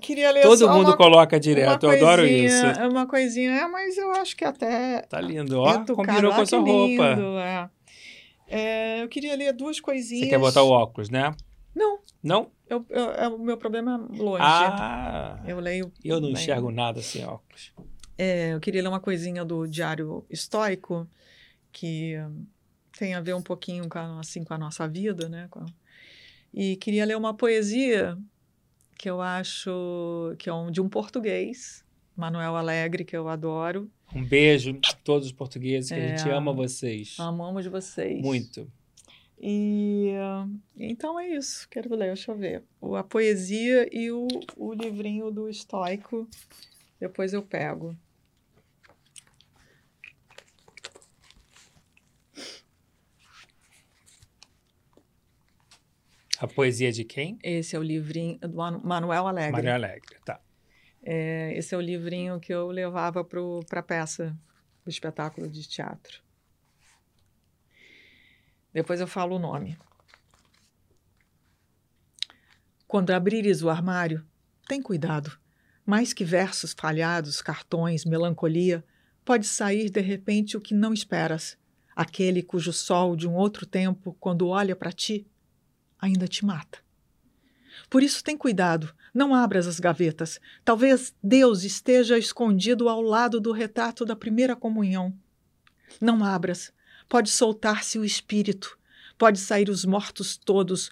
[0.00, 2.66] queria ler Todo mundo uma, coloca direto, eu adoro isso.
[2.66, 5.68] É uma coisinha, é, mas eu acho que até Tá lindo, ó.
[5.70, 5.94] educado.
[5.94, 7.14] Combinou com Ah, a sua roupa.
[7.14, 7.70] lindo, é.
[8.46, 10.24] É, eu queria ler duas coisinhas.
[10.24, 11.34] Você quer botar o óculos, né?
[11.74, 12.50] Não, Não?
[12.68, 14.42] eu, eu- é, o meu problema é longe.
[14.42, 15.90] Ah, Eu leio.
[16.04, 17.72] eu não enxergo nada sem óculos.
[18.16, 21.08] É, eu queria ler uma coisinha do Diário Estoico,
[21.72, 22.14] que
[22.98, 25.48] tem a ver um pouquinho com a, assim, com a nossa vida, né?
[25.52, 25.66] A-
[26.52, 28.16] E queria ler uma poesia
[28.96, 31.84] que eu acho que é um, de um português,
[32.16, 33.90] Manuel Alegre, que eu adoro.
[34.14, 36.16] Um beijo a todos os portugueses, que a É.
[36.16, 37.16] gente ama vocês.
[37.18, 38.22] Amamos vocês.
[38.22, 38.70] Muito.
[39.40, 40.12] E
[40.78, 41.68] então é isso.
[41.68, 42.62] Quero ler, deixa eu ver.
[42.80, 46.28] O, a poesia e o, o livrinho do Estoico.
[47.00, 47.96] Depois eu pego.
[56.38, 57.38] A poesia de quem?
[57.42, 59.52] Esse é o livrinho do Manu- Manuel Alegre.
[59.52, 60.40] Maria Alegre, tá.
[61.02, 64.36] É, esse é o livrinho que eu levava para a peça
[64.84, 66.22] do espetáculo de teatro.
[68.72, 69.78] Depois eu falo o nome.
[72.86, 74.24] Quando abrires o armário,
[74.66, 75.38] tem cuidado.
[75.86, 78.84] Mais que versos falhados, cartões, melancolia,
[79.24, 81.56] pode sair de repente o que não esperas.
[81.94, 85.26] Aquele cujo sol de um outro tempo, quando olha para ti,
[86.04, 86.78] ainda te mata.
[87.88, 90.40] Por isso tem cuidado, não abras as gavetas.
[90.64, 95.16] Talvez Deus esteja escondido ao lado do retrato da primeira comunhão.
[96.00, 96.72] Não abras.
[97.08, 98.78] Pode soltar-se o espírito.
[99.16, 100.90] Pode sair os mortos todos,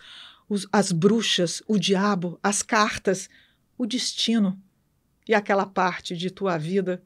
[0.49, 3.29] os- as bruxas, o diabo, as cartas,
[3.77, 4.61] o destino
[5.29, 7.03] e aquela parte de tua vida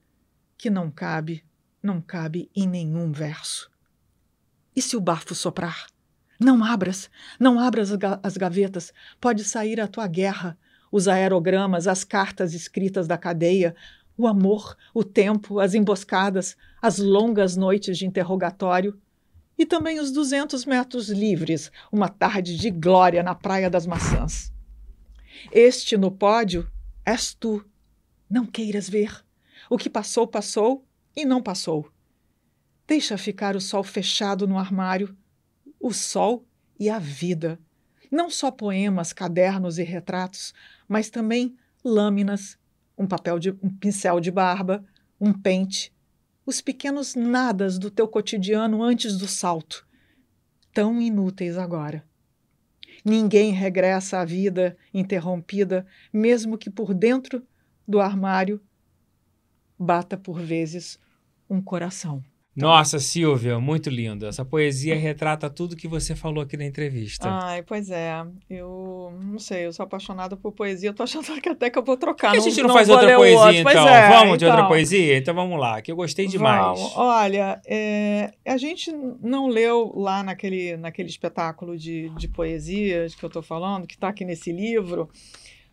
[0.58, 1.44] que não cabe,
[1.82, 3.70] não cabe em nenhum verso.
[4.74, 5.86] E se o bafo soprar?
[6.38, 7.08] Não abras,
[7.40, 8.92] não abras as ga- as gavetas.
[9.20, 10.58] Pode sair a tua guerra,
[10.92, 13.74] os aerogramas, as cartas escritas da cadeia,
[14.16, 18.98] o amor, o tempo, as emboscadas, as longas noites de interrogatório
[19.58, 24.52] e também os 200 metros livres, uma tarde de glória na Praia das Maçãs.
[25.50, 26.70] Este no pódio
[27.04, 27.64] és tu.
[28.28, 29.24] Não queiras ver.
[29.70, 30.84] O que passou, passou
[31.14, 31.90] e não passou.
[32.86, 35.16] Deixa ficar o sol fechado no armário,
[35.86, 36.44] o sol
[36.78, 37.60] e a vida.
[38.10, 40.52] Não só poemas, cadernos e retratos,
[40.88, 42.58] mas também lâminas,
[42.98, 44.84] um papel de um pincel de barba,
[45.20, 45.94] um pente,
[46.44, 49.86] os pequenos nadas do teu cotidiano antes do salto,
[50.72, 52.04] tão inúteis agora.
[53.04, 57.46] Ninguém regressa à vida interrompida, mesmo que por dentro
[57.86, 58.60] do armário
[59.78, 60.98] bata por vezes
[61.48, 62.24] um coração.
[62.56, 64.26] Nossa, Silvia, muito lindo.
[64.26, 67.28] Essa poesia retrata tudo que você falou aqui na entrevista.
[67.28, 68.24] Ai, pois é.
[68.48, 70.88] Eu não sei, eu sou apaixonada por poesia.
[70.88, 72.28] Eu tô achando que até que eu vou trocar.
[72.28, 73.88] Por que a gente não, não faz outra poesia, então?
[73.88, 74.68] é, Vamos de outra então.
[74.68, 75.18] poesia?
[75.18, 76.80] Então vamos lá, que eu gostei demais.
[76.80, 76.96] Vamos.
[76.96, 83.28] Olha, é, a gente não leu lá naquele, naquele espetáculo de, de poesias que eu
[83.28, 85.10] estou falando, que está aqui nesse livro,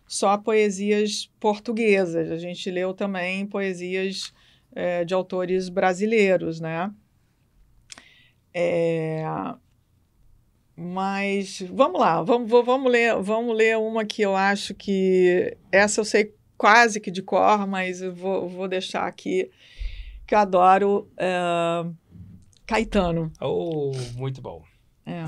[0.06, 2.30] só poesias portuguesas.
[2.30, 4.34] A gente leu também poesias
[4.74, 6.92] é, de autores brasileiros, né?
[8.52, 9.24] É,
[10.76, 15.56] mas vamos lá, vamos, vamos, ler, vamos ler uma que eu acho que.
[15.70, 19.50] Essa eu sei quase que de cor, mas eu vou, vou deixar aqui
[20.26, 21.84] que eu adoro é,
[22.66, 24.62] Caetano, Oh, muito bom.
[25.06, 25.24] é,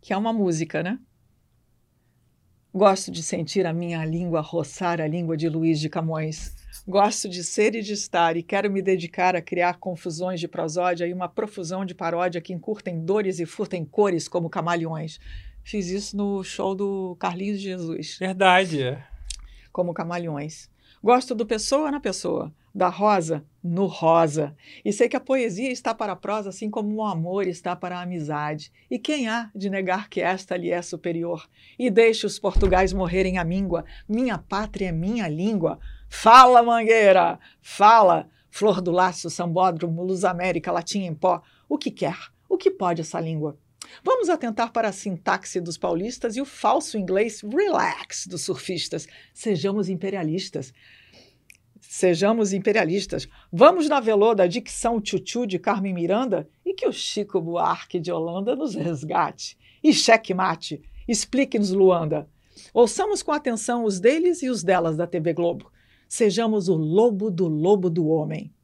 [0.00, 0.98] que é uma música, né?
[2.72, 6.54] Gosto de sentir a minha língua roçar a língua de Luís de Camões.
[6.86, 11.04] Gosto de ser e de estar e quero me dedicar a criar confusões de prosódia
[11.04, 15.18] e uma profusão de paródia que encurtem dores e furtem cores como camaleões.
[15.64, 18.96] Fiz isso no show do Carlinhos de Jesus Verdade.
[19.72, 20.70] como camaleões.
[21.02, 24.54] Gosto do pessoa na pessoa, da rosa no rosa.
[24.84, 27.98] E sei que a poesia está para a prosa, assim como o amor está para
[27.98, 28.72] a amizade.
[28.90, 31.48] E quem há de negar que esta lhe é superior?
[31.78, 33.84] E deixe os portugais morrerem a míngua.
[34.08, 35.78] Minha pátria é minha língua.
[36.08, 37.38] Fala, mangueira!
[37.60, 38.28] Fala!
[38.50, 41.40] Flor do Lácio, Sambódromo, Luz América, Latim em pó.
[41.68, 42.16] O que quer?
[42.48, 43.56] O que pode essa língua?
[44.02, 49.06] Vamos atentar para a sintaxe dos paulistas e o falso inglês relax dos surfistas.
[49.32, 50.72] Sejamos imperialistas.
[51.92, 53.26] Sejamos imperialistas.
[53.52, 58.12] Vamos na velô da dicção tchutchu de Carmen Miranda e que o Chico Buarque de
[58.12, 59.58] Holanda nos resgate.
[59.82, 60.80] E cheque-mate.
[61.08, 62.28] Explique-nos, Luanda.
[62.72, 65.68] Ouçamos com atenção os deles e os delas da TV Globo.
[66.08, 68.54] Sejamos o lobo do lobo do homem.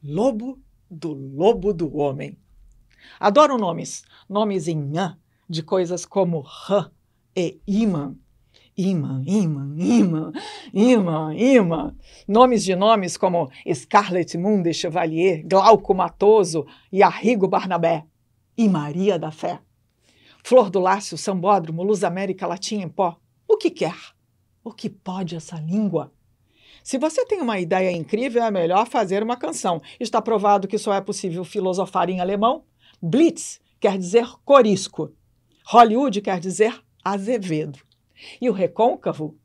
[0.00, 2.38] Lobo do lobo do homem.
[3.18, 5.18] Adoro nomes, nomes em an,
[5.50, 6.88] de coisas como rã
[7.34, 8.14] e imã.
[8.80, 10.32] Imã, imã, imã,
[10.72, 11.96] imã, imã.
[12.28, 18.04] Nomes de nomes como Scarlett Moon de Chevalier, Glauco Matoso e Arrigo Barnabé.
[18.56, 19.58] E Maria da Fé.
[20.44, 23.18] Flor do Lácio, Sambódromo, Luz América, Latim em pó.
[23.48, 23.96] O que quer?
[24.62, 26.12] O que pode essa língua?
[26.84, 29.82] Se você tem uma ideia incrível, é melhor fazer uma canção.
[29.98, 32.62] Está provado que só é possível filosofar em alemão.
[33.02, 35.12] Blitz quer dizer corisco.
[35.66, 37.87] Hollywood quer dizer azevedo.
[38.40, 39.38] E o recôncavo?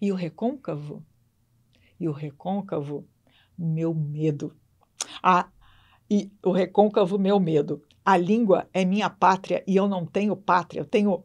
[0.00, 1.04] E o recôncavo?
[1.98, 3.06] E o recôncavo?
[3.56, 4.54] Meu medo.
[5.22, 5.48] Ah,
[6.10, 7.82] e o recôncavo, meu medo.
[8.04, 11.24] A língua é minha pátria e eu não tenho pátria, eu tenho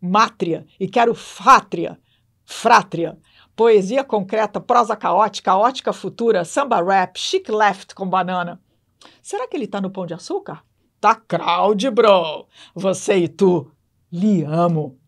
[0.00, 2.00] mátria e quero fátria,
[2.44, 3.18] frátria.
[3.54, 8.60] Poesia concreta, prosa caótica, caótica futura, samba rap, chic left com banana.
[9.22, 10.64] Será que ele tá no Pão de Açúcar?
[11.00, 12.46] Tá crowd, bro.
[12.74, 13.70] Você e tu.
[14.12, 14.99] Lhe amo.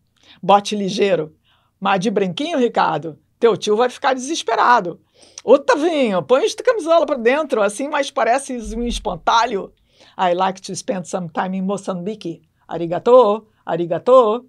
[0.45, 1.33] Bote ligeiro.
[1.79, 4.99] Mas de brinquinho, Ricardo, teu tio vai ficar desesperado.
[5.41, 9.73] Ô, Tavinho, põe esta camisola para dentro, assim mais pareces um espantalho.
[10.17, 12.41] I like to spend some time in Moçambique.
[12.67, 14.45] Arigato, arigato.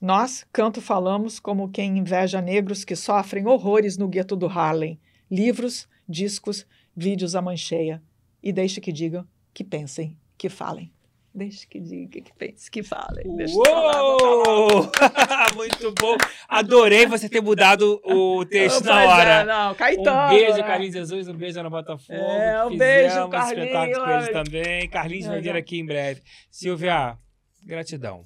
[0.00, 5.00] Nós, canto, falamos como quem inveja negros que sofrem horrores no gueto do Harlem.
[5.30, 6.66] Livros, discos,
[6.96, 8.02] vídeos à mancheia
[8.42, 9.24] e deixe que digam,
[9.54, 10.92] que pensem, que falem.
[11.34, 13.24] Deixe que diga, que pense, que falem.
[13.26, 14.90] Uou!
[15.56, 16.16] Muito bom.
[16.46, 19.30] Adorei você ter mudado o texto na hora.
[19.40, 20.26] É, não, Caetano.
[20.26, 20.62] Um beijo, né?
[20.62, 22.12] Carlinhos Jesus, um beijo, Ana Botafogo.
[22.18, 23.64] É, um Fizemos beijo, Carlinhos.
[23.66, 24.88] espetáculo com eles também.
[24.90, 25.58] Carlinhos vai É, vir já.
[25.58, 26.20] aqui em breve.
[26.50, 27.16] Silvia,
[27.64, 28.24] gratidão.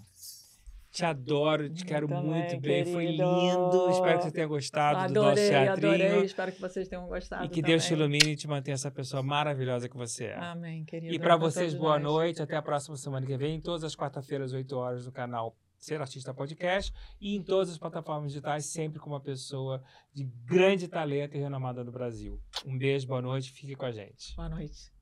[0.96, 2.86] Te adoro, te Eu quero também, muito bem.
[2.86, 3.22] Foi querido.
[3.22, 3.90] lindo.
[3.90, 5.92] Espero que você tenha gostado do nosso Adorei, teatrinho.
[5.92, 6.24] adorei.
[6.24, 7.44] Espero que vocês tenham gostado.
[7.44, 8.04] E que Deus te também.
[8.06, 10.38] ilumine e te mantenha essa pessoa maravilhosa que você é.
[10.38, 11.12] Amém, querido.
[11.14, 12.02] E para vocês, boa nós.
[12.10, 12.40] noite.
[12.40, 16.32] Até a próxima semana que vem, todas as quarta-feiras, 8 horas, no canal Ser Artista
[16.32, 16.90] Podcast
[17.20, 19.82] e em todas as plataformas digitais, sempre com uma pessoa
[20.14, 22.40] de grande talento e renomada do Brasil.
[22.64, 24.34] Um beijo, boa noite, fique com a gente.
[24.34, 24.95] Boa noite.